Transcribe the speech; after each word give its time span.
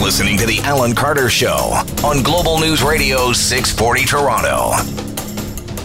listening 0.00 0.38
to 0.38 0.46
The 0.46 0.60
Alan 0.60 0.94
Carter 0.94 1.28
Show 1.28 1.82
on 2.04 2.22
Global 2.22 2.58
News 2.58 2.82
Radio 2.82 3.32
640 3.32 4.04
Toronto. 4.06 5.09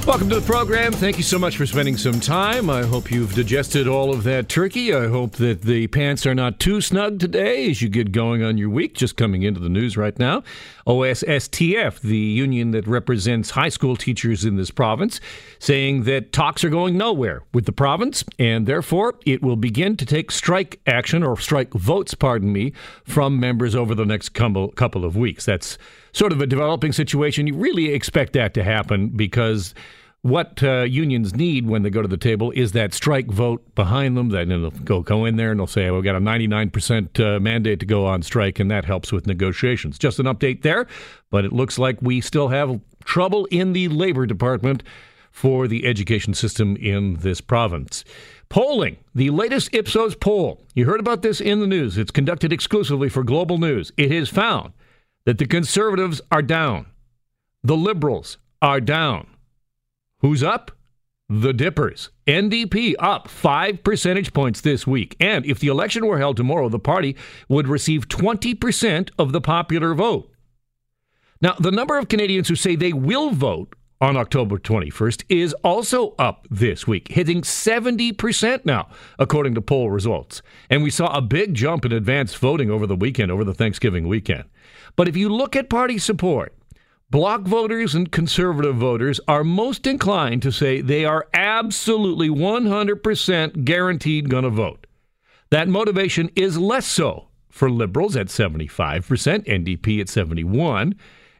Welcome 0.05 0.29
to 0.29 0.39
the 0.39 0.46
program. 0.46 0.94
Thank 0.94 1.17
you 1.17 1.23
so 1.23 1.39
much 1.39 1.57
for 1.57 1.65
spending 1.65 1.97
some 1.97 2.20
time. 2.20 2.70
I 2.70 2.83
hope 2.83 3.10
you've 3.10 3.33
digested 3.33 3.88
all 3.88 4.13
of 4.13 4.24
that 4.26 4.47
turkey. 4.47 4.94
I 4.94 5.08
hope 5.08 5.31
that 5.38 5.63
the 5.63 5.88
pants 5.88 6.28
are 6.28 6.35
not 6.35 6.60
too 6.60 6.79
snug 6.79 7.20
today 7.20 7.71
as 7.71 7.81
you 7.81 7.89
get 7.89 8.12
going 8.12 8.44
on 8.44 8.55
your 8.55 8.69
week. 8.69 8.94
Just 8.94 9.18
coming 9.18 9.41
into 9.41 9.60
the 9.60 9.68
news 9.68 9.97
right 9.97 10.18
now. 10.19 10.44
OSSTF, 10.86 12.01
the 12.01 12.18
union 12.18 12.69
that 12.69 12.86
represents 12.86 13.49
high 13.49 13.69
school 13.69 13.96
teachers 13.96 14.46
in 14.46 14.58
this 14.58 14.69
province, 14.69 15.19
saying 15.58 16.04
that 16.04 16.31
talks 16.31 16.63
are 16.63 16.70
going 16.70 16.99
nowhere 16.99 17.41
with 17.52 17.66
the 17.66 17.72
province 17.72 18.23
and 18.38 18.67
therefore 18.67 19.16
it 19.26 19.41
will 19.41 19.55
begin 19.55 19.98
to 19.98 20.05
take 20.05 20.30
strike 20.30 20.80
action 20.85 21.23
or 21.23 21.35
strike 21.35 21.73
votes, 21.73 22.13
pardon 22.13 22.53
me, 22.53 22.73
from 23.05 23.40
members 23.40 23.73
over 23.73 23.95
the 23.95 24.06
next 24.06 24.30
couple 24.30 25.03
of 25.03 25.17
weeks. 25.17 25.45
That's 25.45 25.80
sort 26.16 26.32
of 26.32 26.42
a 26.42 26.48
developing 26.48 26.94
situation. 26.94 27.46
You 27.46 27.55
really 27.55 27.94
expect 27.94 28.34
that 28.34 28.54
to 28.54 28.64
happen 28.64 29.10
because 29.10 29.76
what 30.22 30.64
uh, 30.64 30.82
unions 30.84 31.36
need 31.36 31.68
when 31.68 31.84
they 31.84 31.90
go 31.90 32.02
to 32.02 32.08
the 32.08 32.18
table 32.18 32.52
is 32.52 32.72
that 32.72 32.94
strike 32.94 33.28
vote 33.28 33.76
behind 33.76 34.16
them. 34.16 34.30
Then 34.30 34.48
they'll 34.48 34.72
go, 34.72 35.02
go 35.02 35.26
in 35.26 35.36
there 35.36 35.52
and 35.52 35.59
they'll 35.59 35.68
say, 35.68 35.92
we've 35.92 36.04
got 36.04 36.16
a 36.16 36.20
99% 36.20 37.20
uh, 37.20 37.40
mandate 37.42 37.82
to 37.82 37.86
go 37.86 38.06
on 38.06 38.23
strike, 38.23 38.59
and 38.59 38.72
that 38.72 38.86
helps 38.86 39.12
with 39.12 39.28
negotiations. 39.28 40.00
Just 40.00 40.18
an 40.18 40.26
update 40.26 40.62
there, 40.62 40.88
but 41.30 41.44
it 41.46 41.54
looks 41.54 41.78
like 41.78 42.02
we 42.02 42.22
still 42.22 42.48
have 42.48 42.80
trouble 43.04 43.45
in 43.52 43.73
the 43.73 43.90
Labor 43.90 44.26
Department 44.26 44.84
for 45.32 45.68
the 45.68 45.86
education 45.86 46.34
system 46.34 46.78
in 46.78 47.16
this 47.16 47.42
province. 47.42 48.06
Polling, 48.48 48.95
the 49.14 49.32
latest 49.32 49.76
Ipsos 49.76 50.16
poll. 50.16 50.64
You 50.76 50.86
heard 50.86 51.02
about 51.02 51.23
this 51.23 51.42
in 51.42 51.59
the 51.59 51.68
news. 51.68 51.98
It's 51.98 52.09
conducted 52.09 52.54
exclusively 52.54 53.09
for 53.09 53.22
Global 53.22 53.58
News. 53.58 53.92
It 53.98 54.12
has 54.12 54.30
found 54.30 54.72
that 55.26 55.38
the 55.38 55.46
conservatives 55.46 56.22
are 56.31 56.42
down, 56.42 56.86
the 57.64 57.78
liberals 57.78 58.38
are 58.62 58.80
down. 58.80 59.28
Who's 60.20 60.44
up? 60.44 60.72
The 61.28 61.54
Dippers. 61.54 62.09
NDP 62.28 62.95
up 63.00 63.28
five 63.28 63.84
percentage 63.84 64.34
points 64.34 64.62
this 64.62 64.86
week. 64.86 65.16
And 65.20 65.45
if 65.45 65.59
the 65.59 65.67
election 65.67 66.06
were 66.06 66.20
held 66.20 66.38
tomorrow, 66.38 66.70
the 66.70 66.80
party 66.80 67.16
would 67.50 67.67
receive 67.67 68.08
20% 68.08 69.09
of 69.17 69.32
the 69.32 69.42
popular 69.42 69.95
vote. 69.95 70.32
Now, 71.42 71.56
the 71.60 71.72
number 71.72 71.98
of 71.98 72.08
Canadians 72.08 72.48
who 72.48 72.56
say 72.56 72.76
they 72.76 72.94
will 72.94 73.32
vote 73.32 73.76
on 74.02 74.17
October 74.17 74.58
21st 74.58 75.23
is 75.30 75.54
also 75.64 76.16
up 76.20 76.48
this 76.52 76.86
week, 76.86 77.08
hitting 77.10 77.42
70% 77.42 78.66
now, 78.66 78.88
according 79.17 79.56
to 79.56 79.62
poll 79.62 79.89
results. 79.89 80.42
And 80.70 80.84
we 80.84 80.89
saw 80.89 81.16
a 81.16 81.22
big 81.22 81.54
jump 81.54 81.86
in 81.86 81.92
advance 81.92 82.36
voting 82.36 82.70
over 82.70 82.86
the 82.86 82.95
weekend, 82.95 83.32
over 83.32 83.44
the 83.44 83.54
Thanksgiving 83.54 84.08
weekend. 84.08 84.45
But 84.96 85.08
if 85.08 85.18
you 85.18 85.30
look 85.30 85.56
at 85.56 85.70
party 85.70 85.98
support, 85.98 86.54
Bloc 87.12 87.42
voters 87.42 87.94
and 87.94 88.12
conservative 88.12 88.76
voters 88.76 89.20
are 89.28 89.44
most 89.44 89.86
inclined 89.86 90.42
to 90.42 90.52
say 90.52 90.82
they 90.82 91.06
are 91.06 91.28
absolutely 91.34 92.30
100% 92.30 93.64
guaranteed 93.64 94.30
going 94.30 94.44
to 94.44 94.50
vote. 94.50 94.88
That 95.52 95.68
motivation 95.68 96.32
is 96.36 96.58
less 96.58 96.86
so 96.86 97.28
for 97.50 97.70
liberals 97.70 98.16
at 98.16 98.28
75%, 98.28 98.76
NDP 99.46 100.02
at 100.02 100.10
71, 100.10 100.96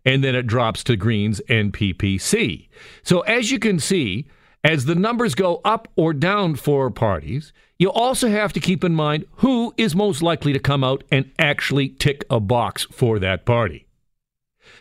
and 0.06 0.23
then 0.23 0.36
it 0.36 0.48
drops 0.48 0.83
to 0.83 0.95
Greens 0.95 1.42
and 1.50 1.73
PPC. 1.73 2.70
So 3.03 3.22
as 3.22 3.52
you 3.52 3.58
can 3.58 3.80
see, 3.80 4.28
as 4.66 4.85
the 4.85 4.95
numbers 4.95 5.35
go 5.35 5.61
up 5.63 5.88
or 5.95 6.11
down 6.11 6.55
for 6.55 6.89
parties, 6.89 7.53
you 7.77 7.91
also 7.91 8.30
have 8.30 8.52
to 8.53 8.59
keep 8.59 8.83
in 8.83 8.95
mind 8.95 9.25
who 9.38 9.71
is 9.77 9.95
most 9.95 10.23
likely 10.23 10.53
to 10.53 10.59
come 10.59 10.83
out 10.83 11.03
and 11.11 11.31
actually 11.38 11.89
tick 11.89 12.25
a 12.31 12.39
box 12.39 12.88
for 12.91 13.19
that 13.19 13.45
party. 13.45 13.86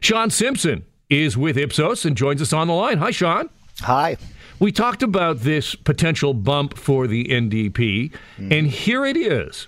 Sean 0.00 0.30
Simpson 0.30 0.86
is 1.10 1.36
with 1.36 1.58
Ipsos 1.58 2.06
and 2.06 2.16
joins 2.16 2.40
us 2.40 2.52
on 2.54 2.68
the 2.68 2.72
line. 2.72 2.96
Hi, 2.96 3.10
Sean. 3.10 3.50
Hi. 3.80 4.16
We 4.58 4.72
talked 4.72 5.02
about 5.02 5.40
this 5.40 5.74
potential 5.74 6.32
bump 6.32 6.78
for 6.78 7.06
the 7.06 7.24
NDP, 7.24 8.12
mm. 8.38 8.58
and 8.58 8.68
here 8.68 9.04
it 9.04 9.18
is. 9.18 9.66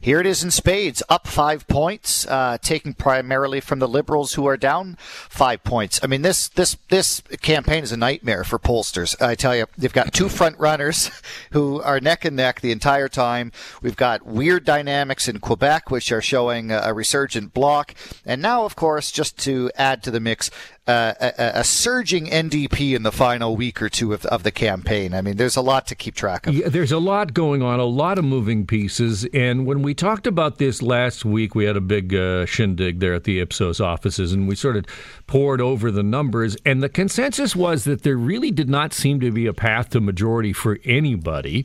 Here 0.00 0.20
it 0.20 0.26
is 0.26 0.44
in 0.44 0.50
spades, 0.50 1.02
up 1.08 1.26
five 1.26 1.66
points, 1.66 2.26
uh, 2.26 2.58
taking 2.60 2.94
primarily 2.94 3.60
from 3.60 3.78
the 3.78 3.88
Liberals, 3.88 4.34
who 4.34 4.46
are 4.46 4.56
down 4.56 4.96
five 4.98 5.64
points. 5.64 6.00
I 6.02 6.06
mean, 6.06 6.22
this 6.22 6.48
this 6.48 6.76
this 6.88 7.22
campaign 7.40 7.82
is 7.82 7.92
a 7.92 7.96
nightmare 7.96 8.44
for 8.44 8.58
pollsters. 8.58 9.20
I 9.20 9.34
tell 9.34 9.56
you, 9.56 9.66
they've 9.76 9.92
got 9.92 10.12
two 10.12 10.28
front 10.28 10.58
runners 10.58 11.10
who 11.52 11.82
are 11.82 12.00
neck 12.00 12.24
and 12.24 12.36
neck 12.36 12.60
the 12.60 12.72
entire 12.72 13.08
time. 13.08 13.52
We've 13.82 13.96
got 13.96 14.24
weird 14.24 14.64
dynamics 14.64 15.28
in 15.28 15.40
Quebec, 15.40 15.90
which 15.90 16.12
are 16.12 16.22
showing 16.22 16.70
a 16.70 16.92
resurgent 16.94 17.52
bloc, 17.52 17.94
and 18.24 18.40
now, 18.40 18.64
of 18.64 18.76
course, 18.76 19.10
just 19.10 19.38
to 19.38 19.70
add 19.76 20.02
to 20.04 20.10
the 20.10 20.20
mix, 20.20 20.50
uh, 20.88 21.12
a, 21.20 21.58
a, 21.60 21.64
surging 21.64 22.26
NDP 22.26 22.96
in 22.96 23.02
the 23.02 23.12
final 23.12 23.54
week 23.56 23.82
or 23.82 23.90
two 23.90 24.14
of, 24.14 24.24
of, 24.26 24.42
the 24.42 24.50
campaign. 24.50 25.12
I 25.12 25.20
mean, 25.20 25.36
there's 25.36 25.56
a 25.56 25.60
lot 25.60 25.86
to 25.88 25.94
keep 25.94 26.14
track 26.14 26.46
of. 26.46 26.54
Yeah, 26.54 26.70
there's 26.70 26.92
a 26.92 26.98
lot 26.98 27.34
going 27.34 27.60
on, 27.60 27.78
a 27.78 27.84
lot 27.84 28.18
of 28.18 28.24
moving 28.24 28.66
pieces. 28.66 29.26
And 29.34 29.66
when 29.66 29.82
we 29.82 29.87
talked 29.94 30.26
about 30.26 30.58
this 30.58 30.82
last 30.82 31.24
week, 31.24 31.54
we 31.54 31.64
had 31.64 31.76
a 31.76 31.80
big 31.80 32.14
uh, 32.14 32.46
shindig 32.46 33.00
there 33.00 33.14
at 33.14 33.24
the 33.24 33.40
Ipsos 33.40 33.80
offices, 33.80 34.32
and 34.32 34.48
we 34.48 34.54
sort 34.54 34.76
of 34.76 34.84
poured 35.26 35.60
over 35.60 35.90
the 35.90 36.02
numbers. 36.02 36.56
And 36.64 36.82
the 36.82 36.88
consensus 36.88 37.54
was 37.54 37.84
that 37.84 38.02
there 38.02 38.16
really 38.16 38.50
did 38.50 38.68
not 38.68 38.92
seem 38.92 39.20
to 39.20 39.30
be 39.30 39.46
a 39.46 39.52
path 39.52 39.90
to 39.90 40.00
majority 40.00 40.52
for 40.52 40.78
anybody. 40.84 41.64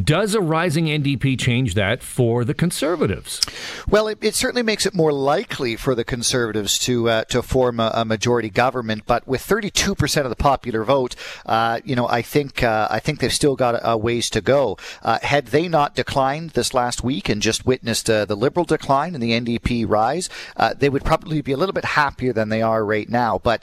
Does 0.00 0.34
a 0.34 0.40
rising 0.40 0.86
NDP 0.86 1.38
change 1.38 1.74
that 1.74 2.02
for 2.02 2.46
the 2.46 2.54
Conservatives? 2.54 3.42
Well, 3.86 4.08
it, 4.08 4.16
it 4.22 4.34
certainly 4.34 4.62
makes 4.62 4.86
it 4.86 4.94
more 4.94 5.12
likely 5.12 5.76
for 5.76 5.94
the 5.94 6.02
Conservatives 6.02 6.78
to 6.80 7.10
uh, 7.10 7.24
to 7.24 7.42
form 7.42 7.78
a, 7.78 7.90
a, 7.96 8.04
majority 8.06 8.48
government. 8.48 9.02
But 9.04 9.28
with 9.28 9.42
32 9.42 9.94
percent 9.94 10.24
of 10.24 10.30
the 10.30 10.36
popular 10.36 10.82
vote, 10.82 11.14
uh, 11.44 11.80
you 11.84 11.94
know, 11.94 12.08
I 12.08 12.22
think 12.22 12.62
uh, 12.62 12.88
I 12.90 13.00
think 13.00 13.20
they've 13.20 13.30
still 13.30 13.54
got 13.54 13.74
a, 13.74 13.90
a 13.90 13.96
ways 13.98 14.30
to 14.30 14.40
go. 14.40 14.78
Uh, 15.02 15.18
had 15.20 15.48
they 15.48 15.68
not 15.68 15.94
declined 15.94 16.50
this 16.50 16.72
last 16.72 17.04
week 17.04 17.28
and 17.28 17.42
just 17.42 17.66
witnessed 17.66 18.08
uh, 18.08 18.24
the 18.24 18.34
Liberal 18.34 18.64
decline 18.64 19.12
and 19.12 19.22
the 19.22 19.32
NDP 19.32 19.86
rise, 19.86 20.30
uh, 20.56 20.72
they 20.72 20.88
would 20.88 21.04
probably 21.04 21.42
be 21.42 21.52
a 21.52 21.58
little 21.58 21.74
bit 21.74 21.84
happier 21.84 22.32
than 22.32 22.48
they 22.48 22.62
are 22.62 22.82
right 22.82 23.10
now. 23.10 23.38
But 23.38 23.62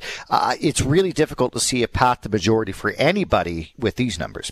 it's 0.61 0.81
really 0.81 1.11
difficult 1.11 1.53
to 1.53 1.59
see 1.59 1.81
a 1.81 1.87
path 1.87 2.21
to 2.21 2.29
majority 2.29 2.71
for 2.71 2.91
anybody 2.91 3.73
with 3.79 3.95
these 3.95 4.19
numbers. 4.19 4.51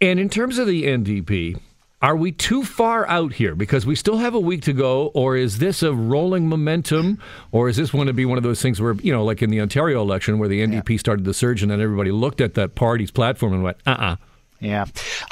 And 0.00 0.20
in 0.20 0.28
terms 0.28 0.58
of 0.58 0.66
the 0.66 0.84
NDP, 0.84 1.58
are 2.02 2.16
we 2.16 2.30
too 2.30 2.62
far 2.62 3.08
out 3.08 3.32
here 3.32 3.54
because 3.54 3.86
we 3.86 3.94
still 3.94 4.18
have 4.18 4.34
a 4.34 4.40
week 4.40 4.62
to 4.62 4.74
go, 4.74 5.06
or 5.14 5.36
is 5.36 5.58
this 5.58 5.82
a 5.82 5.94
rolling 5.94 6.48
momentum, 6.48 7.18
or 7.52 7.68
is 7.68 7.76
this 7.76 7.90
going 7.90 8.06
to 8.06 8.12
be 8.12 8.26
one 8.26 8.36
of 8.36 8.44
those 8.44 8.60
things 8.60 8.80
where 8.80 8.92
you 8.94 9.12
know, 9.12 9.24
like 9.24 9.42
in 9.42 9.50
the 9.50 9.60
Ontario 9.60 10.02
election, 10.02 10.38
where 10.38 10.48
the 10.48 10.60
NDP 10.60 10.90
yeah. 10.90 10.98
started 10.98 11.24
the 11.24 11.32
surge, 11.32 11.62
and 11.62 11.70
then 11.70 11.80
everybody 11.80 12.10
looked 12.10 12.42
at 12.42 12.54
that 12.54 12.74
party's 12.74 13.10
platform 13.10 13.54
and 13.54 13.62
went, 13.62 13.78
"Uh, 13.86 13.90
uh-uh. 13.90 14.16
Yeah, 14.60 14.86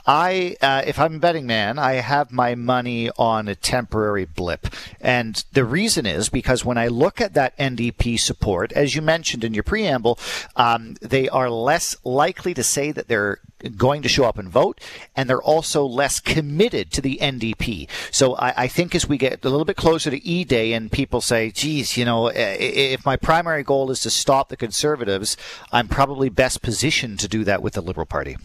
I 0.06 0.56
uh, 0.60 0.82
if 0.86 0.98
I'm 0.98 1.16
a 1.16 1.18
betting 1.18 1.46
man, 1.46 1.78
I 1.78 1.94
have 1.94 2.30
my 2.30 2.54
money 2.54 3.10
on 3.16 3.48
a 3.48 3.54
temporary 3.54 4.26
blip, 4.26 4.66
and 5.00 5.42
the 5.52 5.64
reason 5.64 6.04
is 6.04 6.28
because 6.28 6.64
when 6.64 6.76
I 6.76 6.88
look 6.88 7.20
at 7.20 7.34
that 7.34 7.56
NDP 7.56 8.20
support, 8.20 8.72
as 8.72 8.94
you 8.94 9.00
mentioned 9.00 9.42
in 9.42 9.54
your 9.54 9.62
preamble, 9.62 10.18
um, 10.56 10.96
they 11.00 11.28
are 11.28 11.48
less 11.48 11.96
likely 12.04 12.52
to 12.54 12.62
say 12.62 12.92
that 12.92 13.08
they're 13.08 13.40
going 13.76 14.02
to 14.02 14.08
show 14.08 14.24
up 14.24 14.36
and 14.36 14.48
vote, 14.48 14.78
and 15.16 15.28
they're 15.28 15.42
also 15.42 15.84
less 15.84 16.20
committed 16.20 16.90
to 16.92 17.00
the 17.00 17.18
NDP. 17.22 17.88
So 18.10 18.34
I, 18.34 18.64
I 18.64 18.68
think 18.68 18.94
as 18.94 19.08
we 19.08 19.16
get 19.16 19.44
a 19.44 19.48
little 19.48 19.64
bit 19.64 19.76
closer 19.76 20.10
to 20.10 20.26
E 20.26 20.44
Day, 20.44 20.74
and 20.74 20.92
people 20.92 21.22
say, 21.22 21.50
"Geez, 21.50 21.96
you 21.96 22.04
know, 22.04 22.30
if 22.34 23.06
my 23.06 23.16
primary 23.16 23.62
goal 23.62 23.90
is 23.90 24.00
to 24.00 24.10
stop 24.10 24.50
the 24.50 24.56
Conservatives, 24.56 25.36
I'm 25.72 25.88
probably 25.88 26.28
best 26.28 26.60
positioned 26.60 27.20
to 27.20 27.28
do 27.28 27.44
that 27.44 27.62
with 27.62 27.74
the 27.74 27.80
Liberal 27.80 28.06
Party." 28.06 28.36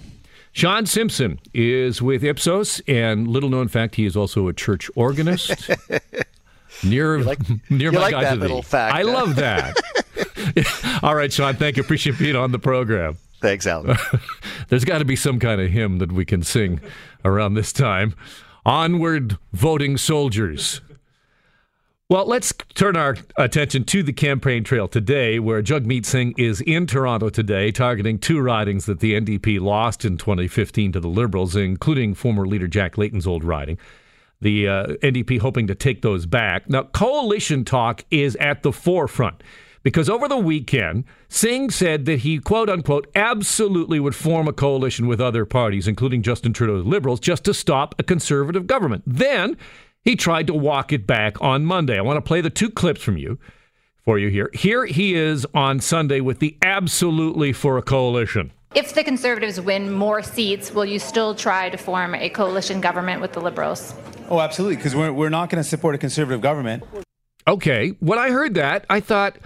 Sean 0.60 0.86
Simpson 0.86 1.40
is 1.54 2.02
with 2.02 2.22
Ipsos, 2.22 2.82
and 2.86 3.30
little 3.30 3.50
known 3.50 3.70
fact, 3.70 3.96
he 3.96 4.06
is 4.06 4.18
also 4.18 4.50
a 4.50 4.54
church 4.54 4.92
organist. 4.94 5.70
near 6.84 7.18
you 7.18 7.24
like, 7.24 7.40
near 7.70 7.94
my 7.94 8.00
like 8.00 8.12
that 8.12 8.40
little 8.40 8.62
fact. 8.62 8.94
I 8.94 9.04
love 9.04 9.38
that. 9.38 9.78
All 11.02 11.16
right, 11.16 11.32
Sean, 11.32 11.56
thank 11.56 11.78
you. 11.78 11.84
Appreciate 11.84 12.20
being 12.20 12.36
on 12.36 12.52
the 12.52 12.60
program. 12.60 13.16
Thanks, 13.40 13.66
Alan. 13.66 13.96
There's 14.68 14.84
got 14.84 14.98
to 14.98 15.06
be 15.06 15.16
some 15.16 15.40
kind 15.40 15.62
of 15.62 15.72
hymn 15.72 16.00
that 16.00 16.12
we 16.12 16.26
can 16.26 16.44
sing 16.44 16.82
around 17.24 17.54
this 17.54 17.72
time. 17.72 18.14
Onward, 18.66 19.38
voting 19.54 19.96
soldiers. 19.96 20.82
Well, 22.12 22.26
let's 22.26 22.52
turn 22.74 22.96
our 22.96 23.18
attention 23.38 23.84
to 23.84 24.02
the 24.02 24.14
campaign 24.14 24.64
trail 24.64 24.88
today, 24.88 25.38
where 25.38 25.62
Jagmeet 25.62 26.08
Singh 26.08 26.34
is 26.40 26.60
in 26.60 26.88
Toronto 26.88 27.30
today, 27.30 27.72
targeting 27.72 28.18
two 28.18 28.40
ridings 28.40 28.88
that 28.88 29.00
the 29.00 29.14
NDP 29.14 29.62
lost 29.62 30.04
in 30.04 30.18
2015 30.18 30.94
to 30.94 31.00
the 31.00 31.08
Liberals, 31.08 31.56
including 31.56 32.16
former 32.16 32.48
leader 32.48 32.68
Jack 32.68 32.98
Layton's 32.98 33.28
old 33.28 33.44
riding. 33.44 33.78
The 34.42 34.68
uh, 34.68 34.88
NDP 35.04 35.40
hoping 35.40 35.68
to 35.68 35.76
take 35.76 36.02
those 36.02 36.26
back. 36.26 36.68
Now, 36.68 36.82
coalition 36.82 37.64
talk 37.64 38.04
is 38.10 38.36
at 38.38 38.64
the 38.64 38.72
forefront 38.72 39.44
because 39.84 40.10
over 40.10 40.28
the 40.28 40.36
weekend, 40.36 41.04
Singh 41.28 41.70
said 41.70 42.06
that 42.06 42.22
he, 42.22 42.40
quote 42.40 42.72
unquote, 42.72 43.08
absolutely 43.14 44.00
would 44.00 44.16
form 44.16 44.48
a 44.48 44.54
coalition 44.54 45.06
with 45.06 45.22
other 45.22 45.46
parties, 45.46 45.88
including 45.88 46.24
Justin 46.24 46.54
Trudeau's 46.54 46.88
Liberals, 46.88 47.20
just 47.20 47.44
to 47.44 47.54
stop 47.54 47.94
a 48.00 48.04
conservative 48.04 48.66
government. 48.66 49.04
Then 49.06 49.58
he 50.10 50.16
tried 50.16 50.48
to 50.48 50.56
walk 50.56 50.92
it 50.92 51.06
back 51.06 51.40
on 51.40 51.64
Monday. 51.64 51.96
I 51.96 52.02
want 52.02 52.18
to 52.18 52.28
play 52.28 52.42
the 52.42 52.50
two 52.50 52.72
clips 52.72 53.00
from 53.04 53.16
you 53.16 53.38
for 54.04 54.18
you 54.18 54.30
here. 54.30 54.50
Here 54.56 54.88
he 54.88 55.14
is 55.14 55.46
on 55.54 55.80
Sunday 55.80 56.20
with 56.20 56.40
the 56.40 56.58
absolutely 56.64 57.54
for 57.54 57.78
a 57.78 57.84
coalition. 57.84 58.52
If 58.74 58.96
the 58.96 59.04
Conservatives 59.04 59.62
win 59.62 59.92
more 59.92 60.24
seats, 60.24 60.74
will 60.74 60.86
you 60.86 60.98
still 60.98 61.36
try 61.36 61.70
to 61.70 61.78
form 61.78 62.16
a 62.16 62.28
coalition 62.30 62.82
government 62.82 63.22
with 63.22 63.34
the 63.34 63.40
Liberals? 63.40 63.94
Oh, 64.30 64.40
absolutely, 64.40 64.78
because 64.78 64.96
we're, 64.96 65.14
we're 65.14 65.30
not 65.30 65.52
going 65.52 65.62
to 65.64 65.70
support 65.70 65.94
a 65.94 66.00
Conservative 66.00 66.42
government. 66.42 66.84
Okay, 67.48 67.90
when 68.00 68.18
I 68.18 68.32
heard 68.32 68.56
that, 68.56 68.88
I 68.90 69.02
thought, 69.02 69.38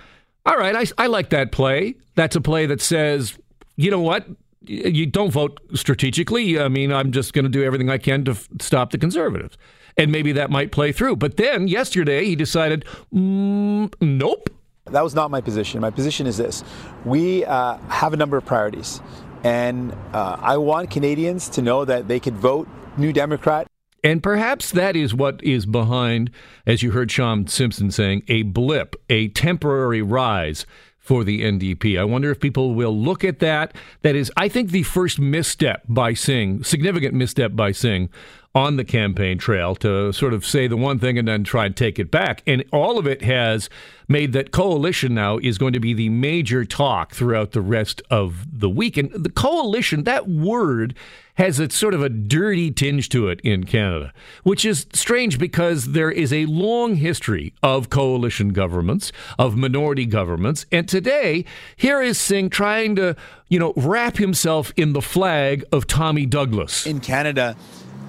all 0.45 0.55
right, 0.55 0.77
I, 0.77 0.85
I 0.97 1.07
like 1.07 1.29
that 1.31 1.51
play. 1.51 1.95
That's 2.15 2.37
a 2.37 2.41
play 2.41 2.67
that 2.67 2.79
says, 2.79 3.37
you 3.75 3.91
know 3.91 3.99
what? 3.99 4.27
You 4.65 5.07
don't 5.07 5.29
vote 5.29 5.59
strategically. 5.73 6.57
I 6.57 6.69
mean, 6.69 6.93
I'm 6.93 7.11
just 7.11 7.33
going 7.33 7.43
to 7.43 7.51
do 7.51 7.65
everything 7.65 7.89
I 7.89 7.97
can 7.97 8.23
to 8.23 8.31
f- 8.31 8.47
stop 8.61 8.91
the 8.91 8.97
Conservatives. 8.97 9.57
And 9.97 10.11
maybe 10.11 10.31
that 10.33 10.49
might 10.49 10.71
play 10.71 10.91
through. 10.91 11.17
But 11.17 11.37
then 11.37 11.67
yesterday, 11.67 12.25
he 12.25 12.35
decided, 12.35 12.85
mm, 13.13 13.93
nope. 14.01 14.49
That 14.85 15.03
was 15.03 15.15
not 15.15 15.31
my 15.31 15.39
position. 15.39 15.79
My 15.81 15.91
position 15.91 16.27
is 16.27 16.37
this 16.37 16.63
we 17.05 17.45
uh, 17.45 17.77
have 17.89 18.13
a 18.13 18.17
number 18.17 18.37
of 18.37 18.45
priorities. 18.45 19.01
And 19.43 19.93
uh, 20.13 20.37
I 20.39 20.57
want 20.57 20.89
Canadians 20.89 21.49
to 21.49 21.61
know 21.61 21.85
that 21.85 22.07
they 22.07 22.19
could 22.19 22.35
vote 22.35 22.67
New 22.97 23.11
Democrat. 23.11 23.67
And 24.03 24.21
perhaps 24.21 24.71
that 24.71 24.95
is 24.95 25.13
what 25.13 25.41
is 25.43 25.65
behind, 25.65 26.29
as 26.65 26.83
you 26.83 26.91
heard 26.91 27.09
Sean 27.09 27.47
Simpson 27.47 27.89
saying, 27.89 28.23
a 28.27 28.43
blip, 28.43 28.95
a 29.09 29.29
temporary 29.29 30.01
rise 30.01 30.65
for 30.97 31.23
the 31.23 31.41
NDP. 31.41 31.99
I 31.99 32.03
wonder 32.03 32.31
if 32.31 32.39
people 32.39 32.73
will 32.73 32.97
look 32.97 33.23
at 33.23 33.39
that. 33.39 33.75
That 34.01 34.15
is, 34.15 34.31
I 34.35 34.49
think, 34.49 34.71
the 34.71 34.83
first 34.83 35.19
misstep 35.19 35.83
by 35.87 36.13
Singh, 36.13 36.63
significant 36.63 37.13
misstep 37.13 37.55
by 37.55 37.71
Singh 37.71 38.09
on 38.55 38.77
the 38.77 38.83
campaign 38.83 39.37
trail 39.37 39.73
to 39.75 40.11
sort 40.13 40.33
of 40.33 40.45
say 40.45 40.67
the 40.67 40.77
one 40.77 40.99
thing 40.99 41.17
and 41.17 41.27
then 41.27 41.43
try 41.43 41.65
and 41.65 41.75
take 41.75 41.97
it 41.97 42.11
back. 42.11 42.43
And 42.45 42.63
all 42.71 42.99
of 42.99 43.07
it 43.07 43.23
has 43.23 43.69
made 44.07 44.33
that 44.33 44.51
coalition 44.51 45.15
now 45.15 45.39
is 45.39 45.57
going 45.57 45.73
to 45.73 45.79
be 45.79 45.93
the 45.93 46.09
major 46.09 46.63
talk 46.63 47.13
throughout 47.13 47.51
the 47.51 47.61
rest 47.61 48.01
of 48.11 48.45
the 48.59 48.69
week. 48.69 48.97
And 48.97 49.11
the 49.11 49.31
coalition, 49.31 50.03
that 50.03 50.27
word 50.27 50.93
has 51.35 51.59
a 51.59 51.67
sort 51.71 51.95
of 51.95 52.03
a 52.03 52.09
dirty 52.09 52.69
tinge 52.69 53.09
to 53.09 53.27
it 53.27 53.41
in 53.41 53.63
Canada, 53.63 54.13
which 54.43 54.63
is 54.65 54.85
strange 54.93 55.39
because 55.39 55.93
there 55.93 56.11
is 56.11 56.31
a 56.31 56.45
long 56.45 56.95
history 56.95 57.55
of 57.63 57.89
coalition 57.89 58.49
governments, 58.49 59.11
of 59.39 59.57
minority 59.57 60.05
governments. 60.05 60.67
And 60.71 60.87
today, 60.87 61.43
here 61.75 62.03
is 62.03 62.19
Singh 62.19 62.51
trying 62.51 62.95
to, 62.97 63.15
you 63.49 63.57
know, 63.57 63.73
wrap 63.75 64.17
himself 64.17 64.71
in 64.75 64.93
the 64.93 65.01
flag 65.01 65.63
of 65.71 65.87
Tommy 65.87 66.27
Douglas. 66.27 66.85
In 66.85 66.99
Canada, 66.99 67.55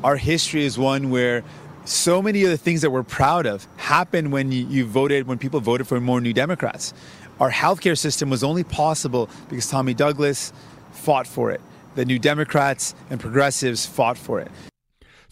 our 0.05 0.17
history 0.17 0.65
is 0.65 0.79
one 0.79 1.09
where 1.09 1.43
so 1.87 2.21
many 2.21 2.45
of 2.45 2.51
the 2.51 2.59
things 2.59 2.83
that 2.83 2.91
we're 2.91 3.03
proud 3.03 3.47
of 3.47 3.67
happened 3.77 4.31
when 4.33 4.53
you, 4.53 4.67
you 4.67 4.85
voted, 4.85 5.27
when 5.27 5.39
people 5.39 5.61
voted 5.61 5.89
for 5.89 5.99
more 5.99 6.21
New 6.21 6.35
Democrats. 6.35 6.93
Our 7.41 7.51
healthcare 7.51 7.97
system 7.97 8.29
was 8.29 8.45
only 8.45 8.65
possible 8.65 9.31
because 9.49 9.69
Tommy 9.69 9.95
Douglas 9.95 10.53
fought 10.93 11.27
for 11.27 11.51
it. 11.51 11.63
The 11.95 12.05
New 12.05 12.19
Democrats 12.19 12.95
and 13.09 13.19
progressives 13.19 13.87
fought 13.87 14.19
for 14.19 14.41
it. 14.41 14.51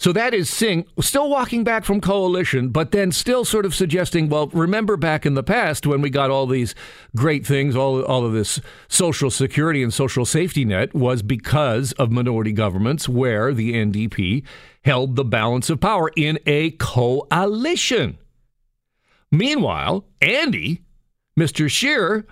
So 0.02 0.12
that 0.14 0.34
is 0.34 0.50
Singh 0.50 0.84
still 0.98 1.30
walking 1.30 1.62
back 1.62 1.84
from 1.84 2.00
coalition, 2.00 2.70
but 2.70 2.90
then 2.90 3.12
still 3.12 3.44
sort 3.44 3.64
of 3.64 3.72
suggesting, 3.72 4.28
well, 4.28 4.48
remember 4.48 4.96
back 4.96 5.24
in 5.24 5.34
the 5.34 5.44
past 5.44 5.86
when 5.86 6.00
we 6.00 6.10
got 6.10 6.28
all 6.28 6.48
these 6.48 6.74
great 7.14 7.46
things, 7.46 7.76
all, 7.76 8.02
all 8.02 8.26
of 8.26 8.32
this 8.32 8.60
social 8.88 9.30
security 9.30 9.80
and 9.80 9.94
social 9.94 10.26
safety 10.26 10.64
net 10.64 10.92
was 10.92 11.22
because 11.22 11.92
of 11.92 12.10
minority 12.10 12.50
governments 12.50 13.08
where 13.08 13.54
the 13.54 13.74
NDP 13.74 14.44
held 14.84 15.14
the 15.14 15.22
balance 15.22 15.70
of 15.70 15.78
power 15.78 16.10
in 16.16 16.36
a 16.46 16.72
coalition. 16.72 18.18
Meanwhile, 19.30 20.04
Andy, 20.20 20.82
Mr. 21.38 21.70
Scheer, 21.70 22.26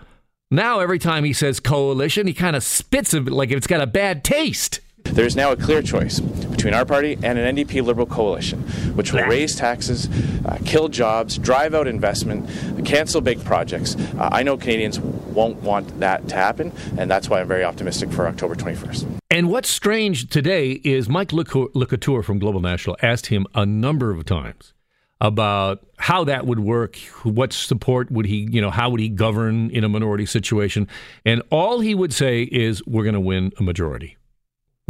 now 0.50 0.80
every 0.80 0.98
time 0.98 1.22
he 1.22 1.32
says 1.32 1.60
coalition, 1.60 2.26
he 2.26 2.34
kind 2.34 2.56
of 2.56 2.64
spits 2.64 3.14
it 3.14 3.26
like 3.26 3.52
it's 3.52 3.68
got 3.68 3.80
a 3.80 3.86
bad 3.86 4.24
taste. 4.24 4.80
There 5.04 5.26
is 5.26 5.36
now 5.36 5.52
a 5.52 5.56
clear 5.56 5.82
choice 5.82 6.20
between 6.20 6.74
our 6.74 6.84
party 6.84 7.14
and 7.22 7.38
an 7.38 7.56
NDP 7.56 7.82
Liberal 7.82 8.06
coalition, 8.06 8.60
which 8.94 9.12
will 9.12 9.24
raise 9.24 9.56
taxes, 9.56 10.08
uh, 10.44 10.58
kill 10.64 10.88
jobs, 10.88 11.36
drive 11.38 11.74
out 11.74 11.88
investment, 11.88 12.48
cancel 12.84 13.20
big 13.20 13.44
projects. 13.44 13.96
Uh, 13.96 14.28
I 14.30 14.42
know 14.42 14.56
Canadians 14.56 15.00
won't 15.00 15.62
want 15.62 16.00
that 16.00 16.28
to 16.28 16.36
happen, 16.36 16.72
and 16.96 17.10
that's 17.10 17.28
why 17.28 17.40
I'm 17.40 17.48
very 17.48 17.64
optimistic 17.64 18.12
for 18.12 18.26
October 18.26 18.54
21st. 18.54 19.06
And 19.30 19.48
what's 19.48 19.70
strange 19.70 20.28
today 20.28 20.72
is 20.84 21.08
Mike 21.08 21.32
Le 21.32 21.44
Couture 21.44 22.22
from 22.22 22.38
Global 22.38 22.60
National 22.60 22.96
asked 23.02 23.26
him 23.26 23.46
a 23.54 23.64
number 23.64 24.10
of 24.10 24.24
times 24.24 24.74
about 25.20 25.86
how 25.98 26.24
that 26.24 26.46
would 26.46 26.60
work, 26.60 26.96
what 27.22 27.52
support 27.52 28.10
would 28.10 28.26
he, 28.26 28.48
you 28.50 28.60
know, 28.60 28.70
how 28.70 28.88
would 28.90 29.00
he 29.00 29.08
govern 29.08 29.70
in 29.70 29.84
a 29.84 29.88
minority 29.88 30.26
situation, 30.26 30.88
and 31.24 31.42
all 31.50 31.80
he 31.80 31.94
would 31.94 32.12
say 32.12 32.42
is, 32.42 32.84
"We're 32.86 33.04
going 33.04 33.14
to 33.14 33.20
win 33.20 33.52
a 33.58 33.62
majority." 33.62 34.16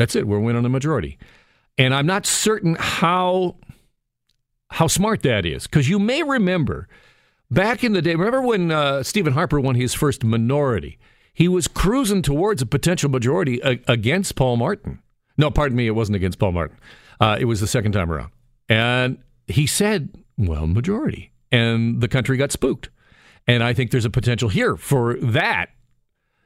That's 0.00 0.16
it. 0.16 0.26
We're 0.26 0.40
winning 0.40 0.64
a 0.64 0.70
majority. 0.70 1.18
And 1.76 1.94
I'm 1.94 2.06
not 2.06 2.24
certain 2.24 2.74
how 2.80 3.56
how 4.70 4.86
smart 4.86 5.20
that 5.24 5.44
is 5.44 5.64
because 5.66 5.90
you 5.90 5.98
may 5.98 6.22
remember 6.22 6.88
back 7.50 7.84
in 7.84 7.92
the 7.92 8.00
day. 8.00 8.14
Remember 8.14 8.40
when 8.40 8.70
uh, 8.70 9.02
Stephen 9.02 9.34
Harper 9.34 9.60
won 9.60 9.74
his 9.74 9.92
first 9.92 10.24
minority? 10.24 10.98
He 11.34 11.48
was 11.48 11.68
cruising 11.68 12.22
towards 12.22 12.62
a 12.62 12.66
potential 12.66 13.10
majority 13.10 13.60
a- 13.62 13.80
against 13.88 14.36
Paul 14.36 14.56
Martin. 14.56 15.00
No, 15.36 15.50
pardon 15.50 15.76
me, 15.76 15.86
it 15.86 15.90
wasn't 15.90 16.16
against 16.16 16.38
Paul 16.38 16.52
Martin. 16.52 16.78
Uh, 17.20 17.36
it 17.38 17.44
was 17.44 17.60
the 17.60 17.66
second 17.66 17.92
time 17.92 18.10
around, 18.10 18.30
and 18.70 19.18
he 19.48 19.66
said, 19.66 20.14
"Well, 20.38 20.66
majority," 20.66 21.30
and 21.52 22.00
the 22.00 22.08
country 22.08 22.38
got 22.38 22.52
spooked. 22.52 22.88
And 23.46 23.62
I 23.62 23.74
think 23.74 23.90
there's 23.90 24.06
a 24.06 24.10
potential 24.10 24.48
here 24.48 24.78
for 24.78 25.16
that 25.16 25.68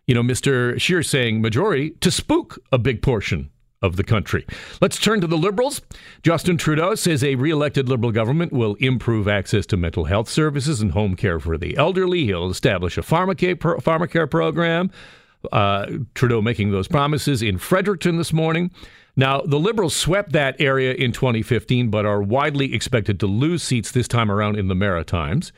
you 0.07 0.15
know, 0.15 0.23
Mr. 0.23 0.79
Scheer 0.81 1.03
saying 1.03 1.41
majority 1.41 1.91
to 2.01 2.11
spook 2.11 2.59
a 2.73 2.79
big 2.79 3.03
portion 3.03 3.51
of 3.85 3.97
the 3.97 4.05
country. 4.05 4.47
Let's 4.81 4.99
turn 4.99 5.21
to 5.21 5.27
the 5.27 5.37
Liberals. 5.37 5.83
Justin 6.23 6.57
Trudeau 6.57 6.95
says 6.95 7.23
a 7.23 7.35
re-elected 7.35 7.89
Liberal 7.89 8.13
government 8.13 8.53
will 8.53 8.77
improve 8.77 9.29
access 9.29 9.67
to 9.67 9.77
mental 9.77 10.05
health 10.05 10.29
services 10.29 10.81
and 10.81 10.93
home 10.93 11.17
care 11.17 11.39
for 11.39 11.59
the 11.59 11.77
elderly. 11.77 12.25
He'll 12.25 12.51
establish 12.51 12.97
a 12.97 13.03
pharmacare, 13.03 13.61
pro- 13.61 13.79
pharmacare 13.79 14.31
program. 14.31 14.91
Uh, 15.53 15.87
Trudeau 16.15 16.41
making 16.41 16.71
those 16.71 16.89
promises 16.89 17.43
in 17.43 17.59
Fredericton 17.59 18.17
this 18.17 18.33
morning. 18.33 18.71
Now, 19.17 19.43
the 19.43 19.59
Liberals 19.59 19.95
swept 19.95 20.33
that 20.33 20.57
area 20.59 20.95
in 20.95 21.13
2015, 21.13 21.91
but 21.91 22.07
are 22.07 22.23
widely 22.23 22.75
expected 22.75 23.21
to 23.21 23.27
lose 23.27 23.63
seats 23.63 23.93
this 23.93 24.09
time 24.09 24.31
around 24.31 24.57
in 24.59 24.69
the 24.69 24.75
Maritimes. 24.75 25.53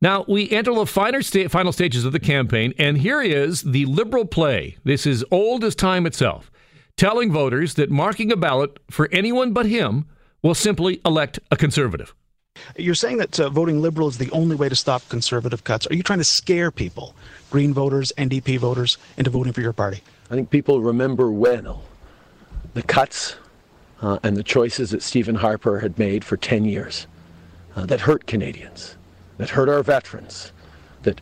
Now, 0.00 0.24
we 0.28 0.48
enter 0.50 0.72
the 0.72 0.86
final, 0.86 1.22
sta- 1.22 1.48
final 1.48 1.72
stages 1.72 2.04
of 2.04 2.12
the 2.12 2.20
campaign, 2.20 2.72
and 2.78 2.98
here 2.98 3.20
is 3.20 3.62
the 3.62 3.84
liberal 3.86 4.24
play. 4.24 4.76
This 4.84 5.06
is 5.06 5.24
old 5.32 5.64
as 5.64 5.74
time 5.74 6.06
itself, 6.06 6.52
telling 6.96 7.32
voters 7.32 7.74
that 7.74 7.90
marking 7.90 8.30
a 8.30 8.36
ballot 8.36 8.78
for 8.88 9.08
anyone 9.10 9.52
but 9.52 9.66
him 9.66 10.06
will 10.40 10.54
simply 10.54 11.00
elect 11.04 11.40
a 11.50 11.56
conservative. 11.56 12.14
You're 12.76 12.94
saying 12.94 13.18
that 13.18 13.40
uh, 13.40 13.48
voting 13.50 13.82
liberal 13.82 14.06
is 14.06 14.18
the 14.18 14.30
only 14.30 14.54
way 14.54 14.68
to 14.68 14.76
stop 14.76 15.08
conservative 15.08 15.64
cuts. 15.64 15.86
Are 15.88 15.94
you 15.94 16.04
trying 16.04 16.20
to 16.20 16.24
scare 16.24 16.70
people, 16.70 17.16
Green 17.50 17.74
voters, 17.74 18.12
NDP 18.16 18.58
voters, 18.58 18.98
into 19.16 19.30
voting 19.30 19.52
for 19.52 19.62
your 19.62 19.72
party? 19.72 20.02
I 20.30 20.34
think 20.34 20.50
people 20.50 20.80
remember 20.80 21.30
well 21.32 21.82
the 22.74 22.82
cuts 22.82 23.36
uh, 24.00 24.18
and 24.22 24.36
the 24.36 24.42
choices 24.44 24.90
that 24.90 25.02
Stephen 25.02 25.34
Harper 25.34 25.80
had 25.80 25.98
made 25.98 26.24
for 26.24 26.36
10 26.36 26.64
years 26.64 27.08
uh, 27.74 27.86
that 27.86 28.00
hurt 28.00 28.26
Canadians 28.26 28.94
that 29.38 29.50
hurt 29.50 29.68
our 29.68 29.82
veterans, 29.82 30.52
that 31.02 31.20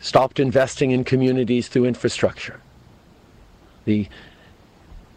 stopped 0.00 0.40
investing 0.40 0.92
in 0.92 1.04
communities 1.04 1.68
through 1.68 1.84
infrastructure. 1.84 2.60
The 3.84 4.08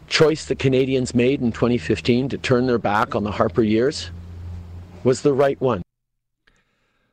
choice 0.07 0.45
that 0.45 0.59
Canadians 0.59 1.15
made 1.15 1.41
in 1.41 1.51
2015 1.51 2.29
to 2.29 2.37
turn 2.37 2.67
their 2.67 2.77
back 2.77 3.15
on 3.15 3.23
the 3.23 3.31
Harper 3.31 3.63
years 3.63 4.11
was 5.03 5.21
the 5.21 5.33
right 5.33 5.59
one. 5.61 5.81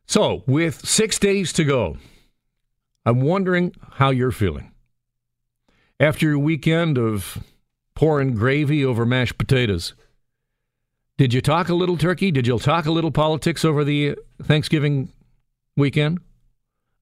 So, 0.07 0.43
with 0.47 0.87
six 0.87 1.19
days 1.19 1.53
to 1.53 1.65
go, 1.65 1.99
I'm 3.05 3.21
wondering 3.21 3.75
how 3.93 4.11
you're 4.11 4.33
feeling. 4.33 4.73
After 6.01 6.27
your 6.27 6.39
weekend 6.39 6.97
of 6.97 7.39
pouring 7.95 8.35
gravy 8.35 8.85
over 8.85 9.05
mashed 9.05 9.39
potatoes, 9.39 9.95
did 11.19 11.35
you 11.35 11.41
talk 11.41 11.69
a 11.69 11.75
little 11.75 11.99
turkey? 11.99 12.31
Did 12.31 12.47
you 12.47 12.59
talk 12.59 12.87
a 12.87 12.93
little 12.93 13.11
politics 13.11 13.65
over 13.65 13.85
the 13.85 14.17
Thanksgiving 14.43 15.13
weekend? 15.77 16.21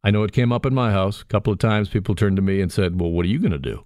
I 0.03 0.11
know 0.11 0.23
it 0.23 0.33
came 0.33 0.53
up 0.53 0.65
in 0.65 0.75
my 0.75 0.91
house. 0.91 1.21
A 1.21 1.27
couple 1.27 1.53
of 1.53 1.59
times 1.59 1.91
people 1.91 2.15
turned 2.15 2.37
to 2.37 2.43
me 2.43 2.61
and 2.61 2.73
said, 2.73 2.99
Well, 2.99 3.11
what 3.11 3.27
are 3.27 3.29
you 3.29 3.39
going 3.39 3.53
to 3.53 3.59
do? 3.59 3.85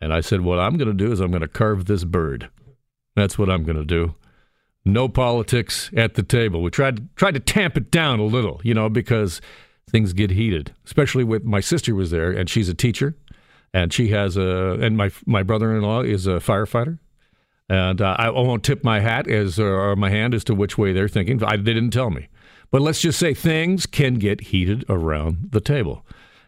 And 0.00 0.12
I 0.12 0.20
said, 0.20 0.40
What 0.40 0.58
I'm 0.58 0.76
going 0.76 0.88
to 0.88 1.04
do 1.04 1.12
is 1.12 1.20
I'm 1.20 1.30
going 1.30 1.42
to 1.42 1.48
carve 1.48 1.84
this 1.84 2.02
bird. 2.02 2.50
That's 3.14 3.38
what 3.38 3.48
I'm 3.48 3.62
going 3.62 3.78
to 3.78 3.84
do. 3.84 4.16
No 4.84 5.08
politics 5.08 5.90
at 5.96 6.14
the 6.14 6.22
table. 6.22 6.60
We 6.60 6.70
tried 6.70 7.14
tried 7.14 7.34
to 7.34 7.40
tamp 7.40 7.76
it 7.76 7.90
down 7.92 8.18
a 8.18 8.24
little, 8.24 8.60
you 8.64 8.74
know, 8.74 8.88
because 8.88 9.40
things 9.88 10.12
get 10.12 10.30
heated. 10.30 10.74
Especially 10.84 11.24
with 11.24 11.44
my 11.44 11.60
sister 11.60 11.94
was 11.94 12.10
there, 12.10 12.32
and 12.32 12.50
she's 12.50 12.68
a 12.68 12.74
teacher, 12.74 13.14
and 13.72 13.92
she 13.92 14.08
has 14.08 14.36
a, 14.36 14.78
and 14.80 14.96
my 14.96 15.10
my 15.26 15.42
brother-in-law 15.42 16.02
is 16.02 16.26
a 16.26 16.40
firefighter, 16.40 16.98
And 17.68 18.00
uh, 18.00 18.16
I 18.18 18.30
won't 18.30 18.64
tip 18.64 18.82
my 18.82 19.00
hat 19.00 19.28
as 19.28 19.58
or 19.58 19.94
my 19.94 20.08
hand 20.08 20.34
as 20.34 20.44
to 20.44 20.54
which 20.54 20.78
way 20.78 20.92
they're 20.92 21.08
thinking. 21.08 21.42
I, 21.44 21.56
they 21.56 21.74
didn't 21.74 21.90
tell 21.90 22.10
me. 22.10 22.28
But 22.70 22.82
let's 22.82 23.00
just 23.00 23.18
say 23.18 23.34
things 23.34 23.86
can 23.86 24.14
get 24.14 24.40
heated 24.40 24.84
around 24.88 25.50
the 25.52 25.60
table. 25.60 26.04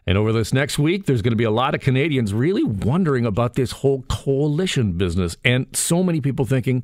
And 0.07 0.17
over 0.17 0.33
this 0.33 0.53
next 0.53 0.79
week, 0.79 1.05
there's 1.05 1.21
going 1.21 1.31
to 1.31 1.37
be 1.37 1.43
a 1.43 1.51
lot 1.51 1.75
of 1.75 1.81
Canadians 1.81 2.33
really 2.33 2.63
wondering 2.63 3.25
about 3.25 3.53
this 3.53 3.71
whole 3.71 4.03
coalition 4.09 4.93
business. 4.93 5.37
And 5.45 5.67
so 5.75 6.03
many 6.03 6.21
people 6.21 6.45
thinking, 6.45 6.83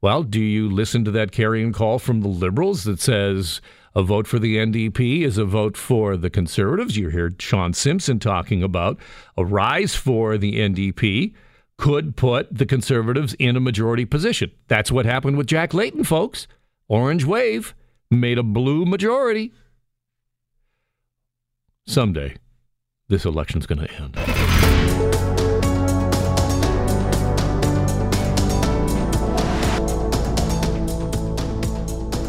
well, 0.00 0.22
do 0.22 0.40
you 0.40 0.70
listen 0.70 1.04
to 1.04 1.10
that 1.12 1.32
carrying 1.32 1.72
call 1.72 1.98
from 1.98 2.20
the 2.20 2.28
Liberals 2.28 2.84
that 2.84 3.00
says 3.00 3.60
a 3.94 4.02
vote 4.02 4.26
for 4.26 4.38
the 4.38 4.56
NDP 4.56 5.22
is 5.22 5.38
a 5.38 5.44
vote 5.44 5.76
for 5.76 6.16
the 6.16 6.30
Conservatives? 6.30 6.96
You 6.96 7.08
hear 7.08 7.32
Sean 7.38 7.72
Simpson 7.72 8.18
talking 8.18 8.62
about 8.62 8.98
a 9.36 9.44
rise 9.44 9.94
for 9.94 10.36
the 10.36 10.56
NDP 10.56 11.32
could 11.78 12.16
put 12.16 12.54
the 12.54 12.66
Conservatives 12.66 13.34
in 13.38 13.56
a 13.56 13.60
majority 13.60 14.04
position. 14.04 14.50
That's 14.66 14.92
what 14.92 15.06
happened 15.06 15.38
with 15.38 15.46
Jack 15.46 15.72
Layton, 15.72 16.04
folks. 16.04 16.46
Orange 16.88 17.24
Wave 17.24 17.74
made 18.10 18.38
a 18.38 18.42
blue 18.42 18.84
majority. 18.84 19.52
Someday, 21.86 22.36
this 23.08 23.24
election's 23.24 23.66
going 23.66 23.86
to 23.86 23.94
end. 23.94 24.97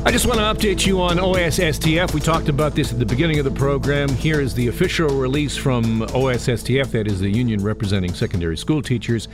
I 0.05 0.11
just 0.11 0.25
want 0.25 0.39
to 0.39 0.45
update 0.45 0.85
you 0.85 1.01
on 1.01 1.17
OSSTF. 1.17 2.13
We 2.13 2.21
talked 2.21 2.47
about 2.47 2.73
this 2.73 2.93
at 2.93 2.99
the 2.99 3.05
beginning 3.05 3.37
of 3.37 3.45
the 3.45 3.51
program. 3.51 4.07
Here 4.07 4.39
is 4.39 4.53
the 4.53 4.69
official 4.69 5.09
release 5.09 5.57
from 5.57 6.01
OSSTF, 6.01 6.91
that 6.91 7.05
is 7.05 7.19
the 7.19 7.29
union 7.29 7.61
representing 7.61 8.13
secondary 8.13 8.57
school 8.57 8.81
teachers. 8.81 9.27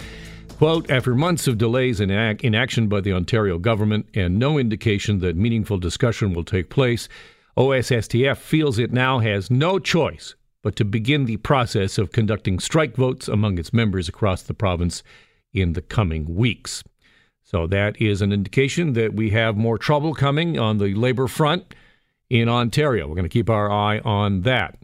Quote, 0.58 0.90
after 0.90 1.14
months 1.14 1.48
of 1.48 1.60
delays 1.60 2.00
in 2.02 2.10
inaction 2.10 2.88
by 2.88 3.00
the 3.00 3.14
Ontario 3.14 3.60
government 3.60 4.08
and 4.16 4.40
no 4.40 4.58
indication 4.58 5.20
that 5.20 5.36
meaningful 5.36 5.78
discussion 5.78 6.34
will 6.34 6.44
take 6.44 6.72
place, 6.72 7.08
OSSTF 7.56 8.38
feels 8.38 8.80
it 8.80 8.92
now 8.92 9.20
has 9.20 9.52
no 9.52 9.78
choice 9.78 10.34
but 10.64 10.76
to 10.78 10.84
begin 10.84 11.26
the 11.26 11.38
process 11.38 12.00
of 12.00 12.12
conducting 12.12 12.58
strike 12.58 12.96
votes 12.96 13.28
among 13.28 13.60
its 13.60 13.72
members 13.72 14.10
across 14.10 14.42
the 14.42 14.54
province 14.56 15.04
in 15.54 15.74
the 15.74 15.82
coming 15.84 16.34
weeks. 16.34 16.84
So 17.56 17.68
that 17.68 18.02
is 18.02 18.22
an 18.22 18.34
indication 18.34 18.92
that 18.94 19.14
we 19.14 19.30
have 19.30 19.56
more 19.56 19.78
trouble 19.78 20.14
coming 20.14 20.60
on 20.60 20.78
the 20.78 20.94
labor 20.94 21.26
front 21.26 21.74
in 22.30 22.50
Ontario. 22.50 23.08
We're 23.08 23.16
going 23.16 23.24
to 23.24 23.30
keep 23.30 23.50
our 23.50 23.72
eye 23.72 24.00
on 24.00 24.42
that. 24.42 24.78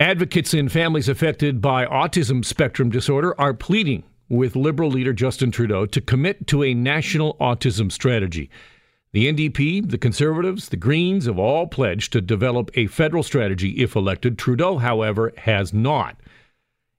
Advocates 0.00 0.52
in 0.52 0.68
families 0.68 1.08
affected 1.08 1.60
by 1.60 1.86
autism 1.86 2.44
spectrum 2.44 2.90
disorder 2.90 3.40
are 3.40 3.54
pleading 3.54 4.02
with 4.28 4.56
Liberal 4.56 4.90
leader 4.90 5.12
Justin 5.12 5.52
Trudeau 5.52 5.86
to 5.86 6.00
commit 6.00 6.48
to 6.48 6.64
a 6.64 6.74
national 6.74 7.34
autism 7.34 7.92
strategy. 7.92 8.50
The 9.12 9.32
NDP, 9.32 9.88
the 9.88 9.96
Conservatives, 9.96 10.70
the 10.70 10.76
Greens 10.76 11.26
have 11.26 11.38
all 11.38 11.68
pledged 11.68 12.12
to 12.14 12.20
develop 12.20 12.68
a 12.74 12.88
federal 12.88 13.22
strategy 13.22 13.80
if 13.80 13.94
elected. 13.94 14.38
Trudeau, 14.38 14.78
however, 14.78 15.32
has 15.36 15.72
not. 15.72 16.16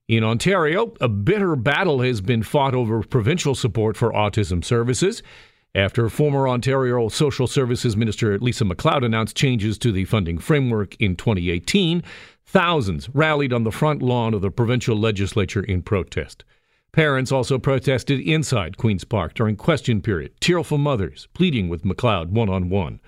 In 0.07 0.23
Ontario, 0.23 0.93
a 1.01 1.09
bitter 1.09 1.57
battle 1.57 1.99
has 1.99 2.21
been 2.21 2.41
fought 2.41 2.73
over 2.73 3.03
provincial 3.03 3.55
support 3.55 3.97
for 3.97 4.13
autism 4.13 4.63
services. 4.63 5.21
After 5.75 6.07
former 6.07 6.47
Ontario 6.47 7.09
Social 7.09 7.45
Services 7.45 7.97
Minister 7.97 8.39
Lisa 8.39 8.63
MacLeod 8.63 9.03
announced 9.03 9.35
changes 9.35 9.77
to 9.79 9.91
the 9.91 10.05
funding 10.05 10.37
framework 10.37 10.95
in 11.01 11.17
2018, 11.17 12.03
thousands 12.45 13.09
rallied 13.09 13.51
on 13.51 13.65
the 13.65 13.71
front 13.71 14.01
lawn 14.01 14.33
of 14.33 14.39
the 14.39 14.49
provincial 14.49 14.95
legislature 14.95 15.61
in 15.61 15.81
protest. 15.81 16.45
Parents 16.93 17.33
also 17.33 17.59
protested 17.59 18.21
inside 18.21 18.77
Queen's 18.77 19.03
Park 19.03 19.33
during 19.33 19.57
question 19.57 20.01
period, 20.01 20.31
tearful 20.39 20.77
mothers 20.77 21.27
pleading 21.33 21.67
with 21.67 21.83
MacLeod 21.83 22.31
one 22.31 22.47
on 22.47 22.69
one. 22.69 23.01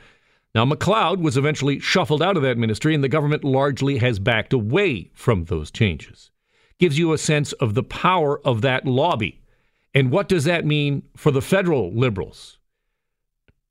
Now, 0.54 0.66
MacLeod 0.66 1.22
was 1.22 1.38
eventually 1.38 1.80
shuffled 1.80 2.22
out 2.22 2.36
of 2.36 2.44
that 2.44 2.58
ministry, 2.58 2.94
and 2.94 3.02
the 3.02 3.08
government 3.08 3.46
largely 3.46 4.00
has 4.00 4.20
backed 4.20 4.52
away 4.52 5.12
from 5.14 5.46
those 5.46 5.72
changes. 5.72 6.30
Gives 6.80 6.98
you 6.98 7.12
a 7.12 7.18
sense 7.18 7.52
of 7.54 7.74
the 7.74 7.84
power 7.84 8.40
of 8.46 8.62
that 8.62 8.86
lobby. 8.86 9.42
And 9.94 10.12
what 10.12 10.30
does 10.30 10.46
that 10.46 10.66
mean 10.66 11.04
for 11.18 11.30
the 11.30 11.42
federal 11.42 11.94
liberals? 11.94 12.58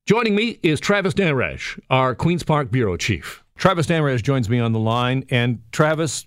Joining 0.04 0.34
me 0.34 0.58
is 0.62 0.78
Travis 0.78 1.14
Dhanraj, 1.14 1.80
our 1.88 2.14
Queen's 2.14 2.42
Park 2.42 2.70
Bureau 2.70 2.96
Chief. 2.96 3.42
Travis 3.56 3.86
Dhanraj 3.86 4.22
joins 4.22 4.48
me 4.50 4.58
on 4.58 4.72
the 4.72 4.78
line. 4.78 5.24
And 5.30 5.60
Travis, 5.72 6.26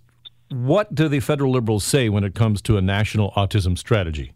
what 0.50 0.94
do 0.96 1.08
the 1.08 1.20
federal 1.20 1.52
liberals 1.52 1.84
say 1.84 2.10
when 2.10 2.24
it 2.24 2.36
comes 2.36 2.62
to 2.64 2.78
a 2.78 2.82
national 2.82 3.32
autism 3.32 3.78
strategy? 3.78 4.34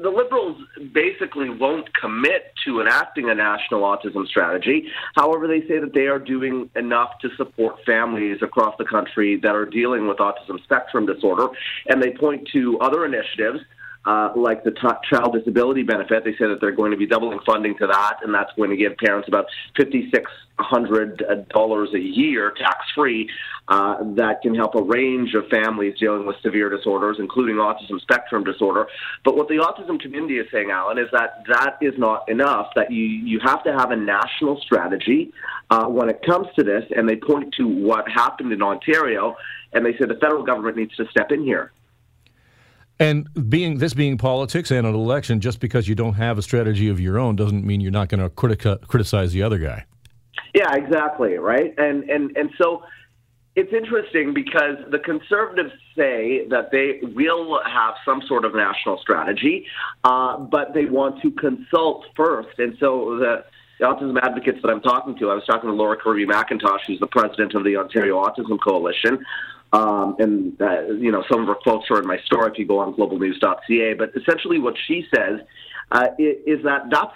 The 0.00 0.10
Liberals 0.10 0.56
basically 0.92 1.50
won't 1.50 1.92
commit 1.94 2.52
to 2.64 2.80
enacting 2.80 3.30
a 3.30 3.34
national 3.34 3.82
autism 3.82 4.26
strategy. 4.28 4.88
However, 5.16 5.48
they 5.48 5.60
say 5.62 5.78
that 5.80 5.92
they 5.92 6.06
are 6.06 6.20
doing 6.20 6.70
enough 6.76 7.18
to 7.22 7.28
support 7.36 7.76
families 7.84 8.38
across 8.40 8.74
the 8.78 8.84
country 8.84 9.36
that 9.42 9.54
are 9.54 9.66
dealing 9.66 10.06
with 10.06 10.18
autism 10.18 10.62
spectrum 10.62 11.06
disorder, 11.06 11.48
and 11.86 12.00
they 12.00 12.12
point 12.12 12.48
to 12.52 12.78
other 12.78 13.04
initiatives 13.04 13.60
uh, 14.08 14.28
like 14.48 14.60
the 14.68 14.74
t- 14.82 15.00
child 15.10 15.30
disability 15.38 15.82
benefit. 15.94 16.18
They 16.24 16.36
say 16.40 16.46
that 16.50 16.58
they're 16.60 16.78
going 16.82 16.92
to 16.96 17.00
be 17.04 17.08
doubling 17.14 17.40
funding 17.50 17.74
to 17.82 17.86
that, 17.86 18.14
and 18.22 18.30
that's 18.36 18.52
going 18.58 18.70
to 18.70 18.76
give 18.82 18.92
parents 18.96 19.28
about 19.28 19.46
fifty-six 19.76 20.24
hundred 20.58 21.10
dollars 21.50 21.90
a 21.94 22.02
year, 22.20 22.44
tax-free. 22.64 23.22
Uh, 23.68 23.96
that 24.14 24.40
can 24.40 24.54
help 24.62 24.74
a 24.74 24.84
range 24.98 25.34
of 25.34 25.46
families 25.48 25.94
dealing 26.00 26.24
with 26.26 26.36
severe 26.46 26.70
disorders, 26.76 27.16
including 27.18 27.56
autism 27.56 28.00
spectrum 28.00 28.42
disorder. 28.42 28.84
But 29.26 29.36
what 29.36 29.48
the 29.48 29.58
autism 29.66 30.00
community 30.00 30.38
is 30.38 30.46
saying, 30.50 30.70
Alan, 30.70 30.98
is 31.04 31.10
that 31.12 31.30
that 31.52 31.76
is 31.82 31.94
not 31.98 32.20
enough. 32.30 32.68
That 32.76 32.90
you 32.90 33.04
you 33.04 33.38
have 33.50 33.62
to 33.64 33.72
have 33.80 33.90
a 33.90 33.96
national 33.96 34.54
strategy 34.62 35.20
uh, 35.68 35.86
when 35.96 36.08
it 36.08 36.18
comes 36.30 36.46
to 36.58 36.64
this, 36.64 36.84
and 36.96 37.06
they 37.08 37.16
point 37.16 37.48
to 37.58 37.64
what 37.68 38.04
happened 38.08 38.52
in 38.56 38.62
Ontario, 38.62 39.36
and 39.74 39.84
they 39.84 39.92
say 39.98 40.06
the 40.06 40.20
federal 40.24 40.44
government 40.44 40.78
needs 40.78 40.96
to 40.96 41.04
step 41.10 41.30
in 41.30 41.42
here. 41.44 41.72
And 43.00 43.28
being 43.48 43.78
this 43.78 43.94
being 43.94 44.18
politics 44.18 44.70
and 44.70 44.86
an 44.86 44.94
election, 44.94 45.40
just 45.40 45.60
because 45.60 45.86
you 45.86 45.94
don't 45.94 46.14
have 46.14 46.36
a 46.36 46.42
strategy 46.42 46.88
of 46.88 46.98
your 46.98 47.18
own 47.18 47.36
doesn't 47.36 47.64
mean 47.64 47.80
you're 47.80 47.92
not 47.92 48.08
going 48.08 48.20
to 48.20 48.28
critica- 48.28 48.80
criticize 48.88 49.32
the 49.32 49.42
other 49.42 49.58
guy. 49.58 49.84
Yeah, 50.54 50.74
exactly, 50.74 51.34
right. 51.34 51.74
And 51.78 52.08
and 52.10 52.36
and 52.36 52.50
so 52.60 52.82
it's 53.58 53.72
interesting 53.72 54.34
because 54.34 54.76
the 54.90 55.00
conservatives 55.00 55.72
say 55.96 56.46
that 56.48 56.70
they 56.70 57.00
will 57.02 57.60
have 57.64 57.94
some 58.04 58.22
sort 58.28 58.44
of 58.44 58.54
national 58.54 58.98
strategy, 58.98 59.66
uh, 60.04 60.38
but 60.38 60.74
they 60.74 60.84
want 60.84 61.20
to 61.22 61.32
consult 61.32 62.04
first. 62.14 62.56
And 62.58 62.76
so 62.78 63.18
the, 63.18 63.44
the 63.80 63.86
autism 63.86 64.16
advocates 64.22 64.58
that 64.62 64.70
I'm 64.70 64.80
talking 64.80 65.18
to, 65.18 65.30
I 65.30 65.34
was 65.34 65.44
talking 65.44 65.68
to 65.68 65.74
Laura 65.74 65.96
Kirby 65.96 66.24
McIntosh, 66.24 66.86
who's 66.86 67.00
the 67.00 67.08
president 67.08 67.54
of 67.54 67.64
the 67.64 67.76
Ontario 67.76 68.22
Autism 68.22 68.58
Coalition. 68.62 69.24
Um, 69.72 70.16
and 70.18 70.60
uh, 70.60 70.86
you 70.92 71.12
know 71.12 71.24
some 71.30 71.42
of 71.42 71.48
her 71.48 71.54
quotes 71.54 71.90
are 71.90 72.00
in 72.00 72.06
my 72.06 72.18
store 72.24 72.48
if 72.48 72.58
you 72.58 72.66
go 72.66 72.78
on 72.78 72.94
globalnews.ca. 72.94 73.94
But 73.94 74.12
essentially, 74.16 74.58
what 74.58 74.74
she 74.86 75.06
says 75.14 75.40
uh, 75.92 76.08
is 76.18 76.62
that 76.64 76.88
that's 76.90 77.14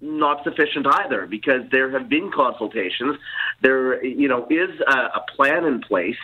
not 0.00 0.44
sufficient 0.44 0.86
either 0.86 1.26
because 1.26 1.62
there 1.72 1.90
have 1.90 2.08
been 2.08 2.30
consultations. 2.30 3.16
There, 3.62 4.04
you 4.04 4.28
know, 4.28 4.46
is 4.50 4.78
a, 4.86 4.92
a 4.92 5.24
plan 5.34 5.64
in 5.64 5.80
place. 5.80 6.18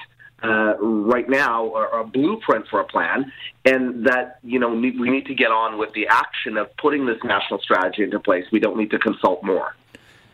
Uh, 0.45 0.75
right 0.81 1.29
now, 1.29 1.67
or 1.67 2.01
a 2.01 2.05
blueprint 2.05 2.67
for 2.67 2.81
a 2.81 2.85
plan, 2.85 3.31
and 3.65 4.05
that 4.05 4.41
you 4.43 4.59
know 4.59 4.71
we 4.71 5.09
need 5.09 5.25
to 5.25 5.37
get 5.37 5.53
on 5.53 5.79
with 5.79 5.93
the 5.93 6.05
action 6.09 6.57
of 6.57 6.67
putting 6.79 7.07
this 7.07 7.19
national 7.23 7.61
strategy 7.61 8.03
into 8.03 8.19
place. 8.19 8.45
We 8.51 8.59
don't 8.59 8.77
need 8.77 8.91
to 8.91 8.99
consult 8.99 9.45
more. 9.45 9.77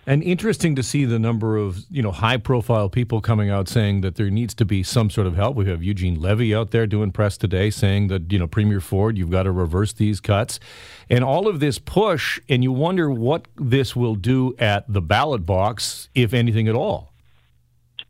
And 0.08 0.22
interesting 0.22 0.74
to 0.76 0.82
see 0.82 1.04
the 1.04 1.18
number 1.18 1.58
of 1.58 1.84
you 1.90 2.02
know 2.02 2.12
high 2.12 2.38
profile 2.38 2.88
people 2.88 3.20
coming 3.20 3.50
out 3.50 3.68
saying 3.68 4.00
that 4.00 4.14
there 4.14 4.30
needs 4.30 4.54
to 4.54 4.64
be 4.64 4.82
some 4.82 5.10
sort 5.10 5.26
of 5.26 5.36
help. 5.36 5.54
We 5.54 5.66
have 5.66 5.82
Eugene 5.82 6.18
Levy 6.18 6.54
out 6.54 6.70
there 6.70 6.86
doing 6.86 7.12
press 7.12 7.36
today 7.36 7.68
saying 7.68 8.08
that 8.08 8.32
you 8.32 8.38
know 8.38 8.46
Premier 8.46 8.80
Ford, 8.80 9.18
you've 9.18 9.30
got 9.30 9.42
to 9.42 9.52
reverse 9.52 9.92
these 9.92 10.18
cuts, 10.18 10.60
and 11.10 11.22
all 11.22 11.46
of 11.46 11.60
this 11.60 11.78
push. 11.78 12.40
And 12.48 12.62
you 12.62 12.72
wonder 12.72 13.10
what 13.10 13.48
this 13.56 13.94
will 13.94 14.14
do 14.14 14.56
at 14.58 14.90
the 14.90 15.02
ballot 15.02 15.44
box, 15.44 16.08
if 16.14 16.32
anything 16.32 16.68
at 16.68 16.74
all. 16.74 17.12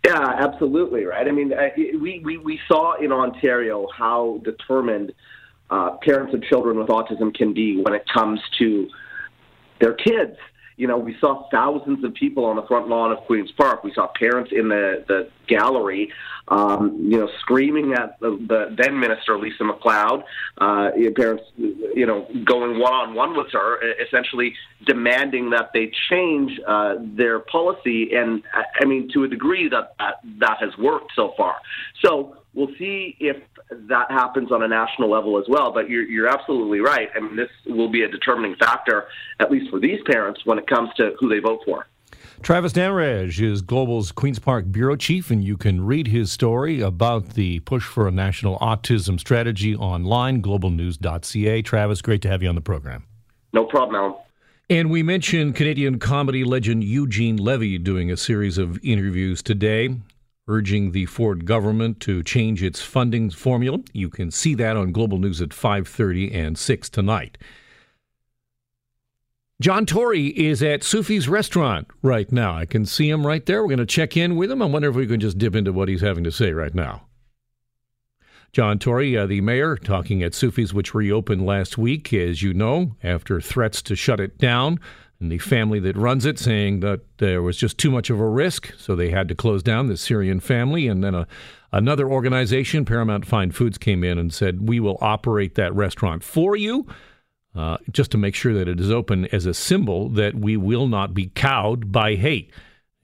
Yeah, 0.05 0.23
absolutely 0.39 1.05
right. 1.05 1.27
I 1.27 1.33
mean, 1.33 1.53
we 2.01 2.21
we, 2.25 2.37
we 2.37 2.61
saw 2.69 2.95
in 2.95 3.11
Ontario 3.11 3.89
how 3.93 4.41
determined 4.45 5.13
uh, 5.69 5.97
parents 5.97 6.33
of 6.33 6.45
children 6.45 6.79
with 6.79 6.91
autism 6.91 7.35
can 7.35 7.53
be 7.53 7.83
when 7.83 7.93
it 7.93 8.05
comes 8.15 8.39
to 8.61 8.89
their 9.81 9.95
kids 9.95 10.37
you 10.79 10.87
know, 10.87 10.97
we 10.97 11.17
saw 11.21 11.49
thousands 11.51 12.05
of 12.05 12.15
people 12.15 12.45
on 12.45 12.55
the 12.55 12.63
front 12.63 12.89
lawn 12.89 13.11
of 13.11 13.19
Queen's 13.27 13.51
Park. 13.51 13.83
We 13.83 13.93
saw 13.93 14.07
parents 14.17 14.53
in 14.53 14.69
the, 14.69 15.05
the 15.09 15.29
gallery, 15.49 16.13
um, 16.47 16.97
you 17.11 17.19
know, 17.19 17.29
screaming 17.41 17.95
at 17.95 18.19
the, 18.21 18.31
the 18.31 18.77
then 18.81 18.99
Minister 19.01 19.37
Lisa 19.37 19.65
MacLeod. 19.65 20.23
Uh, 20.57 20.91
parents, 21.17 21.43
you 21.57 22.07
know, 22.07 22.29
going 22.45 22.79
one 22.79 22.93
on 22.93 23.15
one 23.15 23.37
with 23.37 23.51
her, 23.53 23.81
essentially 24.01 24.55
demanding 24.87 25.51
that 25.51 25.71
they 25.75 25.91
change 26.09 26.53
uh, 26.67 26.95
their 27.01 27.41
policy. 27.41 28.15
And 28.15 28.45
I 28.81 28.85
mean, 28.85 29.11
to 29.15 29.25
a 29.25 29.29
degree, 29.29 29.69
that, 29.69 29.95
that 29.99 30.21
that 30.39 30.59
has 30.61 30.79
worked 30.79 31.11
so 31.17 31.35
far. 31.37 31.57
So 32.05 32.37
we'll 32.55 32.75
see 32.79 33.17
if 33.19 33.37
that 33.71 34.11
happens 34.11 34.51
on 34.51 34.63
a 34.63 34.69
national 34.69 35.11
level 35.11 35.39
as 35.39 35.45
well. 35.49 35.73
But 35.73 35.89
you're, 35.91 36.05
you're 36.05 36.29
absolutely 36.29 36.81
right. 36.81 37.09
I 37.15 37.21
mean, 37.21 37.37
this 37.37 37.51
will 37.67 37.89
be 37.89 38.03
a 38.03 38.09
determining 38.09 38.57
factor, 38.57 39.09
at 39.41 39.51
least 39.51 39.71
for 39.71 39.79
these 39.79 40.01
parents, 40.07 40.41
when 40.45 40.59
it 40.59 40.67
comes 40.67 40.91
to 40.97 41.13
who 41.19 41.29
they 41.29 41.39
vote 41.39 41.61
for. 41.65 41.87
Travis 42.41 42.73
Dhanraj 42.73 43.43
is 43.43 43.63
Global's 43.63 44.13
Queen's 44.13 44.39
Park 44.39 44.71
Bureau 44.71 44.95
Chief, 44.95 45.31
and 45.31 45.43
you 45.43 45.57
can 45.57 45.85
read 45.85 46.07
his 46.07 46.31
story 46.31 46.81
about 46.81 47.31
the 47.31 47.59
push 47.61 47.83
for 47.83 48.07
a 48.07 48.13
national 48.13 48.59
autism 48.61 49.19
strategy 49.19 49.75
online, 49.75 50.41
globalnews.ca. 50.41 51.63
Travis, 51.63 52.01
great 52.01 52.23
to 52.23 52.29
have 52.29 52.43
you 52.43 52.49
on 52.49 52.55
the 52.55 52.61
program. 52.61 53.05
No 53.53 53.65
problem, 53.65 53.97
Alan. 53.97 54.15
And 54.71 54.91
we 54.91 55.03
mentioned 55.03 55.57
Canadian 55.57 55.99
comedy 55.99 56.45
legend 56.45 56.85
Eugene 56.85 57.39
Levy 57.39 57.79
doing 57.79 58.13
a 58.13 58.17
series 58.17 58.57
of 58.57 58.79
interviews 58.85 59.43
today, 59.43 59.97
urging 60.49 60.93
the 60.93 61.07
Ford 61.07 61.45
government 61.45 62.01
to 62.01 62.23
change 62.23 62.63
its 62.63 62.83
funding 62.83 63.31
formula. 63.31 63.79
You 63.93 64.09
can 64.09 64.31
see 64.31 64.55
that 64.55 64.77
on 64.77 64.93
Global 64.93 65.19
News 65.19 65.41
at 65.41 65.51
5:30 65.51 66.33
and 66.35 66.59
6 66.59 66.89
tonight. 66.89 67.39
John 69.61 69.87
Tory 69.87 70.29
is 70.29 70.63
at 70.63 70.85
Sufi's 70.85 71.29
restaurant 71.29 71.89
right 72.01 72.31
now. 72.31 72.55
I 72.57 72.65
can 72.65 72.87
see 72.87 73.11
him 73.11 73.27
right 73.27 73.45
there. 73.45 73.63
We're 73.63 73.71
going 73.71 73.79
to 73.79 73.87
check 73.87 74.17
in 74.17 74.37
with 74.37 74.53
him. 74.53 74.63
I 74.63 74.67
wonder 74.67 74.89
if 74.89 74.95
we 74.95 75.07
can 75.07 75.19
just 75.19 75.37
dip 75.37 75.57
into 75.57 75.73
what 75.73 75.89
he's 75.89 76.01
having 76.01 76.23
to 76.25 76.31
say 76.31 76.53
right 76.53 76.75
now. 76.75 77.09
John 78.53 78.79
Tory, 78.79 79.17
uh, 79.17 79.27
the 79.27 79.41
mayor, 79.41 79.77
talking 79.77 80.23
at 80.23 80.33
Sufi's, 80.33 80.73
which 80.73 80.95
reopened 80.95 81.45
last 81.45 81.77
week, 81.77 82.13
as 82.15 82.41
you 82.41 82.55
know, 82.55 82.97
after 83.03 83.41
threats 83.41 83.83
to 83.83 83.97
shut 83.97 84.21
it 84.21 84.39
down. 84.39 84.79
And 85.21 85.33
the 85.33 85.39
family 85.39 85.81
that 85.81 85.97
runs 85.97 86.25
it 86.25 86.39
saying 86.39 86.81
that 86.81 87.01
there 87.19 87.43
was 87.43 87.57
just 87.57 87.77
too 87.77 87.91
much 87.91 88.09
of 88.09 88.21
a 88.21 88.29
risk, 88.29 88.73
so 88.79 88.95
they 88.95 89.11
had 89.11 89.29
to 89.29 89.35
close 89.35 89.65
down 89.65 89.89
the 89.89 89.97
Syrian 89.97 90.39
family. 90.39 90.87
And 90.87 91.03
then 91.03 91.15
a, 91.15 91.27
another 91.73 92.09
organization, 92.09 92.85
Paramount 92.85 93.27
Fine 93.27 93.51
Foods, 93.51 93.79
came 93.79 94.05
in 94.05 94.17
and 94.17 94.33
said, 94.33 94.69
We 94.69 94.79
will 94.79 94.97
operate 95.01 95.57
that 95.57 95.75
restaurant 95.75 96.23
for 96.23 96.57
you 96.57 96.87
uh, 97.55 97.79
just 97.91 98.13
to 98.13 98.19
make 98.19 98.37
sure 98.37 98.55
that 98.55 98.69
it 98.69 98.79
is 98.79 98.91
open 98.91 99.27
as 99.27 99.45
a 99.45 99.55
symbol 99.55 100.09
that 100.11 100.37
we 100.37 100.57
will 100.57 100.87
not 100.87 101.15
be 101.15 101.33
cowed 101.35 101.91
by 101.91 102.15
hate. 102.15 102.53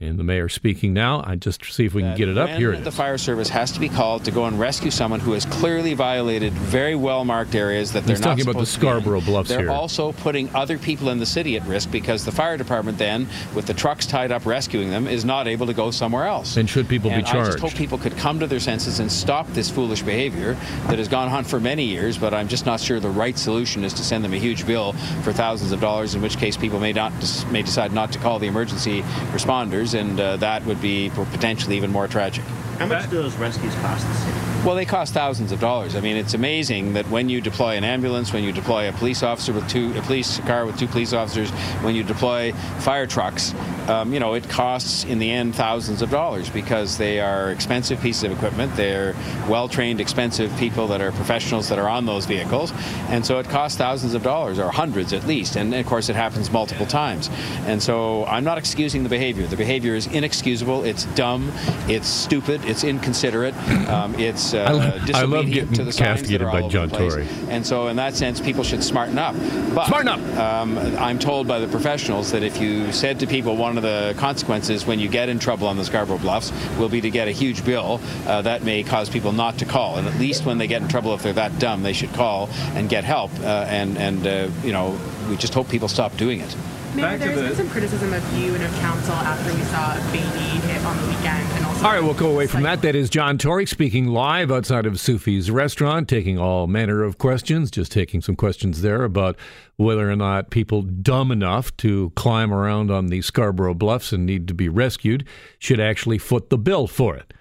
And 0.07 0.19
the 0.19 0.25
mayor 0.25 0.49
speaking 0.49 0.93
now. 0.93 1.23
I 1.27 1.37
just 1.37 1.65
see 1.65 1.87
if 1.87 1.95
we 1.95 2.03
can 2.03 2.17
get 2.17 2.29
it 2.29 2.37
up 2.37 2.51
here. 2.51 2.77
the 2.77 2.93
fire 2.93 3.19
service 3.19 3.49
has 3.49 3.73
to 3.73 3.81
be 3.81 3.89
called 3.89 4.25
to 4.25 4.31
go 4.31 4.45
and 4.45 4.59
rescue 4.59 4.91
someone 4.91 5.21
who 5.21 5.33
has 5.33 5.45
clearly 5.47 5.95
violated 5.95 6.53
very 6.53 6.95
well 6.95 7.25
marked 7.25 7.55
areas 7.55 7.93
that 7.93 8.05
they're 8.05 8.17
He's 8.17 8.21
not 8.25 8.31
talking 8.31 8.49
about 8.49 8.61
the 8.61 8.67
Scarborough 8.67 9.21
Bluffs 9.21 9.49
they're 9.49 9.61
here. 9.61 9.71
also 9.71 10.13
putting 10.13 10.55
other 10.55 10.79
people 10.79 11.09
in 11.09 11.19
the 11.19 11.27
city 11.27 11.57
at 11.57 11.67
risk 11.67 11.91
because 11.91 12.25
the 12.25 12.33
fire 12.33 12.57
department 12.57 12.99
then, 12.99 13.27
with 13.55 13.67
the 13.67 13.75
trucks 13.75 14.07
tied 14.07 14.31
up 14.33 14.45
rescuing 14.47 14.91
them, 14.91 15.07
is 15.07 15.25
not 15.25 15.49
able 15.49 15.67
to 15.67 15.75
go 15.75 15.91
somewhere 15.91 16.25
else. 16.25 16.57
And 16.57 16.69
should 16.69 16.89
people 16.89 17.11
And 17.11 17.25
be 17.25 17.31
charged? 17.31 17.49
I 17.49 17.53
just 17.53 17.61
hope 17.61 17.75
people 17.75 17.99
could 17.99 18.17
come 18.17 18.39
to 18.41 18.47
their 18.47 18.61
senses 18.61 19.01
and 19.01 19.11
stop 19.11 19.49
this 19.49 19.71
foolish 19.71 20.03
behavior 20.03 20.55
that 20.89 20.99
has 20.99 21.09
gone 21.09 21.29
on 21.29 21.45
for 21.45 21.61
many 21.61 21.85
years. 21.85 22.19
But 22.19 22.35
I'm 22.35 22.49
just 22.49 22.67
not 22.67 22.81
sure 22.81 23.01
the 23.01 23.09
right 23.09 23.39
solution 23.39 23.85
is 23.85 23.95
to 23.95 24.03
send 24.03 24.25
them 24.25 24.33
a 24.35 24.39
huge 24.39 24.67
bill 24.67 24.93
for 25.23 25.33
thousands 25.33 25.73
of 25.73 25.81
dollars. 25.81 26.15
In 26.15 26.23
which 26.23 26.37
case, 26.37 26.57
people 26.57 26.81
may 26.81 26.93
not 26.93 27.13
may 27.51 27.63
decide 27.63 27.93
not 27.93 28.13
to 28.13 28.19
call 28.19 28.39
the 28.39 28.47
emergency 28.47 29.03
responders, 29.33 29.94
and 29.95 30.19
uh, 30.21 30.37
that 30.39 30.65
would 30.67 30.81
be 30.81 31.11
potentially 31.15 31.77
even 31.77 31.91
more 31.91 32.09
tragic. 32.09 32.45
How 32.79 32.87
much 32.87 33.09
do 33.11 33.17
those 33.17 33.37
rescues 33.37 33.75
cost 33.77 34.07
the 34.07 34.15
city? 34.15 34.44
Well, 34.65 34.77
they 34.77 34.87
cost 34.87 35.13
thousands 35.13 35.53
of 35.53 35.61
dollars. 35.61 35.95
I 35.95 36.01
mean, 36.01 36.17
it's 36.17 36.33
amazing 36.33 36.95
that 36.95 37.07
when 37.11 37.29
you 37.29 37.43
deploy 37.43 37.77
an 37.77 37.85
ambulance, 37.85 38.33
when 38.33 38.43
you 38.45 38.51
deploy 38.51 38.89
a 38.89 38.93
police 38.93 39.23
officer 39.23 39.53
with 39.53 39.69
two, 39.69 39.93
a 39.95 40.01
police 40.01 40.39
car 40.39 40.65
with 40.65 40.79
two 40.79 40.87
police 40.87 41.13
officers, 41.13 41.51
when 41.83 41.95
you 41.95 42.03
deploy 42.03 42.53
fire 42.81 43.07
trucks, 43.07 43.55
um, 43.89 44.15
you 44.15 44.21
know, 44.21 44.33
it 44.33 44.49
costs 44.49 45.05
in 45.05 45.19
the 45.19 45.31
end 45.31 45.55
thousands 45.55 46.01
of 46.01 46.11
dollars 46.11 46.49
because 46.49 46.97
they 46.97 47.21
are 47.21 47.51
expensive 47.51 48.01
pieces 48.01 48.25
of 48.25 48.33
equipment. 48.33 48.75
They're 48.75 49.15
well-trained, 49.51 50.01
expensive 50.01 50.51
people 50.57 50.87
that 50.87 51.03
are 51.03 51.13
professionals 51.13 51.69
that 51.69 51.79
are 51.79 51.91
on 51.91 52.07
those 52.07 52.25
vehicles, 52.25 52.73
and 53.11 53.27
so 53.27 53.39
it 53.41 53.49
costs 53.51 53.77
thousands 53.77 54.15
of 54.15 54.23
dollars 54.23 54.59
or 54.59 54.71
hundreds 54.71 55.13
at 55.13 55.27
least. 55.27 55.57
And 55.57 55.75
of 55.75 55.85
course, 55.85 56.09
it 56.09 56.17
happens 56.17 56.51
multiple 56.51 56.87
times. 56.87 57.29
And 57.67 57.83
so 57.83 58.25
I'm 58.25 58.45
not 58.45 58.57
excusing 58.57 59.03
the 59.03 59.11
behavior. 59.11 59.47
The 59.47 59.59
behavior 59.59 59.95
is 59.95 60.07
inexcusable. 60.07 60.85
It's 60.85 61.05
dumb. 61.17 61.53
It's 61.87 62.09
stupid. 62.09 62.65
It's 62.65 62.83
inconsiderate. 62.83 63.55
Um, 63.91 64.15
it's 64.19 64.54
uh, 64.55 65.01
I 65.15 65.21
I 65.21 65.25
love 65.25 65.47
getting 65.47 65.73
to 65.75 65.85
the 65.85 65.93
castigated 65.93 66.47
by 66.47 66.69
John. 66.69 66.89
Tory. 66.89 67.27
And 67.49 67.67
so, 67.67 67.89
in 67.89 67.97
that 67.97 68.15
sense, 68.15 68.41
people 68.41 68.65
should 68.65 68.83
smarten 68.83 69.19
up. 69.19 69.35
But, 69.75 69.87
Smarten 69.87 70.09
up. 70.09 70.39
Um, 70.39 70.79
I'm 70.99 71.19
told 71.19 71.47
by 71.47 71.59
the 71.59 71.69
professionals 71.69 72.33
that 72.33 72.43
if 72.43 72.61
you 72.61 72.93
said 72.93 73.21
to 73.21 73.27
people 73.27 73.57
one 73.57 73.77
of 73.77 73.83
the 73.83 74.15
consequences 74.19 74.87
when 74.87 74.99
you 74.99 75.09
get 75.09 75.29
in 75.29 75.39
trouble 75.39 75.67
on 75.67 75.77
the 75.77 75.85
Scarborough 75.85 76.19
Bluffs 76.19 76.53
will 76.79 76.89
be 76.89 77.01
to 77.01 77.11
get 77.11 77.29
a 77.29 77.33
huge 77.33 77.65
bill, 77.65 78.01
uh, 78.27 78.43
that 78.43 78.63
may 78.63 78.83
cause 78.83 79.09
people 79.09 79.33
not 79.33 79.59
to 79.59 79.65
call. 79.65 79.97
And 79.97 80.07
at 80.07 80.19
least 80.19 80.45
when 80.45 80.59
they 80.59 80.67
get 80.67 80.83
in 80.83 80.89
trouble, 80.89 81.15
if 81.15 81.23
they're 81.23 81.33
that 81.35 81.59
dumb, 81.59 81.83
they 81.83 81.93
should 81.93 82.13
call 82.13 82.49
and 82.75 82.89
get 82.89 83.05
help. 83.05 83.31
Uh, 83.41 83.67
and 83.69 83.99
and 83.99 84.27
uh, 84.27 84.49
you 84.63 84.73
know, 84.73 84.99
we 85.29 85.37
just 85.37 85.55
hope 85.55 85.69
people 85.69 85.89
stop 85.89 86.17
doing 86.17 86.41
it. 86.41 86.57
Mayor, 86.95 87.19
there's 87.19 87.41
been 87.41 87.57
some 87.57 87.69
criticism 87.71 88.13
of 88.13 88.39
you 88.39 88.55
and 88.55 88.63
of 88.63 88.73
council 88.77 89.15
after 89.15 89.53
we 89.53 89.63
saw 89.63 89.97
a 89.97 90.13
baby 90.13 90.61
hit 90.67 90.85
on 90.85 90.97
the 90.97 91.09
weekend 91.09 91.51
and 91.53 91.67
also. 91.67 91.85
All 91.85 91.93
right, 91.93 92.03
we'll 92.03 92.15
go 92.15 92.31
away 92.31 92.47
from 92.47 92.63
that. 92.63 92.83
That 92.83 92.95
is 92.95 93.11
John 93.11 93.37
Tory 93.37 93.67
speaking 93.67 94.07
live 94.07 94.53
outside 94.53 94.87
of 94.87 94.95
Sufi's 94.95 95.51
restaurant, 95.51 96.09
taking 96.09 96.39
all 96.39 96.69
manner 96.69 97.03
of 97.03 97.19
questions, 97.19 97.73
just 97.73 97.91
taking 97.91 98.21
some 98.21 98.37
questions 98.37 98.83
there 98.83 99.03
about 99.03 99.37
whether 99.77 100.09
or 100.09 100.15
not 100.15 100.51
people 100.51 100.83
dumb 100.83 101.33
enough 101.33 101.77
to 101.79 102.13
climb 102.15 102.55
around 102.55 102.93
on 102.93 103.07
the 103.07 103.23
Scarborough 103.23 103.75
Bluffs 103.75 104.13
and 104.13 104.25
need 104.25 104.47
to 104.47 104.55
be 104.55 104.69
rescued 104.69 105.27
should 105.59 105.81
actually 105.81 106.19
foot 106.19 106.49
the 106.49 106.59
bill 106.59 106.87
for 106.87 107.17
it. 107.17 107.35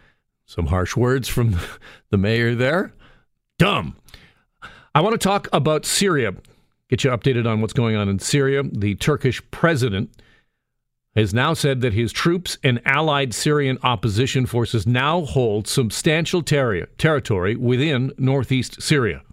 Some 0.47 0.67
harsh 0.67 0.95
words 0.95 1.27
from 1.29 1.59
the 2.09 2.17
mayor 2.17 2.55
there. 2.55 2.91
Dumb. 3.59 3.95
I 4.95 5.01
want 5.01 5.13
to 5.13 5.23
talk 5.23 5.47
about 5.53 5.85
Syria. 5.85 6.33
Get 6.93 7.05
you 7.05 7.09
updated 7.09 7.47
on 7.47 7.59
what's 7.59 7.73
going 7.73 7.95
on 7.95 8.07
in 8.07 8.19
Syria. 8.19 8.61
The 8.71 8.93
Turkish 8.93 9.41
president 9.49 10.21
has 11.15 11.33
now 11.33 11.55
said 11.55 11.81
that 11.81 11.93
his 11.93 12.11
troops 12.11 12.59
and 12.63 12.79
allied 12.85 13.33
Syrian 13.33 13.79
opposition 13.81 14.45
forces 14.45 14.85
now 14.85 15.21
hold 15.21 15.67
substantial 15.67 16.43
terri- 16.43 16.85
territory 16.99 17.55
within 17.55 18.11
northeast 18.19 18.79
Syria. 18.79 19.23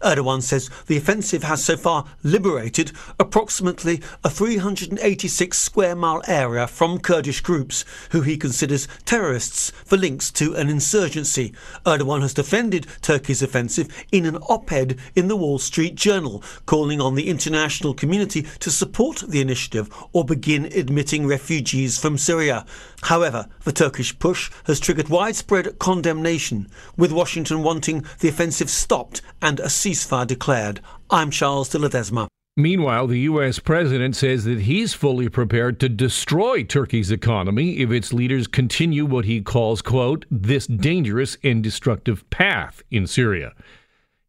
Erdogan 0.00 0.40
says 0.40 0.70
the 0.86 0.96
offensive 0.96 1.42
has 1.42 1.64
so 1.64 1.76
far 1.76 2.04
liberated 2.22 2.92
approximately 3.18 4.00
a 4.22 4.30
386 4.30 5.58
square 5.58 5.96
mile 5.96 6.22
area 6.28 6.68
from 6.68 7.00
Kurdish 7.00 7.40
groups 7.40 7.84
who 8.12 8.20
he 8.20 8.36
considers 8.36 8.86
terrorists 9.04 9.72
for 9.84 9.96
links 9.96 10.30
to 10.32 10.54
an 10.54 10.68
insurgency. 10.68 11.52
Erdogan 11.84 12.22
has 12.22 12.32
defended 12.32 12.86
Turkey's 13.02 13.42
offensive 13.42 13.88
in 14.12 14.24
an 14.24 14.36
op 14.36 14.70
ed 14.70 15.00
in 15.16 15.26
the 15.26 15.36
Wall 15.36 15.58
Street 15.58 15.96
Journal, 15.96 16.44
calling 16.64 17.00
on 17.00 17.16
the 17.16 17.28
international 17.28 17.92
community 17.92 18.42
to 18.60 18.70
support 18.70 19.24
the 19.26 19.40
initiative 19.40 19.92
or 20.12 20.24
begin 20.24 20.66
admitting 20.66 21.26
refugees 21.26 21.98
from 21.98 22.16
Syria. 22.16 22.64
However, 23.02 23.48
the 23.64 23.72
Turkish 23.72 24.16
push 24.20 24.48
has 24.66 24.78
triggered 24.78 25.08
widespread 25.08 25.80
condemnation, 25.80 26.68
with 26.96 27.10
Washington 27.10 27.64
wanting 27.64 28.04
the 28.20 28.28
offensive 28.28 28.70
stopped 28.70 29.22
and 29.42 29.58
a 29.58 29.68
ceasefire 29.88 30.26
declared. 30.26 30.80
I'm 31.10 31.30
Charles 31.30 31.70
de 31.70 31.78
Ledesma. 31.78 32.28
Meanwhile, 32.56 33.06
the 33.06 33.20
U.S. 33.20 33.58
president 33.58 34.16
says 34.16 34.44
that 34.44 34.62
he's 34.62 34.92
fully 34.92 35.28
prepared 35.28 35.78
to 35.80 35.88
destroy 35.88 36.62
Turkey's 36.64 37.10
economy 37.10 37.78
if 37.78 37.90
its 37.90 38.12
leaders 38.12 38.46
continue 38.48 39.06
what 39.06 39.24
he 39.24 39.40
calls, 39.40 39.80
quote, 39.80 40.26
this 40.30 40.66
dangerous 40.66 41.38
and 41.44 41.62
destructive 41.62 42.28
path 42.30 42.82
in 42.90 43.06
Syria. 43.06 43.54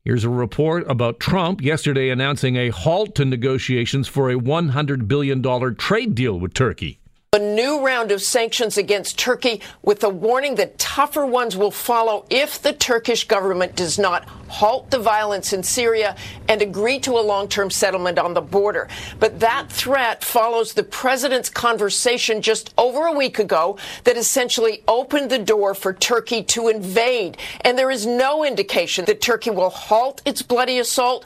Here's 0.06 0.24
a 0.24 0.30
report 0.30 0.90
about 0.90 1.20
Trump 1.20 1.62
yesterday 1.62 2.10
announcing 2.10 2.56
a 2.56 2.70
halt 2.70 3.16
to 3.16 3.26
negotiations 3.26 4.08
for 4.08 4.30
a 4.30 4.36
$100 4.36 5.08
billion 5.08 5.76
trade 5.76 6.16
deal 6.16 6.40
with 6.40 6.54
Turkey. 6.54 7.00
A 7.32 7.38
new 7.38 7.86
round 7.86 8.12
of 8.12 8.24
sanctions 8.24 8.76
against 8.76 9.20
Turkey 9.20 9.62
with 9.84 10.04
a 10.04 10.10
warning 10.10 10.56
that 10.56 10.80
tougher 10.80 11.28
ones 11.28 11.56
will 11.56 11.70
follow 11.70 12.26
if 12.32 12.60
the 12.60 12.74
Turkish 12.74 13.28
government 13.28 13.76
does 13.76 14.00
not 14.00 14.28
halt 14.48 14.90
the 14.90 14.98
violence 14.98 15.54
in 15.54 15.62
Syria 15.62 16.16
and 16.48 16.60
agree 16.60 17.00
to 17.02 17.12
a 17.12 17.22
long 17.22 17.48
term 17.48 17.70
settlement 17.70 18.18
on 18.18 18.34
the 18.34 18.42
border. 18.42 18.88
But 19.20 19.42
that 19.42 19.72
threat 19.72 20.24
follows 20.24 20.74
the 20.74 20.82
president's 20.82 21.50
conversation 21.50 22.42
just 22.42 22.74
over 22.80 23.06
a 23.06 23.14
week 23.14 23.38
ago 23.38 23.78
that 24.06 24.18
essentially 24.18 24.82
opened 24.88 25.30
the 25.30 25.38
door 25.38 25.76
for 25.76 25.94
Turkey 25.94 26.42
to 26.46 26.68
invade. 26.68 27.38
And 27.62 27.78
there 27.78 27.92
is 27.92 28.08
no 28.08 28.44
indication 28.44 29.06
that 29.06 29.22
Turkey 29.22 29.52
will 29.52 29.70
halt 29.70 30.24
its 30.26 30.42
bloody 30.42 30.80
assault. 30.80 31.26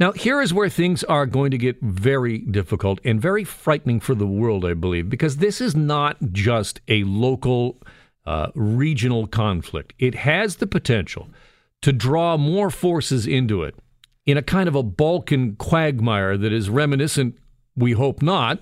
Now, 0.00 0.10
here 0.12 0.40
is 0.40 0.52
where 0.52 0.68
things 0.68 1.04
are 1.04 1.24
going 1.24 1.52
to 1.52 1.58
get 1.58 1.80
very 1.80 2.38
difficult 2.38 2.98
and 3.04 3.20
very 3.20 3.44
frightening 3.44 4.00
for 4.00 4.14
the 4.14 4.26
world, 4.26 4.64
I 4.64 4.74
believe, 4.74 5.08
because 5.08 5.36
this 5.36 5.60
is 5.60 5.76
not 5.76 6.16
just 6.32 6.80
a 6.88 7.04
local, 7.04 7.80
uh, 8.26 8.48
regional 8.54 9.28
conflict. 9.28 9.94
It 9.98 10.16
has 10.16 10.56
the 10.56 10.66
potential 10.66 11.28
to 11.82 11.92
draw 11.92 12.36
more 12.36 12.70
forces 12.70 13.26
into 13.26 13.62
it 13.62 13.76
in 14.26 14.36
a 14.36 14.42
kind 14.42 14.68
of 14.68 14.74
a 14.74 14.82
Balkan 14.82 15.54
quagmire 15.56 16.36
that 16.38 16.52
is 16.52 16.70
reminiscent, 16.70 17.38
we 17.76 17.92
hope 17.92 18.20
not, 18.20 18.60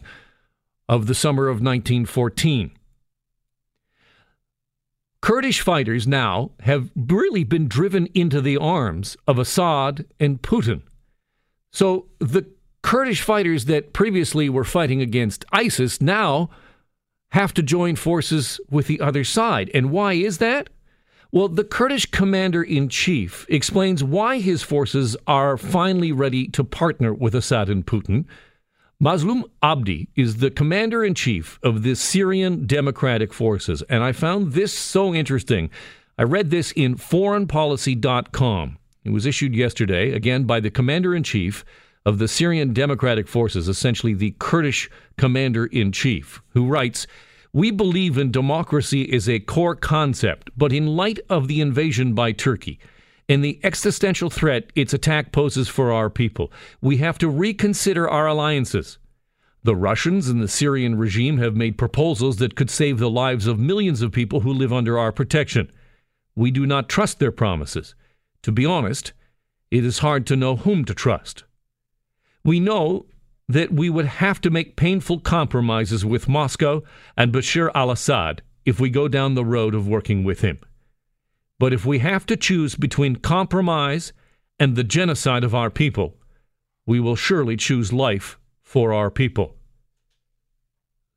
of 0.88 1.06
the 1.06 1.14
summer 1.14 1.44
of 1.44 1.62
1914. 1.62 2.72
Kurdish 5.22 5.60
fighters 5.60 6.06
now 6.06 6.50
have 6.60 6.90
really 6.96 7.44
been 7.44 7.68
driven 7.68 8.06
into 8.06 8.40
the 8.40 8.56
arms 8.56 9.16
of 9.26 9.38
Assad 9.38 10.04
and 10.18 10.42
Putin. 10.42 10.82
So 11.72 12.06
the 12.18 12.46
Kurdish 12.82 13.22
fighters 13.22 13.66
that 13.66 13.92
previously 13.92 14.48
were 14.48 14.64
fighting 14.64 15.00
against 15.00 15.44
ISIS 15.52 16.00
now 16.00 16.50
have 17.30 17.54
to 17.54 17.62
join 17.62 17.96
forces 17.96 18.60
with 18.70 18.86
the 18.86 19.00
other 19.00 19.24
side. 19.24 19.70
And 19.72 19.90
why 19.90 20.12
is 20.14 20.38
that? 20.38 20.68
Well, 21.30 21.48
the 21.48 21.64
Kurdish 21.64 22.06
commander 22.06 22.62
in 22.62 22.90
chief 22.90 23.46
explains 23.48 24.04
why 24.04 24.38
his 24.38 24.62
forces 24.62 25.16
are 25.26 25.56
finally 25.56 26.12
ready 26.12 26.46
to 26.48 26.62
partner 26.62 27.14
with 27.14 27.34
Assad 27.34 27.70
and 27.70 27.86
Putin 27.86 28.26
Mazloum 29.02 29.42
Abdi 29.64 30.08
is 30.14 30.36
the 30.36 30.50
commander 30.50 31.04
in 31.04 31.14
chief 31.14 31.58
of 31.64 31.82
the 31.82 31.96
Syrian 31.96 32.68
Democratic 32.68 33.32
Forces, 33.32 33.82
and 33.88 34.04
I 34.04 34.12
found 34.12 34.52
this 34.52 34.72
so 34.72 35.12
interesting. 35.12 35.70
I 36.16 36.22
read 36.22 36.50
this 36.50 36.70
in 36.70 36.94
foreignpolicy.com. 36.94 38.78
It 39.04 39.10
was 39.10 39.26
issued 39.26 39.54
yesterday, 39.54 40.12
again, 40.12 40.44
by 40.44 40.60
the 40.60 40.70
commander 40.70 41.14
in 41.14 41.22
chief 41.22 41.64
of 42.04 42.18
the 42.18 42.28
Syrian 42.28 42.72
Democratic 42.72 43.28
Forces, 43.28 43.68
essentially 43.68 44.14
the 44.14 44.34
Kurdish 44.38 44.88
commander 45.16 45.66
in 45.66 45.92
chief, 45.92 46.42
who 46.50 46.66
writes 46.66 47.06
We 47.52 47.70
believe 47.70 48.16
in 48.16 48.30
democracy 48.30 49.02
is 49.02 49.28
a 49.28 49.40
core 49.40 49.74
concept, 49.74 50.50
but 50.56 50.72
in 50.72 50.86
light 50.86 51.18
of 51.28 51.48
the 51.48 51.60
invasion 51.60 52.14
by 52.14 52.32
Turkey, 52.32 52.78
and 53.28 53.44
the 53.44 53.60
existential 53.62 54.30
threat 54.30 54.70
its 54.74 54.92
attack 54.92 55.32
poses 55.32 55.68
for 55.68 55.92
our 55.92 56.10
people. 56.10 56.52
We 56.80 56.98
have 56.98 57.18
to 57.18 57.28
reconsider 57.28 58.08
our 58.08 58.26
alliances. 58.26 58.98
The 59.64 59.76
Russians 59.76 60.28
and 60.28 60.42
the 60.42 60.48
Syrian 60.48 60.96
regime 60.96 61.38
have 61.38 61.54
made 61.54 61.78
proposals 61.78 62.38
that 62.38 62.56
could 62.56 62.70
save 62.70 62.98
the 62.98 63.10
lives 63.10 63.46
of 63.46 63.60
millions 63.60 64.02
of 64.02 64.10
people 64.10 64.40
who 64.40 64.52
live 64.52 64.72
under 64.72 64.98
our 64.98 65.12
protection. 65.12 65.70
We 66.34 66.50
do 66.50 66.66
not 66.66 66.88
trust 66.88 67.20
their 67.20 67.30
promises. 67.30 67.94
To 68.42 68.52
be 68.52 68.66
honest, 68.66 69.12
it 69.70 69.84
is 69.84 69.98
hard 69.98 70.26
to 70.26 70.36
know 70.36 70.56
whom 70.56 70.84
to 70.84 70.94
trust. 70.94 71.44
We 72.44 72.60
know 72.60 73.06
that 73.48 73.72
we 73.72 73.90
would 73.90 74.06
have 74.06 74.40
to 74.40 74.50
make 74.50 74.76
painful 74.76 75.20
compromises 75.20 76.04
with 76.04 76.28
Moscow 76.28 76.82
and 77.16 77.32
Bashar 77.32 77.70
al 77.74 77.90
Assad 77.90 78.42
if 78.64 78.80
we 78.80 78.90
go 78.90 79.08
down 79.08 79.34
the 79.34 79.44
road 79.44 79.74
of 79.74 79.88
working 79.88 80.24
with 80.24 80.40
him. 80.40 80.58
But 81.58 81.72
if 81.72 81.86
we 81.86 82.00
have 82.00 82.26
to 82.26 82.36
choose 82.36 82.74
between 82.74 83.16
compromise 83.16 84.12
and 84.58 84.74
the 84.74 84.84
genocide 84.84 85.44
of 85.44 85.54
our 85.54 85.70
people, 85.70 86.16
we 86.86 86.98
will 86.98 87.16
surely 87.16 87.56
choose 87.56 87.92
life 87.92 88.38
for 88.62 88.92
our 88.92 89.10
people. 89.10 89.56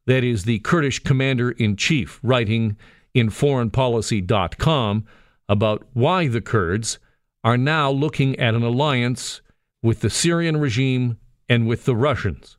That 0.06 0.24
is 0.24 0.44
the 0.44 0.60
Kurdish 0.60 1.00
commander 1.00 1.52
in 1.52 1.76
chief 1.76 2.20
writing 2.22 2.78
in 3.14 3.30
foreignpolicy.com 3.30 5.06
about 5.48 5.88
why 5.94 6.28
the 6.28 6.42
Kurds 6.42 7.00
are 7.46 7.58
now 7.58 7.92
looking 7.92 8.38
at 8.40 8.56
an 8.56 8.64
alliance 8.64 9.42
with 9.84 10.00
the 10.02 10.10
Syrian 10.10 10.58
regime 10.58 11.18
and 11.48 11.68
with 11.68 11.86
the 11.86 11.96
Russians. 11.96 12.58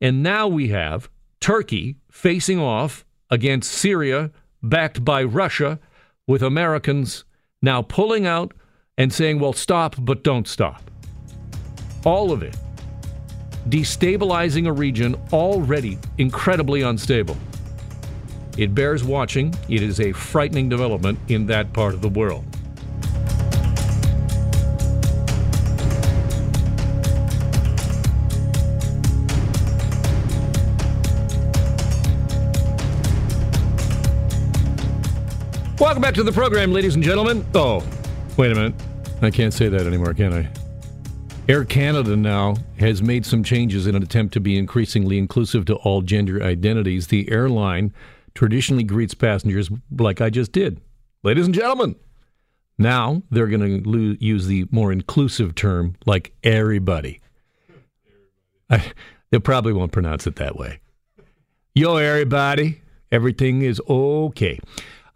And 0.00 0.24
now 0.24 0.48
we 0.48 0.68
have 0.68 1.08
Turkey 1.40 1.96
facing 2.10 2.58
off 2.58 3.06
against 3.30 3.70
Syria, 3.70 4.32
backed 4.60 5.04
by 5.04 5.22
Russia 5.22 5.78
with 6.26 6.42
Americans 6.42 7.24
now 7.62 7.80
pulling 7.80 8.26
out 8.26 8.52
and 8.98 9.12
saying, 9.12 9.38
well, 9.38 9.52
stop, 9.52 9.94
but 10.00 10.24
don't 10.24 10.48
stop. 10.48 10.82
All 12.04 12.32
of 12.32 12.42
it 12.42 12.56
destabilizing 13.68 14.66
a 14.66 14.72
region 14.72 15.14
already 15.32 15.96
incredibly 16.18 16.82
unstable. 16.82 17.36
It 18.58 18.74
bears 18.74 19.04
watching. 19.04 19.54
It 19.68 19.80
is 19.80 20.00
a 20.00 20.10
frightening 20.10 20.68
development 20.68 21.20
in 21.28 21.46
that 21.46 21.72
part 21.72 21.94
of 21.94 22.02
the 22.02 22.08
world. 22.08 22.44
Welcome 35.92 36.00
back 36.00 36.14
to 36.14 36.22
the 36.22 36.32
program, 36.32 36.72
ladies 36.72 36.94
and 36.94 37.04
gentlemen. 37.04 37.44
Oh, 37.54 37.86
wait 38.38 38.50
a 38.50 38.54
minute. 38.54 38.72
I 39.20 39.30
can't 39.30 39.52
say 39.52 39.68
that 39.68 39.86
anymore, 39.86 40.14
can 40.14 40.32
I? 40.32 40.48
Air 41.50 41.66
Canada 41.66 42.16
now 42.16 42.56
has 42.78 43.02
made 43.02 43.26
some 43.26 43.44
changes 43.44 43.86
in 43.86 43.94
an 43.94 44.02
attempt 44.02 44.32
to 44.32 44.40
be 44.40 44.56
increasingly 44.56 45.18
inclusive 45.18 45.66
to 45.66 45.74
all 45.74 46.00
gender 46.00 46.42
identities. 46.42 47.08
The 47.08 47.30
airline 47.30 47.92
traditionally 48.34 48.84
greets 48.84 49.12
passengers 49.12 49.68
like 49.98 50.22
I 50.22 50.30
just 50.30 50.52
did. 50.52 50.80
Ladies 51.24 51.44
and 51.44 51.54
gentlemen. 51.54 51.96
Now 52.78 53.22
they're 53.30 53.46
going 53.46 53.82
to 53.82 53.86
lo- 53.86 54.16
use 54.18 54.46
the 54.46 54.66
more 54.70 54.92
inclusive 54.92 55.54
term 55.54 55.96
like 56.06 56.34
everybody. 56.42 57.20
I, 58.70 58.82
they 59.30 59.40
probably 59.40 59.74
won't 59.74 59.92
pronounce 59.92 60.26
it 60.26 60.36
that 60.36 60.56
way. 60.56 60.80
Yo, 61.74 61.96
everybody. 61.96 62.80
Everything 63.10 63.60
is 63.60 63.78
okay. 63.90 64.58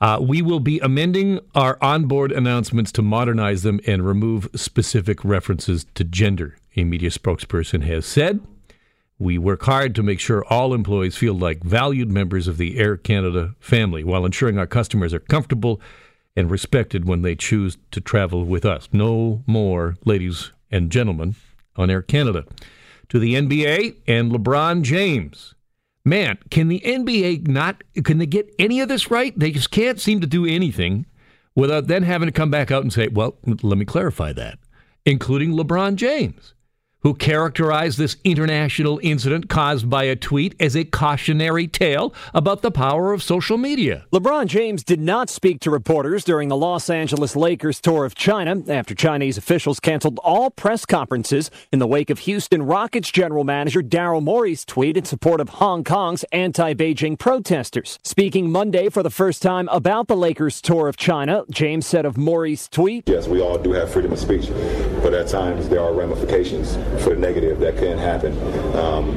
Uh, 0.00 0.18
we 0.20 0.42
will 0.42 0.60
be 0.60 0.78
amending 0.80 1.40
our 1.54 1.78
onboard 1.80 2.30
announcements 2.30 2.92
to 2.92 3.02
modernize 3.02 3.62
them 3.62 3.80
and 3.86 4.06
remove 4.06 4.48
specific 4.54 5.24
references 5.24 5.86
to 5.94 6.04
gender, 6.04 6.56
a 6.76 6.84
media 6.84 7.08
spokesperson 7.08 7.82
has 7.82 8.04
said. 8.04 8.40
We 9.18 9.38
work 9.38 9.62
hard 9.62 9.94
to 9.94 10.02
make 10.02 10.20
sure 10.20 10.44
all 10.44 10.74
employees 10.74 11.16
feel 11.16 11.32
like 11.32 11.64
valued 11.64 12.10
members 12.10 12.46
of 12.46 12.58
the 12.58 12.78
Air 12.78 12.98
Canada 12.98 13.54
family 13.58 14.04
while 14.04 14.26
ensuring 14.26 14.58
our 14.58 14.66
customers 14.66 15.14
are 15.14 15.20
comfortable 15.20 15.80
and 16.36 16.50
respected 16.50 17.06
when 17.06 17.22
they 17.22 17.34
choose 17.34 17.78
to 17.92 18.00
travel 18.02 18.44
with 18.44 18.66
us. 18.66 18.90
No 18.92 19.42
more, 19.46 19.96
ladies 20.04 20.52
and 20.70 20.92
gentlemen, 20.92 21.36
on 21.76 21.88
Air 21.88 22.02
Canada. 22.02 22.44
To 23.08 23.18
the 23.18 23.34
NBA 23.34 23.96
and 24.06 24.30
LeBron 24.30 24.82
James 24.82 25.54
man, 26.06 26.38
can 26.50 26.68
the 26.68 26.80
NBA 26.80 27.48
not, 27.48 27.82
can 28.04 28.18
they 28.18 28.26
get 28.26 28.54
any 28.58 28.80
of 28.80 28.88
this 28.88 29.10
right? 29.10 29.38
They 29.38 29.50
just 29.50 29.70
can't 29.70 30.00
seem 30.00 30.20
to 30.20 30.26
do 30.26 30.46
anything 30.46 31.04
without 31.54 31.88
then 31.88 32.04
having 32.04 32.28
to 32.28 32.32
come 32.32 32.50
back 32.50 32.70
out 32.70 32.82
and 32.82 32.92
say, 32.92 33.08
well, 33.08 33.36
let 33.44 33.76
me 33.76 33.84
clarify 33.84 34.32
that, 34.34 34.58
including 35.04 35.52
LeBron 35.52 35.96
James 35.96 36.54
who 37.06 37.14
characterized 37.14 37.98
this 37.98 38.16
international 38.24 38.98
incident 39.00 39.48
caused 39.48 39.88
by 39.88 40.02
a 40.02 40.16
tweet 40.16 40.56
as 40.58 40.74
a 40.74 40.82
cautionary 40.82 41.68
tale 41.68 42.12
about 42.34 42.62
the 42.62 42.70
power 42.72 43.12
of 43.12 43.22
social 43.22 43.56
media. 43.56 44.04
LeBron 44.12 44.48
James 44.48 44.82
did 44.82 44.98
not 44.98 45.30
speak 45.30 45.60
to 45.60 45.70
reporters 45.70 46.24
during 46.24 46.48
the 46.48 46.56
Los 46.56 46.90
Angeles 46.90 47.36
Lakers 47.36 47.80
tour 47.80 48.04
of 48.04 48.16
China 48.16 48.60
after 48.68 48.92
Chinese 48.92 49.38
officials 49.38 49.78
canceled 49.78 50.18
all 50.24 50.50
press 50.50 50.84
conferences 50.84 51.48
in 51.70 51.78
the 51.78 51.86
wake 51.86 52.10
of 52.10 52.18
Houston 52.18 52.64
Rockets 52.64 53.12
general 53.12 53.44
manager 53.44 53.82
Daryl 53.82 54.20
Morey's 54.20 54.64
tweet 54.64 54.96
in 54.96 55.04
support 55.04 55.40
of 55.40 55.50
Hong 55.50 55.84
Kong's 55.84 56.24
anti 56.32 56.74
Beijing 56.74 57.16
protesters. 57.16 58.00
Speaking 58.02 58.50
Monday 58.50 58.88
for 58.88 59.04
the 59.04 59.10
first 59.10 59.42
time 59.42 59.68
about 59.68 60.08
the 60.08 60.16
Lakers 60.16 60.60
tour 60.60 60.88
of 60.88 60.96
China, 60.96 61.44
James 61.52 61.86
said 61.86 62.04
of 62.04 62.16
Morey's 62.16 62.68
tweet 62.68 63.08
Yes, 63.08 63.28
we 63.28 63.40
all 63.40 63.58
do 63.58 63.70
have 63.74 63.92
freedom 63.92 64.10
of 64.10 64.18
speech, 64.18 64.48
but 65.04 65.14
at 65.14 65.28
times 65.28 65.68
there 65.68 65.80
are 65.80 65.92
ramifications 65.92 66.76
for 67.00 67.10
the 67.10 67.16
negative 67.16 67.58
that 67.60 67.76
can 67.76 67.98
happen 67.98 68.32
um, 68.76 69.16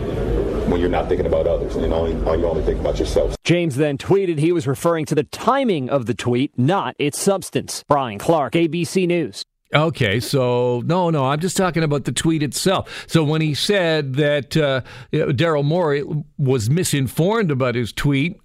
when 0.70 0.80
you're 0.80 0.90
not 0.90 1.08
thinking 1.08 1.26
about 1.26 1.48
others 1.48 1.76
and 1.76 1.92
only, 1.94 2.12
you 2.12 2.46
only 2.46 2.64
think 2.64 2.80
about 2.80 3.00
yourself. 3.00 3.36
James 3.44 3.76
then 3.76 3.98
tweeted 3.98 4.40
he 4.40 4.52
was 4.52 4.68
referring 4.68 5.06
to 5.06 5.16
the 5.16 5.24
timing 5.24 5.90
of 5.90 6.06
the 6.06 6.14
tweet, 6.14 6.58
not 6.58 6.96
its 7.00 7.20
substance. 7.20 7.84
Brian 7.88 8.20
Clark, 8.20 8.54
ABC 8.54 9.08
News. 9.08 9.46
Okay, 9.74 10.20
so 10.20 10.82
no, 10.86 11.12
no, 11.12 11.26
I'm 11.26 11.40
just 11.40 11.56
talking 11.56 11.84
about 11.84 12.06
the 12.06 12.12
tweet 12.12 12.42
itself. 12.42 13.06
So 13.08 13.24
when 13.24 13.42
he 13.42 13.54
said 13.54 14.16
that 14.16 14.58
uh, 14.58 14.82
Daryl 15.14 15.64
Morey 15.64 16.04
was 16.40 16.72
misinformed 16.72 17.52
about 17.52 17.76
his 17.76 17.94
tweet 17.94 18.40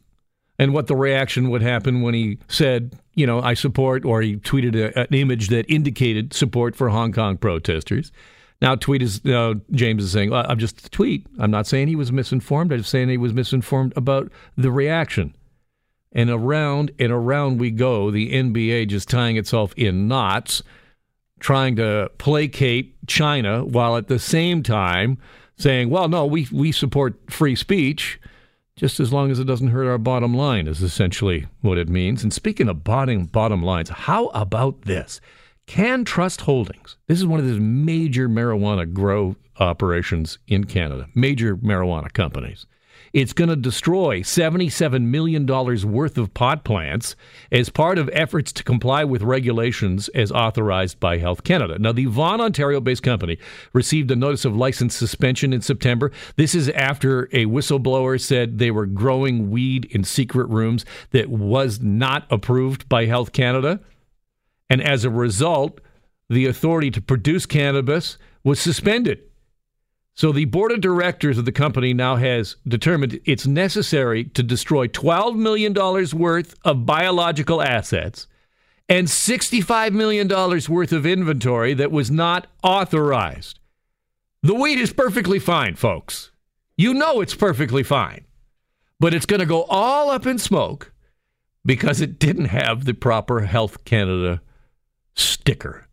and 0.59 0.75
what 0.75 0.87
the 0.87 0.94
reaction 0.94 1.49
would 1.49 1.62
happen 1.62 2.03
when 2.03 2.12
he 2.12 2.38
said, 2.49 2.99
you 3.14 3.27
know, 3.27 3.40
I 3.40 3.55
support, 3.55 4.05
or 4.05 4.20
he 4.20 4.37
tweeted 4.37 4.77
a, 4.77 4.99
an 4.99 5.07
image 5.12 5.49
that 5.49 5.64
indicated 5.73 6.35
support 6.35 6.77
for 6.77 6.90
Hong 6.90 7.12
Kong 7.12 7.38
protesters. 7.38 8.12
Now, 8.64 8.77
tweet 8.77 9.03
is 9.03 9.20
James 9.20 10.03
is 10.03 10.11
saying, 10.11 10.31
well, 10.31 10.46
I'm 10.48 10.59
just 10.59 10.87
a 10.87 10.88
tweet. 10.88 11.27
I'm 11.38 11.50
not 11.50 11.66
saying 11.66 11.88
he 11.88 11.96
was 11.96 12.11
misinformed. 12.11 12.72
I'm 12.72 12.79
just 12.79 12.90
saying 12.90 13.11
he 13.11 13.18
was 13.18 13.35
misinformed 13.35 13.92
about 13.94 14.33
the 14.57 14.70
reaction. 14.70 15.37
And 16.12 16.31
around 16.31 16.90
and 16.98 17.12
around 17.12 17.59
we 17.59 17.70
go. 17.70 18.11
The 18.11 18.33
NBA 18.33 18.88
just 18.88 19.11
tying 19.11 19.37
itself 19.37 19.74
in 19.77 20.09
knots, 20.09 20.62
trying 21.40 21.77
to 21.77 22.11
placate 22.16 23.07
China 23.07 23.66
while 23.66 23.98
at 23.98 24.09
the 24.09 24.18
same 24.18 24.62
time 24.62 25.18
saying, 25.59 25.90
well, 25.90 26.09
no, 26.09 26.24
we, 26.24 26.48
we 26.50 26.72
support 26.72 27.20
free 27.31 27.57
speech 27.57 28.18
just 28.77 28.98
as 28.98 29.12
long 29.12 29.31
as 29.31 29.38
it 29.38 29.44
doesn't 29.44 29.68
hurt 29.68 29.90
our 29.90 29.98
bottom 29.98 30.33
line, 30.35 30.68
is 30.68 30.83
essentially 30.83 31.48
what 31.61 31.77
it 31.77 31.90
means. 31.90 32.22
And 32.22 32.33
speaking 32.33 32.70
of 32.70 32.83
bottom, 32.83 33.27
bottom 33.27 33.62
lines, 33.62 33.90
how 33.90 34.29
about 34.29 34.83
this? 34.83 35.20
CannTrust 35.66 36.42
Holdings. 36.42 36.96
This 37.07 37.18
is 37.18 37.27
one 37.27 37.40
of 37.40 37.46
the 37.46 37.59
major 37.61 38.29
marijuana 38.29 38.92
grow 38.92 39.37
operations 39.59 40.38
in 40.46 40.64
Canada, 40.64 41.09
major 41.14 41.57
marijuana 41.57 42.12
companies, 42.12 42.66
it's 43.14 43.33
going 43.33 43.48
to 43.48 43.55
destroy 43.55 44.22
$77 44.22 45.03
million 45.03 45.46
worth 45.46 46.18
of 46.18 46.35
pot 46.35 46.64
plants 46.64 47.14
as 47.53 47.70
part 47.70 47.96
of 47.96 48.11
efforts 48.12 48.53
to 48.55 48.64
comply 48.64 49.05
with 49.05 49.22
regulations 49.22 50.09
as 50.09 50.33
authorized 50.33 50.98
by 50.98 51.18
Health 51.18 51.44
Canada. 51.44 51.79
Now, 51.79 51.92
the 51.92 52.07
Vaughan, 52.07 52.40
Ontario 52.40 52.81
based 52.81 53.05
company 53.05 53.38
received 53.72 54.11
a 54.11 54.16
notice 54.16 54.44
of 54.44 54.57
license 54.57 54.96
suspension 54.96 55.53
in 55.53 55.61
September. 55.61 56.11
This 56.35 56.57
is 56.57 56.68
after 56.70 57.27
a 57.27 57.46
whistleblower 57.46 58.20
said 58.20 58.59
they 58.59 58.72
were 58.72 58.85
growing 58.85 59.48
weed 59.48 59.85
in 59.92 60.03
secret 60.03 60.48
rooms 60.48 60.85
that 61.12 61.29
was 61.31 61.81
not 61.81 62.27
approved 62.31 62.88
by 62.88 63.07
Health 63.07 63.31
Canada. 63.33 63.79
And 64.70 64.83
as 64.83 65.05
a 65.05 65.11
result, 65.11 65.81
the 66.29 66.46
authority 66.46 66.90
to 66.92 67.00
produce 67.00 67.46
cannabis 67.46 68.18
was 68.42 68.61
suspended. 68.61 69.20
So 70.14 70.31
the 70.31 70.44
board 70.44 70.70
of 70.70 70.81
directors 70.81 71.38
of 71.38 71.44
the 71.44 71.53
company 71.53 71.92
now 71.92 72.16
has 72.16 72.57
determined 72.66 73.18
it's 73.24 73.46
necessary 73.46 74.24
to 74.24 74.42
destroy 74.42 74.87
$12 74.87 75.37
million 75.37 75.74
worth 75.74 76.55
of 76.64 76.87
biological 76.87 77.61
assets 77.61 78.29
and 78.88 79.09
$65 79.09 79.92
million 79.92 80.29
worth 80.29 80.92
of 80.92 81.07
inventory 81.07 81.74
that 81.74 81.90
was 81.90 82.11
not 82.11 82.46
authorized. 82.62 83.59
The 84.42 84.55
weed 84.55 84.79
is 84.79 84.92
perfectly 84.92 85.38
fine, 85.38 85.74
folks. 85.74 86.31
You 86.77 86.94
know 86.94 87.20
it's 87.20 87.35
perfectly 87.35 87.83
fine. 87.83 88.24
But 89.00 89.14
it's 89.14 89.27
going 89.27 89.40
to 89.40 89.46
go 89.46 89.64
all 89.64 90.11
up 90.11 90.27
in 90.27 90.38
smoke 90.38 90.92
because 91.64 92.00
it 92.00 92.18
didn't 92.18 92.46
have 92.46 92.85
the 92.85 92.94
proper 92.94 93.40
Health 93.40 93.85
Canada 93.85 94.40
sticker 95.14 95.88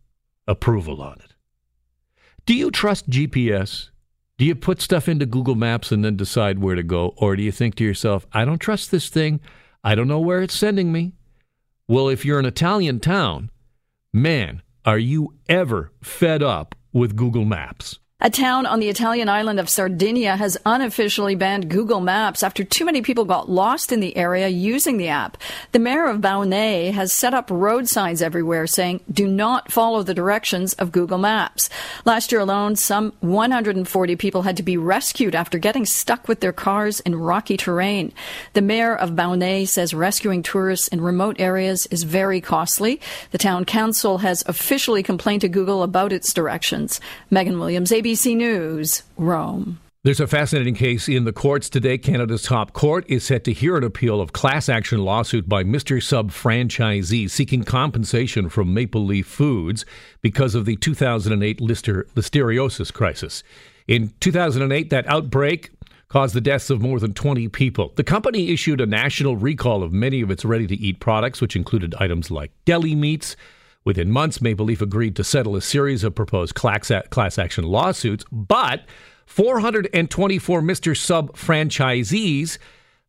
approval 0.46 1.00
on 1.02 1.18
it. 1.20 1.34
Do 2.44 2.54
you 2.54 2.70
trust 2.70 3.08
GPS? 3.08 3.90
Do 4.38 4.44
you 4.44 4.54
put 4.54 4.80
stuff 4.80 5.08
into 5.08 5.26
Google 5.26 5.54
Maps 5.54 5.92
and 5.92 6.04
then 6.04 6.16
decide 6.16 6.58
where 6.58 6.74
to 6.74 6.82
go? 6.82 7.14
Or 7.16 7.36
do 7.36 7.42
you 7.42 7.52
think 7.52 7.76
to 7.76 7.84
yourself, 7.84 8.26
I 8.32 8.44
don't 8.44 8.58
trust 8.58 8.90
this 8.90 9.08
thing. 9.08 9.40
I 9.84 9.94
don't 9.94 10.08
know 10.08 10.20
where 10.20 10.42
it's 10.42 10.54
sending 10.54 10.90
me? 10.90 11.12
Well, 11.86 12.08
if 12.08 12.24
you're 12.24 12.40
an 12.40 12.46
Italian 12.46 13.00
town, 13.00 13.50
man, 14.12 14.62
are 14.84 14.98
you 14.98 15.34
ever 15.48 15.92
fed 16.02 16.42
up 16.42 16.74
with 16.92 17.16
Google 17.16 17.44
Maps? 17.44 17.98
A 18.24 18.30
town 18.30 18.66
on 18.66 18.78
the 18.78 18.88
Italian 18.88 19.28
island 19.28 19.58
of 19.58 19.68
Sardinia 19.68 20.36
has 20.36 20.56
unofficially 20.64 21.34
banned 21.34 21.68
Google 21.68 21.98
Maps 21.98 22.44
after 22.44 22.62
too 22.62 22.84
many 22.84 23.02
people 23.02 23.24
got 23.24 23.50
lost 23.50 23.90
in 23.90 23.98
the 23.98 24.16
area 24.16 24.46
using 24.46 24.96
the 24.96 25.08
app. 25.08 25.36
The 25.72 25.80
mayor 25.80 26.06
of 26.06 26.20
Baunei 26.20 26.92
has 26.92 27.12
set 27.12 27.34
up 27.34 27.50
road 27.50 27.88
signs 27.88 28.22
everywhere 28.22 28.68
saying, 28.68 29.00
do 29.10 29.26
not 29.26 29.72
follow 29.72 30.04
the 30.04 30.14
directions 30.14 30.72
of 30.74 30.92
Google 30.92 31.18
Maps. 31.18 31.68
Last 32.04 32.30
year 32.30 32.40
alone, 32.40 32.76
some 32.76 33.12
140 33.22 34.14
people 34.14 34.42
had 34.42 34.56
to 34.56 34.62
be 34.62 34.76
rescued 34.76 35.34
after 35.34 35.58
getting 35.58 35.84
stuck 35.84 36.28
with 36.28 36.38
their 36.38 36.52
cars 36.52 37.00
in 37.00 37.16
rocky 37.16 37.56
terrain. 37.56 38.12
The 38.52 38.62
mayor 38.62 38.94
of 38.94 39.16
Baunei 39.16 39.66
says 39.66 39.94
rescuing 39.94 40.44
tourists 40.44 40.86
in 40.86 41.00
remote 41.00 41.40
areas 41.40 41.86
is 41.86 42.04
very 42.04 42.40
costly. 42.40 43.00
The 43.32 43.38
town 43.38 43.64
council 43.64 44.18
has 44.18 44.44
officially 44.46 45.02
complained 45.02 45.40
to 45.40 45.48
Google 45.48 45.82
about 45.82 46.12
its 46.12 46.32
directions. 46.32 47.00
Megan 47.28 47.58
Williams, 47.58 47.90
ABC 47.90 48.11
CBC 48.12 48.36
News, 48.36 49.04
Rome. 49.16 49.80
There's 50.04 50.20
a 50.20 50.26
fascinating 50.26 50.74
case 50.74 51.08
in 51.08 51.24
the 51.24 51.32
courts 51.32 51.70
today. 51.70 51.96
Canada's 51.96 52.42
top 52.42 52.74
court 52.74 53.06
is 53.08 53.24
set 53.24 53.42
to 53.44 53.54
hear 53.54 53.78
an 53.78 53.84
appeal 53.84 54.20
of 54.20 54.34
class 54.34 54.68
action 54.68 55.02
lawsuit 55.02 55.48
by 55.48 55.64
Mr. 55.64 56.02
Sub 56.02 56.30
franchisee 56.30 57.30
seeking 57.30 57.64
compensation 57.64 58.50
from 58.50 58.74
Maple 58.74 59.06
Leaf 59.06 59.26
Foods 59.26 59.86
because 60.20 60.54
of 60.54 60.66
the 60.66 60.76
2008 60.76 61.62
lister- 61.62 62.06
listeriosis 62.14 62.92
crisis. 62.92 63.42
In 63.88 64.12
2008, 64.20 64.90
that 64.90 65.08
outbreak 65.08 65.70
caused 66.08 66.34
the 66.34 66.42
deaths 66.42 66.68
of 66.68 66.82
more 66.82 67.00
than 67.00 67.14
20 67.14 67.48
people. 67.48 67.94
The 67.96 68.04
company 68.04 68.50
issued 68.50 68.82
a 68.82 68.86
national 68.86 69.38
recall 69.38 69.82
of 69.82 69.94
many 69.94 70.20
of 70.20 70.30
its 70.30 70.44
ready 70.44 70.66
to 70.66 70.76
eat 70.76 71.00
products, 71.00 71.40
which 71.40 71.56
included 71.56 71.94
items 71.98 72.30
like 72.30 72.52
deli 72.66 72.94
meats, 72.94 73.36
Within 73.84 74.10
months, 74.10 74.40
Maple 74.40 74.66
Leaf 74.66 74.80
agreed 74.80 75.16
to 75.16 75.24
settle 75.24 75.56
a 75.56 75.60
series 75.60 76.04
of 76.04 76.14
proposed 76.14 76.54
class 76.54 76.90
action 77.38 77.64
lawsuits, 77.64 78.24
but 78.30 78.82
424 79.26 80.60
Mr. 80.62 80.96
Sub 80.96 81.36
franchisees, 81.36 82.58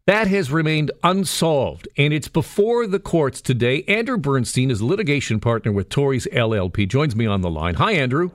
that 0.05 0.27
has 0.27 0.51
remained 0.51 0.91
unsolved. 1.03 1.87
And 1.95 2.11
it's 2.11 2.27
before 2.27 2.87
the 2.87 2.99
courts 2.99 3.39
today. 3.39 3.83
Andrew 3.87 4.17
Bernstein 4.17 4.71
is 4.71 4.81
litigation 4.81 5.39
partner 5.39 5.71
with 5.71 5.89
Torys 5.89 6.27
LLP, 6.33 6.89
joins 6.89 7.15
me 7.15 7.25
on 7.25 7.41
the 7.41 7.49
line. 7.49 7.75
Hi, 7.75 7.93
Andrew. 7.93 8.31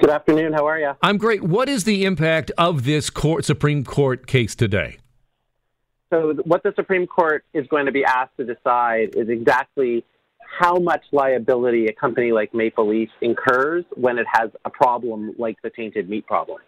Good 0.00 0.10
afternoon. 0.10 0.52
How 0.52 0.66
are 0.66 0.78
you? 0.78 0.92
I'm 1.02 1.18
great. 1.18 1.42
What 1.42 1.68
is 1.68 1.84
the 1.84 2.04
impact 2.04 2.50
of 2.56 2.84
this 2.84 3.10
court, 3.10 3.44
Supreme 3.44 3.84
Court 3.84 4.26
case 4.26 4.54
today? 4.54 4.98
So, 6.10 6.34
what 6.44 6.62
the 6.62 6.72
Supreme 6.74 7.06
Court 7.06 7.44
is 7.52 7.66
going 7.66 7.86
to 7.86 7.92
be 7.92 8.04
asked 8.04 8.36
to 8.38 8.44
decide 8.44 9.14
is 9.14 9.28
exactly 9.28 10.04
how 10.58 10.76
much 10.76 11.02
liability 11.12 11.86
a 11.86 11.92
company 11.92 12.32
like 12.32 12.52
Maple 12.54 12.88
Leaf 12.88 13.08
incurs 13.20 13.84
when 13.94 14.18
it 14.18 14.26
has 14.32 14.50
a 14.64 14.70
problem 14.70 15.34
like 15.38 15.56
the 15.62 15.70
tainted 15.70 16.08
meat 16.08 16.26
problem. 16.26 16.58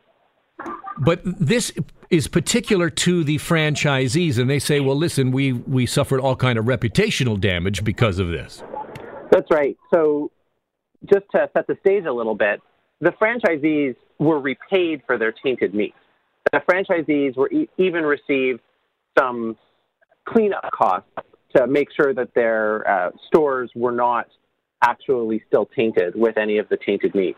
But 0.99 1.21
this 1.25 1.73
is 2.11 2.29
particular 2.29 2.91
to 2.91 3.25
the 3.25 3.37
franchisees, 3.39 4.39
and 4.39 4.49
they 4.49 4.59
say, 4.59 4.81
"Well, 4.81 4.97
listen, 4.97 5.33
we 5.33 5.53
we 5.53 5.87
suffered 5.87 6.21
all 6.21 6.37
kind 6.37 6.59
of 6.59 6.67
reputational 6.67 7.41
damage 7.41 7.83
because 7.83 8.19
of 8.19 8.29
this." 8.29 8.63
That's 9.31 9.51
right. 9.51 9.77
So, 9.93 10.31
just 11.11 11.25
to 11.33 11.49
set 11.55 11.67
the 11.67 11.77
stage 11.81 12.05
a 12.05 12.13
little 12.13 12.35
bit, 12.35 12.61
the 13.01 13.11
franchisees 13.13 13.97
were 14.19 14.39
repaid 14.39 15.03
for 15.07 15.19
their 15.19 15.33
tainted 15.33 15.75
meat. 15.75 15.95
The 16.53 16.61
franchisees 16.71 17.37
were 17.37 17.51
e- 17.51 17.69
even 17.79 18.05
received 18.05 18.61
some 19.19 19.57
cleanup 20.29 20.71
costs 20.73 21.09
to 21.57 21.67
make 21.67 21.89
sure 21.95 22.15
that 22.15 22.35
their 22.35 22.89
uh, 22.89 23.11
stores 23.27 23.71
were 23.75 23.93
not 23.93 24.29
actually 24.83 25.43
still 25.47 25.67
tainted 25.67 26.15
with 26.15 26.37
any 26.37 26.59
of 26.59 26.69
the 26.69 26.77
tainted 26.77 27.15
meat. 27.15 27.37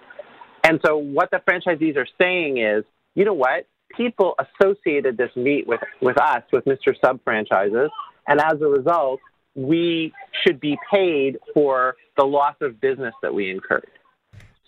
And 0.64 0.81
so 0.85 0.96
what 0.96 1.31
the 1.31 1.40
franchisees 1.48 1.96
are 1.96 2.07
saying 2.18 2.59
is, 2.59 2.85
you 3.14 3.24
know 3.24 3.35
what? 3.35 3.66
People 3.96 4.35
associated 4.38 5.16
this 5.16 5.31
meat 5.37 5.66
with, 5.66 5.81
with 6.00 6.18
us, 6.18 6.42
with 6.53 6.64
Mr. 6.64 6.94
Sub 7.05 7.22
franchises, 7.22 7.90
and 8.27 8.40
as 8.40 8.61
a 8.61 8.66
result, 8.66 9.20
we 9.55 10.12
should 10.42 10.59
be 10.59 10.77
paid 10.92 11.38
for 11.53 11.94
the 12.16 12.24
loss 12.24 12.57
of 12.61 12.81
business 12.81 13.14
that 13.22 13.33
we 13.33 13.50
incurred. 13.50 13.90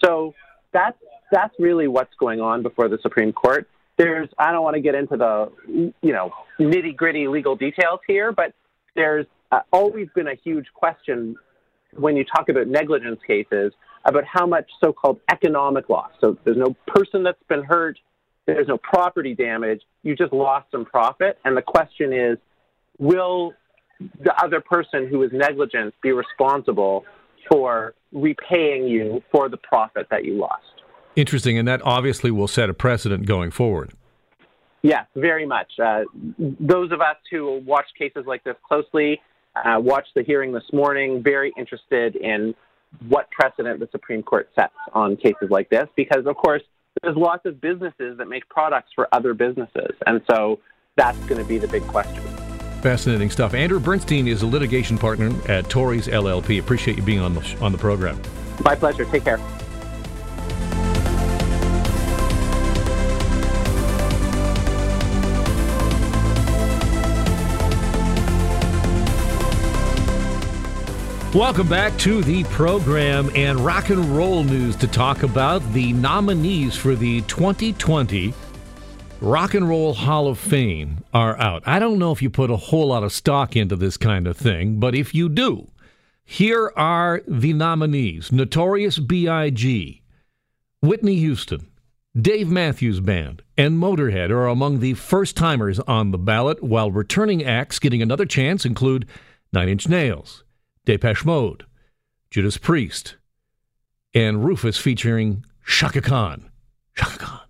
So 0.05 0.35
that's 0.73 0.99
that's 1.33 1.55
really 1.59 1.89
what's 1.89 2.15
going 2.21 2.41
on 2.41 2.63
before 2.63 2.89
the 2.89 2.99
Supreme 3.03 3.33
Court. 3.33 3.69
There's 3.97 4.29
I 4.39 4.53
don't 4.53 4.63
want 4.63 4.75
to 4.77 4.83
get 4.83 4.95
into 4.95 5.17
the 5.17 5.51
you 6.03 6.13
know 6.13 6.31
nitty 6.61 6.95
gritty 6.97 7.27
legal 7.27 7.57
details 7.57 8.01
here, 8.07 8.31
but 8.31 8.53
there's 8.95 9.27
uh, 9.53 9.61
always 9.73 10.09
been 10.15 10.29
a 10.29 10.35
huge 10.35 10.67
question 10.75 11.37
when 11.93 12.17
you 12.17 12.25
talk 12.25 12.49
about 12.49 12.67
negligence 12.67 13.21
cases 13.27 13.73
about 14.05 14.25
how 14.25 14.47
much 14.47 14.69
so-called 14.83 15.21
economic 15.31 15.89
loss. 15.89 16.11
So 16.21 16.37
there's 16.45 16.57
no 16.57 16.77
person 16.87 17.23
that's 17.23 17.43
been 17.49 17.65
hurt, 17.65 17.99
there's 18.47 18.69
no 18.69 18.79
property 18.79 19.35
damage, 19.35 19.83
you 20.03 20.15
just 20.15 20.33
lost 20.33 20.71
some 20.71 20.85
profit, 20.85 21.39
and 21.45 21.57
the 21.57 21.63
question 21.63 22.13
is, 22.13 22.39
will 22.99 23.53
the 24.23 24.35
other 24.43 24.61
person 24.61 25.09
who 25.09 25.23
is 25.23 25.31
negligent 25.33 25.95
be 26.03 26.13
responsible 26.13 27.05
for 27.51 27.95
repaying 28.13 28.87
you 28.87 29.23
for 29.33 29.49
the 29.49 29.57
profit 29.57 30.07
that 30.11 30.25
you 30.25 30.35
lost? 30.35 30.63
Interesting, 31.17 31.57
and 31.59 31.67
that 31.67 31.81
obviously 31.83 32.31
will 32.31 32.49
set 32.49 32.69
a 32.69 32.75
precedent 32.75 33.27
going 33.27 33.51
forward. 33.51 33.93
Yes, 34.83 35.07
very 35.17 35.47
much. 35.47 35.73
Uh, 35.83 36.03
those 36.39 36.93
of 36.93 37.01
us 37.01 37.17
who 37.31 37.61
watch 37.67 37.87
cases 37.99 38.25
like 38.27 38.45
this 38.45 38.55
closely 38.69 39.21
uh, 39.65 39.81
watched 39.81 40.15
the 40.15 40.23
hearing 40.23 40.53
this 40.53 40.65
morning, 40.73 41.23
very 41.23 41.53
interested 41.57 42.17
in 42.17 42.55
what 43.09 43.31
precedent 43.31 43.81
the 43.81 43.89
Supreme 43.91 44.23
Court 44.23 44.49
sets 44.55 44.75
on 44.93 45.17
cases 45.17 45.51
like 45.51 45.69
this, 45.71 45.87
because 45.97 46.27
of 46.27 46.37
course 46.37 46.63
there's 47.03 47.17
lots 47.17 47.45
of 47.45 47.61
businesses 47.61 48.17
that 48.19 48.27
make 48.27 48.49
products 48.49 48.91
for 48.95 49.09
other 49.13 49.35
businesses, 49.35 49.95
and 50.07 50.21
so 50.31 50.59
that's 50.97 51.19
going 51.27 51.41
to 51.41 51.45
be 51.45 51.59
the 51.59 51.69
big 51.69 51.87
question. 51.87 52.23
Fascinating 52.83 53.31
stuff. 53.31 53.55
Andrew 53.55 53.81
Bernstein 53.81 54.29
is 54.29 54.43
a 54.43 54.47
litigation 54.47 54.97
partner 54.97 55.29
at 55.51 55.65
Torys 55.65 56.11
LLP. 56.11 56.61
Appreciate 56.61 56.97
you 56.97 57.03
being 57.03 57.21
on 57.21 57.35
the 57.35 57.59
on 57.61 57.73
the 57.73 57.79
program. 57.79 58.21
My 58.65 58.75
pleasure. 58.75 59.05
Take 59.05 59.25
care. 59.25 59.41
Welcome 71.37 71.69
back 71.69 71.99
to 71.99 72.23
the 72.23 72.45
program 72.45 73.31
and 73.35 73.61
rock 73.61 73.91
and 73.91 74.03
roll 74.17 74.43
news 74.43 74.75
to 74.77 74.87
talk 74.87 75.23
about 75.23 75.61
the 75.75 75.93
nominees 75.93 76.79
for 76.79 76.95
the 76.97 77.21
2020 77.21 78.33
Rock 79.21 79.53
and 79.53 79.69
Roll 79.69 79.93
Hall 79.93 80.29
of 80.29 80.39
Fame 80.39 81.05
are 81.13 81.39
out. 81.39 81.63
I 81.67 81.79
don't 81.79 81.99
know 81.99 82.11
if 82.11 82.23
you 82.23 82.31
put 82.31 82.51
a 82.51 82.57
whole 82.57 82.87
lot 82.87 83.03
of 83.03 83.13
stock 83.13 83.55
into 83.55 83.77
this 83.77 83.99
kind 83.99 84.27
of 84.27 84.39
thing, 84.39 84.81
but 84.81 84.95
if 84.95 85.15
you 85.15 85.29
do, 85.29 85.71
here 86.25 86.73
are 86.75 87.21
the 87.29 87.53
nominees 87.53 88.33
Notorious 88.33 88.99
B.I.G., 88.99 90.03
Whitney 90.81 91.17
Houston, 91.17 91.67
Dave 92.19 92.49
Matthews 92.49 93.01
Band 93.01 93.43
and 93.59 93.77
Motorhead 93.77 94.31
are 94.31 94.47
among 94.47 94.81
the 94.81 94.95
first 94.95 95.37
timers 95.37 95.81
on 95.81 96.13
the 96.13 96.19
ballot, 96.19 96.63
while 96.63 96.91
returning 96.91 97.45
acts 97.45 97.79
getting 97.79 98.01
another 98.01 98.25
chance 98.25 98.65
include 98.65 99.07
Nine 99.53 99.69
Inch 99.69 99.87
Nails, 99.87 100.43
Depeche 100.87 101.25
Mode, 101.25 101.67
Judas 102.31 102.57
Priest, 102.57 103.17
and 104.15 104.45
Rufus 104.45 104.79
featuring 104.79 105.45
Chaka 105.67 106.01
Khan. 106.01 106.49
Chaka 106.97 107.19
Khan. 107.19 107.41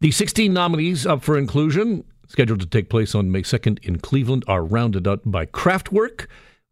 The 0.00 0.10
16 0.10 0.52
nominees 0.52 1.06
up 1.06 1.22
for 1.22 1.38
inclusion, 1.38 2.04
scheduled 2.26 2.60
to 2.60 2.66
take 2.66 2.90
place 2.90 3.14
on 3.14 3.30
May 3.30 3.42
2nd 3.42 3.78
in 3.84 4.00
Cleveland, 4.00 4.44
are 4.48 4.64
rounded 4.64 5.06
up 5.06 5.22
by 5.24 5.46
Kraftwerk, 5.46 6.26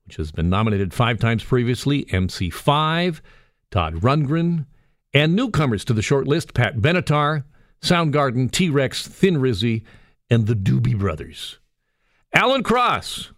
which 0.04 0.16
has 0.16 0.32
been 0.32 0.50
nominated 0.50 0.92
five 0.92 1.18
times 1.20 1.42
previously, 1.44 2.04
MC5, 2.06 3.20
Todd 3.70 3.94
Rundgren, 3.94 4.66
and 5.14 5.34
newcomers 5.34 5.84
to 5.84 5.92
the 5.92 6.02
short 6.02 6.26
list 6.26 6.52
Pat 6.52 6.78
Benatar, 6.78 7.44
Soundgarden, 7.80 8.50
T 8.50 8.70
Rex, 8.70 9.06
Thin 9.06 9.40
Lizzy, 9.40 9.84
and 10.28 10.48
the 10.48 10.54
Doobie 10.54 10.98
Brothers. 10.98 11.58
Alan 12.34 12.64
Cross 12.64 13.32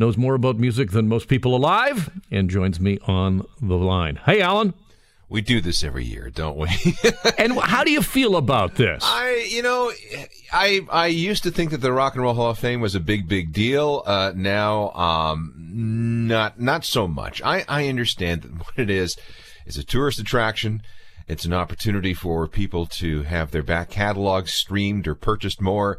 knows 0.00 0.16
more 0.16 0.34
about 0.34 0.58
music 0.58 0.90
than 0.90 1.06
most 1.06 1.28
people 1.28 1.54
alive 1.54 2.10
and 2.30 2.48
joins 2.50 2.80
me 2.80 2.98
on 3.06 3.46
the 3.60 3.76
line. 3.76 4.16
Hey, 4.16 4.40
Alan. 4.40 4.72
We 5.28 5.42
do 5.42 5.60
this 5.60 5.84
every 5.84 6.04
year, 6.04 6.28
don't 6.28 6.56
we? 6.56 6.68
and 7.38 7.52
how 7.60 7.84
do 7.84 7.92
you 7.92 8.02
feel 8.02 8.34
about 8.34 8.74
this? 8.74 9.04
I, 9.06 9.46
you 9.48 9.62
know, 9.62 9.92
I 10.52 10.80
I 10.90 11.06
used 11.06 11.44
to 11.44 11.52
think 11.52 11.70
that 11.70 11.82
the 11.82 11.92
Rock 11.92 12.14
and 12.14 12.22
Roll 12.24 12.34
Hall 12.34 12.50
of 12.50 12.58
Fame 12.58 12.80
was 12.80 12.96
a 12.96 13.00
big, 13.00 13.28
big 13.28 13.52
deal. 13.52 14.02
Uh, 14.04 14.32
now, 14.34 14.90
um, 14.90 15.54
not 16.26 16.58
not 16.60 16.84
so 16.84 17.06
much. 17.06 17.40
I 17.42 17.64
I 17.68 17.86
understand 17.86 18.42
that 18.42 18.52
what 18.54 18.76
it 18.76 18.90
is 18.90 19.16
is 19.66 19.76
a 19.76 19.84
tourist 19.84 20.18
attraction. 20.18 20.82
It's 21.28 21.44
an 21.44 21.52
opportunity 21.52 22.12
for 22.12 22.48
people 22.48 22.86
to 22.86 23.22
have 23.22 23.52
their 23.52 23.62
back 23.62 23.88
catalogs 23.88 24.52
streamed 24.52 25.06
or 25.06 25.14
purchased 25.14 25.60
more. 25.60 25.98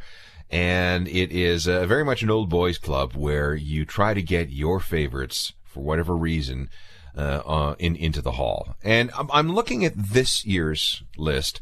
And 0.51 1.07
it 1.07 1.31
is 1.31 1.65
uh, 1.65 1.85
very 1.85 2.03
much 2.03 2.21
an 2.21 2.29
old 2.29 2.49
boys 2.49 2.77
club 2.77 3.13
where 3.13 3.55
you 3.55 3.85
try 3.85 4.13
to 4.13 4.21
get 4.21 4.49
your 4.49 4.81
favorites 4.81 5.53
for 5.63 5.79
whatever 5.81 6.15
reason 6.15 6.69
uh, 7.17 7.41
uh, 7.45 7.75
in 7.79 7.95
into 7.95 8.21
the 8.21 8.33
hall. 8.33 8.75
And 8.83 9.11
I'm, 9.17 9.29
I'm 9.31 9.53
looking 9.53 9.85
at 9.85 9.93
this 9.95 10.45
year's 10.45 11.03
list, 11.15 11.61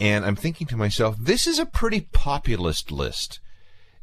and 0.00 0.24
I'm 0.24 0.36
thinking 0.36 0.66
to 0.68 0.76
myself, 0.76 1.16
this 1.20 1.46
is 1.46 1.58
a 1.58 1.66
pretty 1.66 2.08
populist 2.12 2.90
list, 2.90 3.40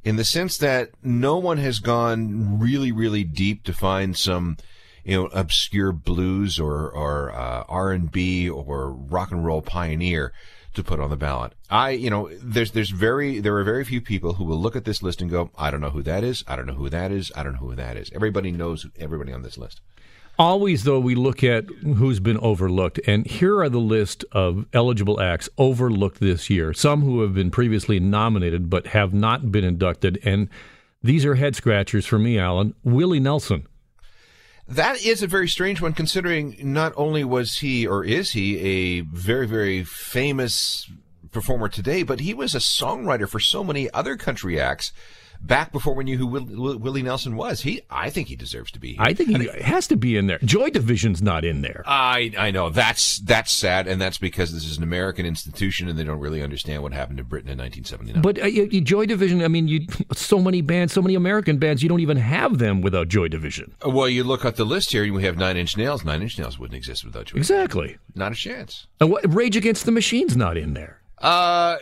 in 0.04 0.16
the 0.16 0.24
sense 0.24 0.58
that 0.60 0.90
no 1.02 1.38
one 1.38 1.58
has 1.58 1.80
gone 1.80 2.60
really, 2.60 2.92
really 2.92 3.24
deep 3.24 3.64
to 3.64 3.74
find 3.74 4.16
some 4.16 4.58
you 5.04 5.18
know, 5.18 5.26
obscure 5.34 5.92
blues 5.92 6.60
or 6.60 6.90
or 6.90 7.32
uh, 7.32 7.64
R 7.68 7.92
and 7.92 8.12
B 8.12 8.50
or 8.50 8.92
rock 8.92 9.32
and 9.32 9.46
roll 9.46 9.62
pioneer 9.62 10.34
to 10.74 10.84
put 10.84 11.00
on 11.00 11.10
the 11.10 11.18
ballot. 11.18 11.54
I, 11.70 11.92
you 11.92 12.10
know, 12.10 12.30
there's 12.42 12.72
there's 12.72 12.90
very 12.90 13.40
there 13.40 13.56
are 13.58 13.64
very 13.64 13.84
few 13.84 14.02
people 14.02 14.34
who 14.34 14.44
will 14.44 14.60
look 14.60 14.76
at 14.76 14.86
this 14.86 15.04
list 15.04 15.22
and 15.22 15.30
go, 15.30 15.50
I 15.58 15.72
don't 15.72 15.82
know 15.82 15.90
who 15.90 16.04
that 16.04 16.24
is. 16.24 16.44
I 16.48 16.56
don't 16.56 16.66
know 16.66 16.74
who 16.74 16.90
that 16.90 17.12
is. 17.12 17.32
I 17.36 17.44
don't 17.44 17.54
know 17.54 17.60
who 17.60 17.76
that 17.76 17.98
is. 17.98 18.12
Everybody 18.14 18.52
knows 18.52 18.86
everybody 19.00 19.32
on 19.34 19.42
this 19.42 19.58
list. 19.58 19.82
Always, 20.40 20.84
though, 20.84 21.00
we 21.00 21.14
look 21.14 21.44
at 21.44 21.66
who's 21.66 22.20
been 22.20 22.40
overlooked, 22.40 23.00
and 23.06 23.28
here 23.28 23.60
are 23.60 23.70
the 23.70 23.80
list 23.80 24.26
of 24.32 24.66
eligible 24.74 25.22
acts 25.22 25.48
overlooked 25.60 26.20
this 26.20 26.50
year. 26.50 26.74
Some 26.74 27.04
who 27.04 27.22
have 27.22 27.36
been 27.36 27.52
previously 27.52 28.00
nominated 28.00 28.68
but 28.68 28.88
have 28.88 29.14
not 29.14 29.52
been 29.52 29.64
inducted, 29.64 30.20
and 30.24 30.50
these 31.04 31.24
are 31.24 31.36
head 31.36 31.56
scratchers 31.56 32.08
for 32.08 32.18
me, 32.18 32.40
Alan. 32.40 32.74
Willie 32.84 33.20
Nelson. 33.20 33.68
That 34.68 35.06
is 35.06 35.22
a 35.22 35.28
very 35.28 35.48
strange 35.48 35.82
one, 35.82 35.94
considering 35.94 36.56
not 36.62 36.94
only 36.96 37.24
was 37.24 37.58
he 37.58 37.86
or 37.86 38.04
is 38.04 38.32
he 38.32 38.60
a 38.60 39.02
very, 39.02 39.46
very 39.46 39.84
famous 39.84 40.90
performer 41.32 41.68
today, 41.68 42.04
but 42.04 42.22
he 42.22 42.34
was 42.34 42.56
a 42.56 42.60
songwriter 42.60 43.28
for 43.28 43.40
so 43.40 43.64
many 43.64 43.92
other 43.92 44.16
country 44.16 44.60
acts 44.60 44.94
back 45.44 45.72
before 45.72 45.94
we 45.94 46.04
knew 46.04 46.18
who 46.18 46.28
Will, 46.28 46.78
Willie 46.78 47.04
Nelson 47.04 47.36
was. 47.36 47.62
He, 47.62 47.82
I 47.90 48.10
think 48.10 48.28
he 48.28 48.36
deserves 48.36 48.72
to 48.72 48.80
be. 48.80 48.94
Here. 48.94 49.02
I 49.02 49.14
think 49.14 49.30
he 49.30 49.50
I 49.50 49.62
has 49.62 49.88
to 49.88 49.96
be 49.96 50.18
in 50.18 50.28
there. 50.28 50.40
Joy 50.40 50.70
Division's 50.70 51.22
not 51.22 51.46
in 51.46 51.62
there. 51.62 51.84
I, 51.86 52.32
I 52.38 52.52
know 52.52 52.70
that's 52.70 53.20
that's 53.20 53.52
sad, 53.52 53.88
and 53.88 54.02
that's 54.02 54.18
because 54.18 54.54
this 54.54 54.66
is 54.66 54.78
an 54.78 54.84
American 54.84 55.26
institution, 55.26 55.88
and 55.88 55.98
they 55.98 56.04
don't 56.04 56.20
really 56.20 56.42
understand 56.42 56.84
what 56.84 56.94
happened 56.94 57.18
to 57.18 57.24
Britain 57.24 57.50
in 57.50 57.58
1979. 57.58 58.22
But 58.22 58.40
uh, 58.42 58.80
Joy 58.82 59.06
Division, 59.06 59.44
I 59.44 59.48
mean, 59.48 59.68
you 59.68 59.88
so 60.14 60.40
many 60.40 60.62
bands, 60.62 60.94
so 60.94 61.02
many 61.02 61.16
American 61.16 61.58
bands, 61.58 61.84
you 61.84 61.90
don't 61.90 62.00
even 62.00 62.18
have 62.18 62.58
them 62.58 62.82
without 62.82 63.08
Joy 63.08 63.28
Division. 63.28 63.76
Well, 63.86 64.10
you 64.10 64.24
look 64.24 64.46
at 64.46 64.56
the 64.56 64.66
list 64.66 64.92
here, 64.92 65.04
and 65.04 65.14
we 65.14 65.24
have 65.24 65.38
Nine 65.38 65.58
Inch 65.58 65.78
Nails. 65.78 66.04
Nine 66.04 66.22
Inch 66.22 66.38
Nails 66.40 66.58
wouldn't 66.58 66.78
exist 66.78 67.06
without 67.06 67.26
Joy. 67.26 67.38
Exactly. 67.38 67.88
Division. 67.88 68.00
Not 68.16 68.32
a 68.32 68.36
chance. 68.36 68.88
And 69.00 69.12
what, 69.12 69.34
Rage 69.34 69.58
Against 69.58 69.86
the 69.86 69.92
Machine's 69.92 70.38
not 70.38 70.58
in 70.58 70.74
there. 70.74 71.03
Uh, 71.24 71.78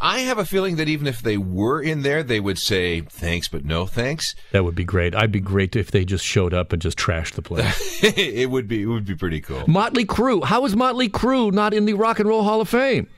I 0.00 0.20
have 0.20 0.38
a 0.38 0.44
feeling 0.44 0.76
that 0.76 0.88
even 0.88 1.08
if 1.08 1.20
they 1.20 1.36
were 1.36 1.82
in 1.82 2.02
there, 2.02 2.22
they 2.22 2.38
would 2.38 2.58
say 2.58 3.00
thanks, 3.00 3.48
but 3.48 3.64
no 3.64 3.86
thanks. 3.86 4.36
That 4.52 4.62
would 4.62 4.76
be 4.76 4.84
great. 4.84 5.16
I'd 5.16 5.32
be 5.32 5.40
great 5.40 5.74
if 5.74 5.90
they 5.90 6.04
just 6.04 6.24
showed 6.24 6.54
up 6.54 6.72
and 6.72 6.80
just 6.80 6.96
trashed 6.96 7.34
the 7.34 7.42
place. 7.42 8.02
it 8.04 8.48
would 8.48 8.68
be. 8.68 8.82
It 8.82 8.86
would 8.86 9.04
be 9.04 9.16
pretty 9.16 9.40
cool. 9.40 9.64
Motley 9.66 10.04
Crue. 10.04 10.44
How 10.44 10.64
is 10.64 10.76
Motley 10.76 11.08
Crue 11.08 11.52
not 11.52 11.74
in 11.74 11.86
the 11.86 11.94
Rock 11.94 12.20
and 12.20 12.28
Roll 12.28 12.44
Hall 12.44 12.60
of 12.60 12.68
Fame? 12.68 13.08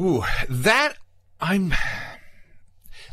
Ooh, 0.00 0.24
that 0.48 0.94
I'm. 1.40 1.72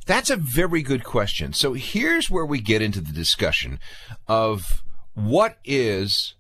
That's 0.08 0.32
a 0.32 0.36
very 0.36 0.82
good 0.82 1.04
question. 1.04 1.54
So 1.54 1.74
here's 1.74 2.32
where 2.32 2.46
we 2.46 2.60
get 2.62 2.82
into 2.82 3.00
the 3.00 3.14
discussion 3.14 3.80
of 4.28 4.82
what 5.14 5.60
is 5.64 6.34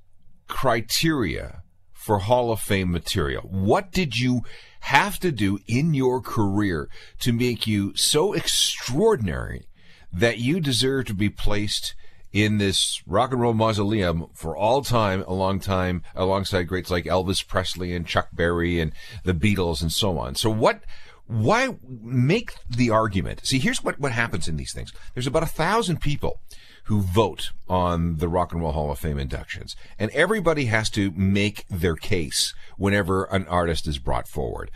criteria 0.47 1.60
for 2.01 2.17
Hall 2.17 2.51
of 2.51 2.59
Fame 2.59 2.91
material. 2.91 3.43
What 3.43 3.91
did 3.91 4.17
you 4.17 4.41
have 4.81 5.19
to 5.19 5.31
do 5.31 5.59
in 5.67 5.93
your 5.93 6.19
career 6.19 6.89
to 7.19 7.31
make 7.31 7.67
you 7.67 7.95
so 7.95 8.33
extraordinary 8.33 9.67
that 10.11 10.39
you 10.39 10.59
deserve 10.59 11.05
to 11.05 11.13
be 11.13 11.29
placed 11.29 11.93
in 12.33 12.57
this 12.57 13.03
rock 13.05 13.31
and 13.31 13.39
roll 13.39 13.53
mausoleum 13.53 14.25
for 14.33 14.57
all 14.57 14.81
time, 14.81 15.23
a 15.27 15.33
long 15.33 15.59
time, 15.59 16.01
alongside 16.15 16.63
greats 16.63 16.89
like 16.89 17.05
Elvis 17.05 17.47
Presley 17.47 17.93
and 17.93 18.07
Chuck 18.07 18.29
Berry 18.33 18.79
and 18.79 18.93
the 19.23 19.35
Beatles 19.35 19.83
and 19.83 19.91
so 19.91 20.17
on. 20.17 20.33
So 20.33 20.49
what, 20.49 20.81
why 21.27 21.77
make 22.01 22.55
the 22.67 22.89
argument? 22.89 23.45
See, 23.45 23.59
here's 23.59 23.83
what, 23.83 23.99
what 23.99 24.11
happens 24.11 24.47
in 24.47 24.57
these 24.57 24.73
things. 24.73 24.91
There's 25.13 25.27
about 25.27 25.43
a 25.43 25.45
thousand 25.45 26.01
people 26.01 26.39
who 26.85 27.01
vote 27.01 27.51
on 27.67 28.17
the 28.17 28.27
Rock 28.27 28.51
and 28.51 28.61
Roll 28.61 28.71
Hall 28.71 28.91
of 28.91 28.99
Fame 28.99 29.19
inductions. 29.19 29.75
And 29.99 30.11
everybody 30.11 30.65
has 30.65 30.89
to 30.91 31.11
make 31.11 31.65
their 31.69 31.95
case 31.95 32.53
whenever 32.77 33.25
an 33.25 33.47
artist 33.47 33.87
is 33.87 33.97
brought 33.97 34.27
forward. 34.27 34.71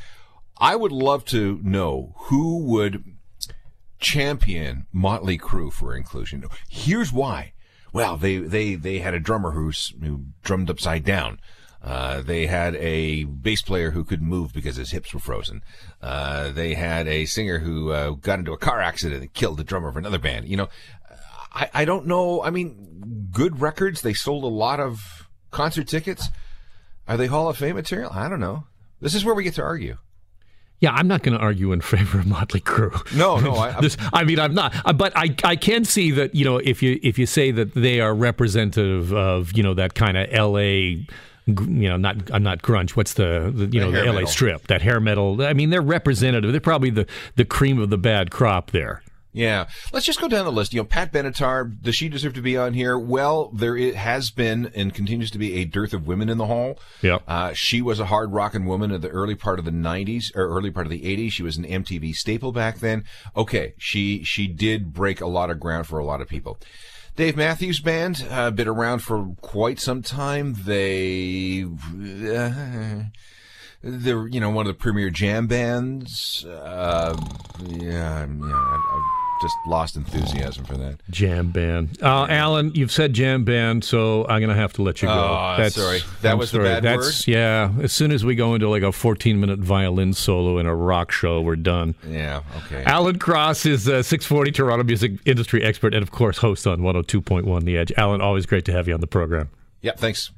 I 0.57 0.75
would 0.75 0.91
love 0.91 1.25
to 1.25 1.59
know 1.63 2.13
who 2.15 2.63
would 2.63 3.03
champion 3.99 4.85
Motley 4.93 5.37
Crue 5.37 5.71
for 5.71 5.95
inclusion. 5.95 6.45
Here's 6.69 7.11
why. 7.11 7.53
Well, 7.91 8.17
they, 8.17 8.37
they, 8.37 8.75
they 8.75 8.99
had 8.99 9.13
a 9.13 9.19
drummer 9.19 9.51
who's, 9.51 9.93
who 10.01 10.25
drummed 10.43 10.69
upside 10.69 11.03
down. 11.03 11.39
Uh, 11.85 12.21
they 12.21 12.47
had 12.47 12.75
a 12.77 13.25
bass 13.25 13.61
player 13.61 13.91
who 13.91 14.03
couldn't 14.03 14.27
move 14.27 14.51
because 14.51 14.75
his 14.75 14.91
hips 14.91 15.13
were 15.13 15.19
frozen. 15.19 15.61
Uh, 16.01 16.51
they 16.51 16.73
had 16.73 17.07
a 17.07 17.25
singer 17.25 17.59
who 17.59 17.91
uh, 17.91 18.09
got 18.09 18.39
into 18.39 18.51
a 18.53 18.57
car 18.57 18.81
accident 18.81 19.21
and 19.21 19.33
killed 19.33 19.57
the 19.57 19.63
drummer 19.63 19.87
of 19.87 19.95
another 19.95 20.17
band. 20.17 20.47
You 20.47 20.57
know, 20.57 20.69
I, 21.55 21.69
I 21.73 21.85
don't 21.85 22.05
know. 22.05 22.43
I 22.43 22.49
mean, 22.49 23.27
good 23.31 23.61
records. 23.61 24.01
They 24.01 24.13
sold 24.13 24.43
a 24.43 24.47
lot 24.47 24.79
of 24.79 25.27
concert 25.51 25.87
tickets. 25.87 26.27
Are 27.07 27.17
they 27.17 27.27
Hall 27.27 27.47
of 27.49 27.57
Fame 27.57 27.75
material? 27.75 28.11
I 28.13 28.27
don't 28.27 28.39
know. 28.39 28.65
This 28.99 29.15
is 29.15 29.23
where 29.23 29.35
we 29.35 29.43
get 29.43 29.53
to 29.55 29.63
argue. 29.63 29.97
Yeah, 30.79 30.91
I'm 30.91 31.07
not 31.07 31.23
going 31.23 31.37
to 31.37 31.43
argue 31.43 31.71
in 31.71 31.81
favor 31.81 32.19
of 32.19 32.27
Motley 32.27 32.59
Crue. 32.59 33.15
No, 33.15 33.39
no, 33.39 33.55
I, 33.55 33.79
I 34.13 34.23
mean 34.23 34.39
I'm 34.39 34.53
not. 34.53 34.75
Uh, 34.85 34.93
but 34.93 35.13
I, 35.15 35.33
I 35.43 35.55
can 35.55 35.85
see 35.85 36.11
that 36.11 36.35
you 36.35 36.43
know 36.43 36.57
if 36.57 36.83
you 36.83 36.99
if 37.01 37.17
you 37.17 37.25
say 37.25 37.51
that 37.51 37.73
they 37.73 38.01
are 38.01 38.13
representative 38.13 39.13
of 39.13 39.53
you 39.53 39.63
know 39.63 39.73
that 39.75 39.93
kind 39.95 40.17
of 40.17 40.27
L.A. 40.31 41.07
You 41.47 41.89
know, 41.89 41.97
not 41.97 42.29
I'm 42.31 42.43
not 42.43 42.61
grunge. 42.61 42.91
What's 42.91 43.13
the, 43.13 43.51
the 43.53 43.65
you 43.65 43.79
the 43.79 43.79
know 43.79 43.91
the 43.91 43.99
L.A. 43.99 44.13
Metal. 44.13 44.27
Strip? 44.27 44.67
That 44.67 44.81
hair 44.81 44.99
metal. 44.99 45.41
I 45.43 45.53
mean, 45.53 45.69
they're 45.69 45.81
representative. 45.81 46.51
They're 46.51 46.59
probably 46.59 46.89
the 46.89 47.05
the 47.35 47.45
cream 47.45 47.79
of 47.79 47.89
the 47.89 47.97
bad 47.97 48.31
crop 48.31 48.71
there. 48.71 49.01
Yeah. 49.35 49.67
Let's 49.91 50.05
just 50.05 50.21
go 50.21 50.29
down 50.29 50.45
the 50.45 50.51
list. 50.51 50.73
You 50.73 50.79
know, 50.79 50.85
Pat 50.85 51.11
Benatar, 51.11 51.69
does 51.81 51.95
she 51.95 52.07
deserve 52.07 52.33
to 52.35 52.41
be 52.41 52.55
on 52.55 52.73
here? 52.73 52.97
Well, 52.97 53.49
there 53.49 53.77
has 53.93 54.31
been 54.31 54.71
and 54.73 54.93
continues 54.93 55.29
to 55.31 55.37
be 55.37 55.57
a 55.57 55.65
dearth 55.65 55.93
of 55.93 56.07
women 56.07 56.29
in 56.29 56.37
the 56.37 56.45
hall. 56.45 56.79
Yeah. 57.01 57.19
Uh, 57.27 57.51
she 57.51 57.81
was 57.81 57.99
a 57.99 58.05
hard 58.05 58.31
rocking 58.31 58.65
woman 58.65 58.91
in 58.91 59.01
the 59.01 59.09
early 59.09 59.35
part 59.35 59.59
of 59.59 59.65
the 59.65 59.71
90s 59.71 60.33
or 60.35 60.47
early 60.47 60.71
part 60.71 60.85
of 60.85 60.89
the 60.89 61.01
80s. 61.01 61.33
She 61.33 61.43
was 61.43 61.57
an 61.57 61.65
MTV 61.65 62.15
staple 62.15 62.53
back 62.53 62.79
then. 62.79 63.03
Okay. 63.35 63.73
She, 63.77 64.23
she 64.23 64.47
did 64.47 64.93
break 64.93 65.19
a 65.19 65.27
lot 65.27 65.49
of 65.49 65.59
ground 65.59 65.85
for 65.85 65.99
a 65.99 66.05
lot 66.05 66.21
of 66.21 66.29
people. 66.29 66.57
Dave 67.17 67.35
Matthews 67.35 67.81
Band, 67.81 68.25
uh, 68.29 68.51
been 68.51 68.69
around 68.69 68.99
for 68.99 69.35
quite 69.41 69.81
some 69.81 70.01
time. 70.01 70.55
They, 70.65 71.65
uh, 71.65 73.03
they're, 73.83 74.27
you 74.27 74.39
know, 74.39 74.49
one 74.49 74.65
of 74.65 74.73
the 74.73 74.79
premier 74.79 75.09
jam 75.09 75.47
bands. 75.47 76.45
Uh, 76.45 77.17
yeah, 77.67 78.25
yeah. 78.25 78.53
I, 78.53 78.81
I, 78.91 79.24
just 79.41 79.55
lost 79.65 79.95
enthusiasm 79.95 80.65
for 80.65 80.77
that. 80.77 80.97
Jam 81.09 81.51
band. 81.51 81.97
Uh, 82.01 82.25
Alan, 82.29 82.73
you've 82.73 82.91
said 82.91 83.13
jam 83.13 83.43
band, 83.43 83.83
so 83.83 84.23
I'm 84.27 84.39
going 84.39 84.49
to 84.49 84.55
have 84.55 84.73
to 84.73 84.81
let 84.81 85.01
you 85.01 85.07
go. 85.07 85.13
Oh, 85.13 85.67
sorry. 85.69 85.99
That 86.21 86.33
I'm 86.33 86.37
was 86.37 86.51
the 86.51 86.59
bad 86.59 86.83
That's, 86.83 87.27
Yeah. 87.27 87.71
As 87.81 87.91
soon 87.91 88.11
as 88.11 88.23
we 88.23 88.35
go 88.35 88.53
into 88.55 88.69
like 88.69 88.83
a 88.83 88.91
14 88.91 89.39
minute 89.39 89.59
violin 89.59 90.13
solo 90.13 90.57
in 90.57 90.65
a 90.65 90.75
rock 90.75 91.11
show, 91.11 91.41
we're 91.41 91.55
done. 91.55 91.95
Yeah, 92.07 92.41
okay. 92.65 92.83
Alan 92.85 93.19
Cross 93.19 93.65
is 93.65 93.87
a 93.87 94.03
640 94.03 94.51
Toronto 94.51 94.83
music 94.83 95.13
industry 95.25 95.63
expert 95.63 95.93
and, 95.93 96.03
of 96.03 96.11
course, 96.11 96.37
host 96.37 96.65
on 96.67 96.79
102.1 96.79 97.63
The 97.65 97.77
Edge. 97.77 97.91
Alan, 97.97 98.21
always 98.21 98.45
great 98.45 98.65
to 98.65 98.71
have 98.71 98.87
you 98.87 98.93
on 98.93 99.01
the 99.01 99.07
program. 99.07 99.49
Yeah, 99.81 99.93
thanks. 99.95 100.31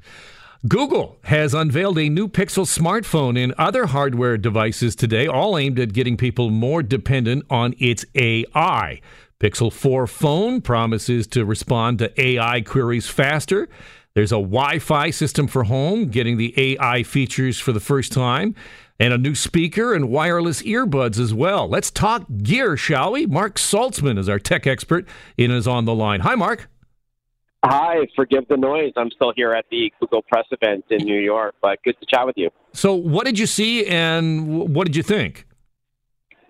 Google 0.66 1.20
has 1.22 1.54
unveiled 1.54 1.98
a 1.98 2.08
new 2.08 2.26
Pixel 2.26 2.66
smartphone 2.66 3.40
and 3.40 3.52
other 3.52 3.86
hardware 3.86 4.36
devices 4.36 4.96
today, 4.96 5.28
all 5.28 5.56
aimed 5.56 5.78
at 5.78 5.92
getting 5.92 6.16
people 6.16 6.50
more 6.50 6.82
dependent 6.82 7.44
on 7.48 7.76
its 7.78 8.04
AI. 8.16 9.00
Pixel 9.38 9.72
4 9.72 10.08
phone 10.08 10.60
promises 10.60 11.28
to 11.28 11.44
respond 11.44 12.00
to 12.00 12.20
AI 12.20 12.60
queries 12.62 13.06
faster. 13.06 13.68
There's 14.14 14.32
a 14.32 14.42
Wi 14.42 14.80
Fi 14.80 15.10
system 15.10 15.46
for 15.46 15.62
home, 15.62 16.08
getting 16.08 16.38
the 16.38 16.52
AI 16.56 17.04
features 17.04 17.60
for 17.60 17.70
the 17.70 17.78
first 17.78 18.10
time, 18.10 18.56
and 18.98 19.14
a 19.14 19.18
new 19.18 19.36
speaker 19.36 19.94
and 19.94 20.08
wireless 20.08 20.62
earbuds 20.62 21.20
as 21.20 21.32
well. 21.32 21.68
Let's 21.68 21.92
talk 21.92 22.26
gear, 22.42 22.76
shall 22.76 23.12
we? 23.12 23.26
Mark 23.26 23.58
Saltzman 23.58 24.18
is 24.18 24.28
our 24.28 24.40
tech 24.40 24.66
expert 24.66 25.06
and 25.38 25.52
is 25.52 25.68
on 25.68 25.84
the 25.84 25.94
line. 25.94 26.18
Hi, 26.18 26.34
Mark. 26.34 26.68
Hi, 27.64 28.06
forgive 28.14 28.46
the 28.48 28.56
noise. 28.56 28.92
I'm 28.96 29.10
still 29.10 29.32
here 29.34 29.52
at 29.52 29.64
the 29.70 29.92
Google 29.98 30.22
Press 30.22 30.46
event 30.52 30.84
in 30.90 31.04
New 31.04 31.20
York, 31.20 31.56
but 31.60 31.82
good 31.82 31.96
to 31.98 32.06
chat 32.06 32.24
with 32.24 32.36
you. 32.36 32.50
So, 32.72 32.94
what 32.94 33.26
did 33.26 33.38
you 33.38 33.46
see 33.46 33.84
and 33.86 34.74
what 34.74 34.86
did 34.86 34.94
you 34.94 35.02
think? 35.02 35.44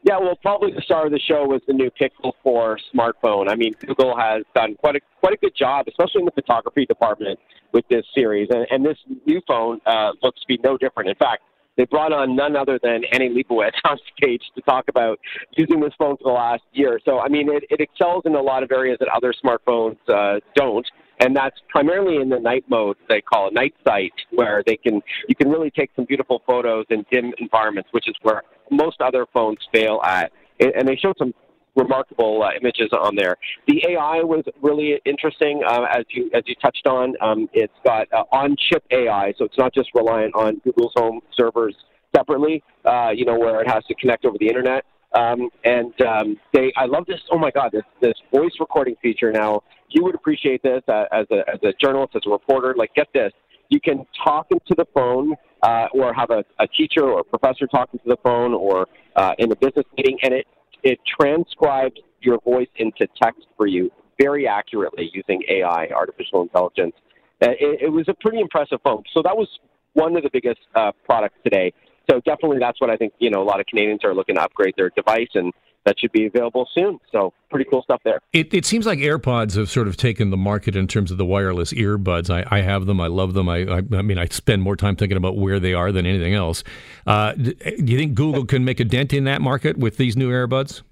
Yeah, 0.04 0.18
well, 0.18 0.36
probably 0.36 0.72
the 0.72 0.82
star 0.82 1.06
of 1.06 1.12
the 1.12 1.18
show 1.18 1.44
was 1.44 1.60
the 1.66 1.72
new 1.72 1.90
Pixel 1.90 2.32
4 2.42 2.78
smartphone. 2.94 3.50
I 3.50 3.56
mean, 3.56 3.72
Google 3.84 4.16
has 4.16 4.42
done 4.54 4.74
quite 4.76 4.96
a 4.96 5.00
quite 5.20 5.34
a 5.34 5.38
good 5.38 5.56
job, 5.58 5.86
especially 5.88 6.20
in 6.20 6.24
the 6.26 6.32
photography 6.32 6.86
department 6.86 7.38
with 7.72 7.86
this 7.88 8.04
series, 8.14 8.48
and, 8.50 8.66
and 8.70 8.84
this 8.84 8.98
new 9.26 9.40
phone 9.46 9.80
uh, 9.86 10.12
looks 10.22 10.40
to 10.40 10.46
be 10.46 10.58
no 10.62 10.76
different. 10.76 11.08
In 11.08 11.16
fact, 11.16 11.42
they 11.78 11.84
brought 11.84 12.12
on 12.12 12.34
none 12.34 12.56
other 12.56 12.78
than 12.82 13.02
Annie 13.12 13.30
Leibovitz 13.30 13.72
on 13.84 13.98
stage 14.16 14.42
to 14.56 14.60
talk 14.62 14.86
about 14.88 15.18
using 15.56 15.80
this 15.80 15.92
phone 15.96 16.16
for 16.16 16.24
the 16.24 16.30
last 16.30 16.64
year. 16.72 17.00
So, 17.04 17.20
I 17.20 17.28
mean, 17.28 17.48
it, 17.50 17.64
it 17.70 17.80
excels 17.80 18.24
in 18.26 18.34
a 18.34 18.42
lot 18.42 18.62
of 18.62 18.72
areas 18.72 18.98
that 18.98 19.08
other 19.08 19.32
smartphones 19.32 19.96
uh, 20.08 20.40
don't. 20.54 20.86
And 21.20 21.36
that's 21.36 21.56
primarily 21.68 22.16
in 22.16 22.28
the 22.28 22.38
night 22.38 22.64
mode 22.68 22.96
they 23.08 23.20
call 23.20 23.48
it 23.48 23.54
night 23.54 23.74
sight, 23.86 24.12
where 24.30 24.62
they 24.66 24.76
can 24.76 25.02
you 25.28 25.34
can 25.34 25.48
really 25.50 25.70
take 25.70 25.90
some 25.96 26.04
beautiful 26.04 26.42
photos 26.46 26.86
in 26.90 27.04
dim 27.10 27.32
environments, 27.38 27.88
which 27.92 28.08
is 28.08 28.14
where 28.22 28.42
most 28.70 29.00
other 29.00 29.26
phones 29.32 29.58
fail 29.72 30.00
at. 30.04 30.32
And 30.60 30.86
they 30.86 30.96
showed 30.96 31.16
some 31.18 31.34
remarkable 31.78 32.42
uh, 32.42 32.50
images 32.60 32.88
on 32.92 33.14
there. 33.14 33.36
The 33.66 33.84
AI 33.88 34.22
was 34.22 34.44
really 34.62 35.00
interesting, 35.04 35.62
uh, 35.66 35.86
as 35.90 36.04
you 36.10 36.30
as 36.34 36.42
you 36.46 36.54
touched 36.56 36.86
on. 36.86 37.14
Um, 37.20 37.48
it's 37.52 37.72
got 37.84 38.12
uh, 38.12 38.24
on-chip 38.32 38.84
AI, 38.90 39.32
so 39.38 39.44
it's 39.44 39.58
not 39.58 39.72
just 39.72 39.88
reliant 39.94 40.34
on 40.34 40.60
Google's 40.64 40.92
home 40.96 41.20
servers 41.36 41.74
separately. 42.14 42.62
Uh, 42.84 43.10
you 43.14 43.24
know, 43.24 43.38
where 43.38 43.60
it 43.62 43.68
has 43.68 43.84
to 43.86 43.94
connect 43.94 44.24
over 44.24 44.36
the 44.38 44.48
internet. 44.48 44.84
Um, 45.14 45.48
and 45.64 45.94
um, 46.02 46.36
they, 46.52 46.72
I 46.76 46.84
love 46.84 47.06
this. 47.06 47.20
Oh 47.30 47.38
my 47.38 47.50
God, 47.50 47.70
this 47.72 47.84
this 48.00 48.14
voice 48.34 48.52
recording 48.60 48.96
feature 49.00 49.32
now. 49.32 49.62
You 49.90 50.04
would 50.04 50.14
appreciate 50.14 50.62
this 50.62 50.82
uh, 50.88 51.04
as 51.12 51.26
a 51.30 51.48
as 51.52 51.60
a 51.62 51.72
journalist, 51.80 52.14
as 52.16 52.22
a 52.26 52.30
reporter. 52.30 52.74
Like, 52.76 52.94
get 52.94 53.08
this. 53.12 53.32
You 53.70 53.80
can 53.80 54.06
talk 54.24 54.46
into 54.50 54.74
the 54.76 54.86
phone, 54.94 55.34
uh, 55.62 55.86
or 55.92 56.14
have 56.14 56.30
a, 56.30 56.44
a 56.58 56.66
teacher 56.66 57.04
or 57.04 57.20
a 57.20 57.24
professor 57.24 57.66
talk 57.66 57.90
into 57.92 58.06
the 58.06 58.16
phone, 58.22 58.54
or 58.54 58.86
uh, 59.16 59.32
in 59.38 59.52
a 59.52 59.56
business 59.56 59.84
meeting, 59.96 60.18
and 60.22 60.34
it 60.34 60.46
it 60.82 60.98
transcribes 61.20 62.00
your 62.20 62.38
voice 62.40 62.68
into 62.76 63.06
text 63.20 63.46
for 63.56 63.66
you 63.66 63.90
very 64.20 64.46
accurately 64.46 65.10
using 65.12 65.42
AI, 65.48 65.88
artificial 65.94 66.42
intelligence. 66.42 66.94
Uh, 67.40 67.50
it, 67.50 67.82
it 67.82 67.88
was 67.88 68.06
a 68.08 68.14
pretty 68.14 68.40
impressive 68.40 68.80
phone. 68.82 69.02
So 69.14 69.22
that 69.22 69.36
was 69.36 69.48
one 69.92 70.16
of 70.16 70.22
the 70.22 70.30
biggest 70.32 70.60
uh, 70.74 70.92
products 71.04 71.36
today. 71.44 71.72
So 72.10 72.20
definitely, 72.20 72.58
that's 72.58 72.80
what 72.80 72.90
I 72.90 72.96
think. 72.96 73.12
You 73.18 73.30
know, 73.30 73.42
a 73.42 73.44
lot 73.44 73.60
of 73.60 73.66
Canadians 73.66 74.04
are 74.04 74.14
looking 74.14 74.36
to 74.36 74.42
upgrade 74.42 74.74
their 74.76 74.90
device, 74.90 75.28
and 75.34 75.52
that 75.84 75.98
should 75.98 76.12
be 76.12 76.26
available 76.26 76.68
soon. 76.74 76.98
So 77.10 77.32
pretty 77.50 77.68
cool 77.70 77.82
stuff 77.82 78.00
there. 78.04 78.20
It, 78.32 78.52
it 78.52 78.66
seems 78.66 78.86
like 78.86 78.98
AirPods 78.98 79.56
have 79.56 79.70
sort 79.70 79.88
of 79.88 79.96
taken 79.96 80.30
the 80.30 80.36
market 80.36 80.76
in 80.76 80.86
terms 80.86 81.10
of 81.10 81.18
the 81.18 81.24
wireless 81.24 81.72
earbuds. 81.72 82.30
I, 82.30 82.44
I 82.54 82.60
have 82.60 82.86
them. 82.86 83.00
I 83.00 83.06
love 83.06 83.34
them. 83.34 83.48
I, 83.48 83.64
I, 83.64 83.78
I, 83.78 84.02
mean, 84.02 84.18
I 84.18 84.26
spend 84.26 84.62
more 84.62 84.76
time 84.76 84.96
thinking 84.96 85.16
about 85.16 85.36
where 85.36 85.58
they 85.58 85.74
are 85.74 85.90
than 85.92 86.06
anything 86.06 86.34
else. 86.34 86.62
Uh, 87.06 87.32
do 87.32 87.54
you 87.84 87.98
think 87.98 88.14
Google 88.14 88.44
can 88.44 88.64
make 88.64 88.80
a 88.80 88.84
dent 88.84 89.12
in 89.12 89.24
that 89.24 89.40
market 89.40 89.78
with 89.78 89.96
these 89.96 90.16
new 90.16 90.30
earbuds? 90.30 90.82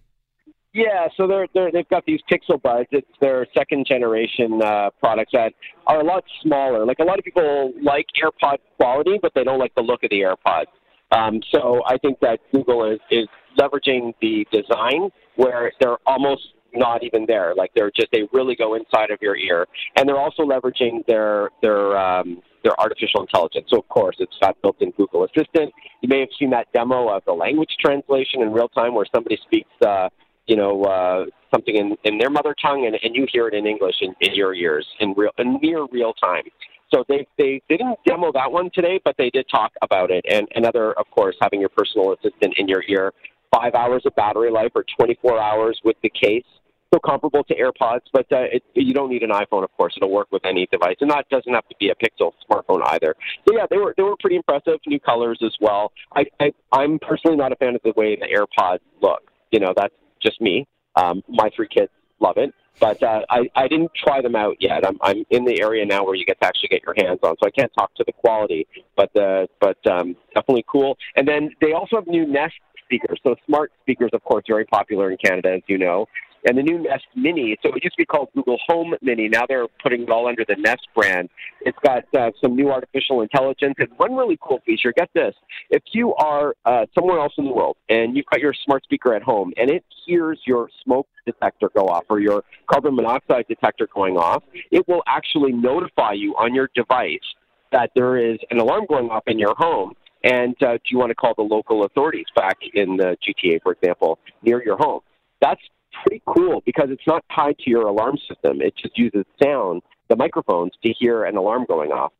Yeah, 0.72 1.08
so 1.16 1.26
they're, 1.26 1.46
they're 1.54 1.72
they've 1.72 1.88
got 1.88 2.04
these 2.04 2.20
Pixel 2.30 2.60
Buds. 2.60 2.88
It's 2.90 3.08
their 3.18 3.46
second 3.56 3.86
generation 3.86 4.60
uh, 4.62 4.90
products 5.00 5.32
that 5.32 5.54
are 5.86 6.00
a 6.00 6.04
lot 6.04 6.22
smaller. 6.42 6.84
Like 6.84 6.98
a 6.98 7.04
lot 7.04 7.18
of 7.18 7.24
people 7.24 7.72
like 7.82 8.04
AirPod 8.22 8.58
quality, 8.76 9.18
but 9.22 9.32
they 9.34 9.42
don't 9.42 9.58
like 9.58 9.74
the 9.74 9.80
look 9.80 10.04
of 10.04 10.10
the 10.10 10.20
AirPods. 10.20 10.66
Um, 11.12 11.40
so 11.52 11.82
I 11.86 11.98
think 11.98 12.18
that 12.20 12.40
Google 12.52 12.90
is 12.90 13.00
is 13.10 13.28
leveraging 13.58 14.14
the 14.20 14.46
design 14.52 15.10
where 15.36 15.72
they're 15.80 15.98
almost 16.06 16.42
not 16.74 17.02
even 17.02 17.24
there. 17.26 17.54
Like 17.54 17.70
they're 17.74 17.92
just 17.94 18.08
they 18.12 18.22
really 18.32 18.54
go 18.54 18.74
inside 18.74 19.10
of 19.10 19.18
your 19.22 19.36
ear, 19.36 19.66
and 19.96 20.08
they're 20.08 20.18
also 20.18 20.42
leveraging 20.42 21.06
their 21.06 21.50
their 21.62 21.96
um, 21.96 22.42
their 22.64 22.78
artificial 22.80 23.22
intelligence. 23.22 23.66
So 23.70 23.78
of 23.78 23.88
course, 23.88 24.16
it's 24.18 24.36
got 24.40 24.60
built-in 24.62 24.90
Google 24.92 25.24
Assistant. 25.24 25.72
You 26.02 26.08
may 26.08 26.20
have 26.20 26.28
seen 26.38 26.50
that 26.50 26.66
demo 26.72 27.08
of 27.08 27.22
the 27.24 27.32
language 27.32 27.74
translation 27.80 28.42
in 28.42 28.52
real 28.52 28.68
time, 28.68 28.94
where 28.94 29.06
somebody 29.14 29.38
speaks. 29.46 29.70
Uh, 29.84 30.08
you 30.46 30.54
know, 30.54 30.84
uh, 30.84 31.24
something 31.52 31.74
in, 31.74 31.96
in 32.04 32.18
their 32.18 32.30
mother 32.30 32.54
tongue, 32.62 32.86
and, 32.86 32.96
and 33.02 33.16
you 33.16 33.26
hear 33.32 33.48
it 33.48 33.54
in 33.54 33.66
English 33.66 33.96
in, 34.00 34.14
in 34.20 34.32
your 34.34 34.54
ears 34.54 34.86
in 35.00 35.12
real 35.16 35.32
in 35.38 35.58
near 35.60 35.86
real 35.90 36.12
time. 36.14 36.44
So 36.92 37.04
they, 37.08 37.26
they 37.36 37.62
didn't 37.68 37.98
demo 38.06 38.30
that 38.32 38.50
one 38.50 38.70
today, 38.72 39.00
but 39.04 39.16
they 39.18 39.30
did 39.30 39.46
talk 39.50 39.72
about 39.82 40.10
it. 40.10 40.24
And 40.30 40.46
another, 40.54 40.92
of 40.92 41.10
course, 41.10 41.36
having 41.40 41.60
your 41.60 41.68
personal 41.70 42.12
assistant 42.12 42.54
in 42.56 42.68
your 42.68 42.82
ear, 42.88 43.12
five 43.54 43.74
hours 43.74 44.02
of 44.06 44.14
battery 44.14 44.50
life 44.50 44.72
or 44.74 44.84
24 44.98 45.40
hours 45.40 45.80
with 45.84 45.96
the 46.02 46.10
case. 46.10 46.44
So 46.94 47.00
comparable 47.04 47.42
to 47.44 47.54
AirPods, 47.54 48.02
but 48.12 48.26
uh, 48.30 48.46
it, 48.52 48.62
you 48.74 48.94
don't 48.94 49.10
need 49.10 49.24
an 49.24 49.30
iPhone, 49.30 49.64
of 49.64 49.76
course. 49.76 49.94
It'll 49.96 50.12
work 50.12 50.28
with 50.30 50.44
any 50.46 50.68
device, 50.70 50.94
and 51.00 51.10
that 51.10 51.28
doesn't 51.30 51.52
have 51.52 51.68
to 51.68 51.74
be 51.80 51.90
a 51.90 51.94
Pixel 51.96 52.30
smartphone 52.48 52.80
either. 52.86 53.16
So 53.46 53.56
yeah, 53.56 53.66
they 53.68 53.76
were 53.76 53.92
they 53.96 54.04
were 54.04 54.14
pretty 54.20 54.36
impressive. 54.36 54.78
New 54.86 55.00
colors 55.00 55.40
as 55.44 55.52
well. 55.60 55.90
I, 56.14 56.26
I 56.38 56.52
I'm 56.72 57.00
personally 57.00 57.36
not 57.36 57.50
a 57.50 57.56
fan 57.56 57.74
of 57.74 57.80
the 57.82 57.92
way 57.96 58.14
the 58.14 58.28
AirPods 58.28 58.78
look. 59.02 59.22
You 59.50 59.58
know, 59.58 59.74
that's 59.76 59.94
just 60.22 60.40
me. 60.40 60.68
Um, 60.94 61.24
my 61.28 61.50
three 61.56 61.68
kids 61.68 61.90
love 62.20 62.36
it, 62.36 62.54
but 62.80 63.02
uh, 63.02 63.22
I, 63.30 63.48
I 63.54 63.68
didn't 63.68 63.92
try 63.94 64.20
them 64.20 64.36
out 64.36 64.56
yet. 64.60 64.86
I'm, 64.86 64.98
I'm 65.00 65.24
in 65.30 65.44
the 65.44 65.60
area 65.60 65.84
now 65.84 66.04
where 66.04 66.14
you 66.14 66.24
get 66.24 66.40
to 66.40 66.46
actually 66.46 66.68
get 66.68 66.82
your 66.82 66.94
hands 66.96 67.20
on, 67.22 67.36
so 67.40 67.46
I 67.46 67.50
can't 67.50 67.72
talk 67.76 67.94
to 67.96 68.04
the 68.04 68.12
quality, 68.12 68.66
but 68.96 69.14
uh, 69.16 69.46
but 69.60 69.78
um, 69.86 70.16
definitely 70.34 70.64
cool. 70.68 70.96
And 71.16 71.26
then 71.26 71.50
they 71.60 71.72
also 71.72 71.96
have 71.96 72.06
new 72.06 72.26
Nest 72.26 72.54
speakers. 72.84 73.20
So 73.22 73.36
smart 73.46 73.72
speakers, 73.82 74.10
of 74.12 74.22
course, 74.24 74.44
very 74.48 74.64
popular 74.64 75.10
in 75.10 75.16
Canada, 75.18 75.54
as 75.54 75.62
you 75.66 75.78
know. 75.78 76.06
And 76.44 76.58
the 76.58 76.62
new 76.62 76.78
Nest 76.78 77.06
Mini, 77.14 77.56
so 77.62 77.70
it 77.70 77.82
used 77.82 77.94
to 77.94 78.02
be 78.02 78.04
called 78.04 78.28
Google 78.34 78.58
Home 78.68 78.94
Mini. 79.02 79.28
Now 79.28 79.46
they're 79.48 79.66
putting 79.82 80.02
it 80.02 80.10
all 80.10 80.28
under 80.28 80.44
the 80.46 80.56
Nest 80.56 80.86
brand. 80.94 81.28
It's 81.62 81.78
got 81.84 82.04
uh, 82.16 82.30
some 82.40 82.54
new 82.54 82.70
artificial 82.70 83.22
intelligence. 83.22 83.74
And 83.78 83.88
one 83.96 84.14
really 84.14 84.38
cool 84.40 84.60
feature, 84.64 84.92
get 84.92 85.10
this, 85.14 85.34
if 85.70 85.82
you 85.92 86.14
are 86.14 86.54
uh, 86.64 86.86
somewhere 86.94 87.18
else 87.18 87.32
in 87.38 87.44
the 87.44 87.52
world 87.52 87.76
and 87.88 88.16
you've 88.16 88.26
got 88.26 88.40
your 88.40 88.54
smart 88.64 88.84
speaker 88.84 89.14
at 89.14 89.22
home 89.22 89.52
and 89.56 89.70
it 89.70 89.84
hears 90.06 90.40
your 90.46 90.68
smoke 90.84 91.08
detector 91.24 91.70
go 91.74 91.86
off 91.86 92.04
or 92.08 92.20
your 92.20 92.44
carbon 92.70 92.94
monoxide 92.94 93.46
detector 93.48 93.88
going 93.94 94.16
off, 94.16 94.42
it 94.70 94.86
will 94.86 95.02
actually 95.06 95.52
notify 95.52 96.12
you 96.12 96.34
on 96.36 96.54
your 96.54 96.68
device 96.74 97.18
that 97.72 97.90
there 97.96 98.16
is 98.16 98.38
an 98.50 98.58
alarm 98.58 98.84
going 98.88 99.08
off 99.10 99.24
in 99.26 99.38
your 99.38 99.54
home 99.56 99.94
and 100.26 100.60
uh, 100.60 100.72
do 100.72 100.80
you 100.90 100.98
want 100.98 101.10
to 101.10 101.14
call 101.14 101.34
the 101.36 101.42
local 101.42 101.84
authorities 101.84 102.26
back 102.34 102.58
in 102.74 102.96
the 102.96 103.16
GTA, 103.22 103.62
for 103.62 103.72
example, 103.72 104.18
near 104.42 104.62
your 104.62 104.76
home? 104.76 105.00
That's 105.40 105.60
pretty 106.02 106.22
cool 106.26 106.62
because 106.64 106.88
it's 106.90 107.06
not 107.06 107.24
tied 107.34 107.58
to 107.58 107.70
your 107.70 107.86
alarm 107.86 108.18
system. 108.28 108.60
It 108.60 108.74
just 108.76 108.98
uses 108.98 109.24
sound, 109.42 109.82
the 110.08 110.16
microphones, 110.16 110.72
to 110.84 110.92
hear 110.92 111.24
an 111.24 111.36
alarm 111.36 111.66
going 111.68 111.92
off. 111.92 112.12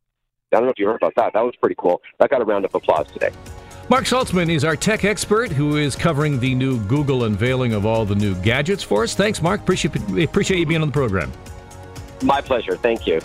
I 0.53 0.57
don't 0.57 0.64
know 0.64 0.70
if 0.70 0.79
you 0.79 0.87
heard 0.87 0.97
about 0.97 1.14
that. 1.16 1.33
That 1.35 1.45
was 1.45 1.55
pretty 1.57 1.77
cool. 1.79 2.01
That 2.18 2.31
got 2.31 2.41
a 2.41 2.45
round 2.45 2.64
of 2.64 2.74
applause 2.74 3.11
today. 3.11 3.31
Mark 3.89 4.05
Saltzman 4.05 4.51
is 4.51 4.64
our 4.64 4.74
tech 4.74 5.05
expert 5.05 5.53
who 5.53 5.77
is 5.77 5.95
covering 5.95 6.41
the 6.41 6.55
new 6.55 6.81
Google 6.87 7.24
unveiling 7.24 7.72
of 7.72 7.87
all 7.87 8.05
the 8.05 8.16
new 8.16 8.35
gadgets 8.43 8.83
for 8.83 9.05
us. 9.05 9.14
Thanks, 9.14 9.41
Mark. 9.41 9.61
Appreciate, 9.61 9.95
appreciate 10.24 10.59
you 10.59 10.66
being 10.66 10.83
on 10.83 10.89
the 10.89 10.93
program. 10.93 11.33
My 12.22 12.41
pleasure. 12.41 12.77
Thank 12.77 13.07
you. 13.07 13.20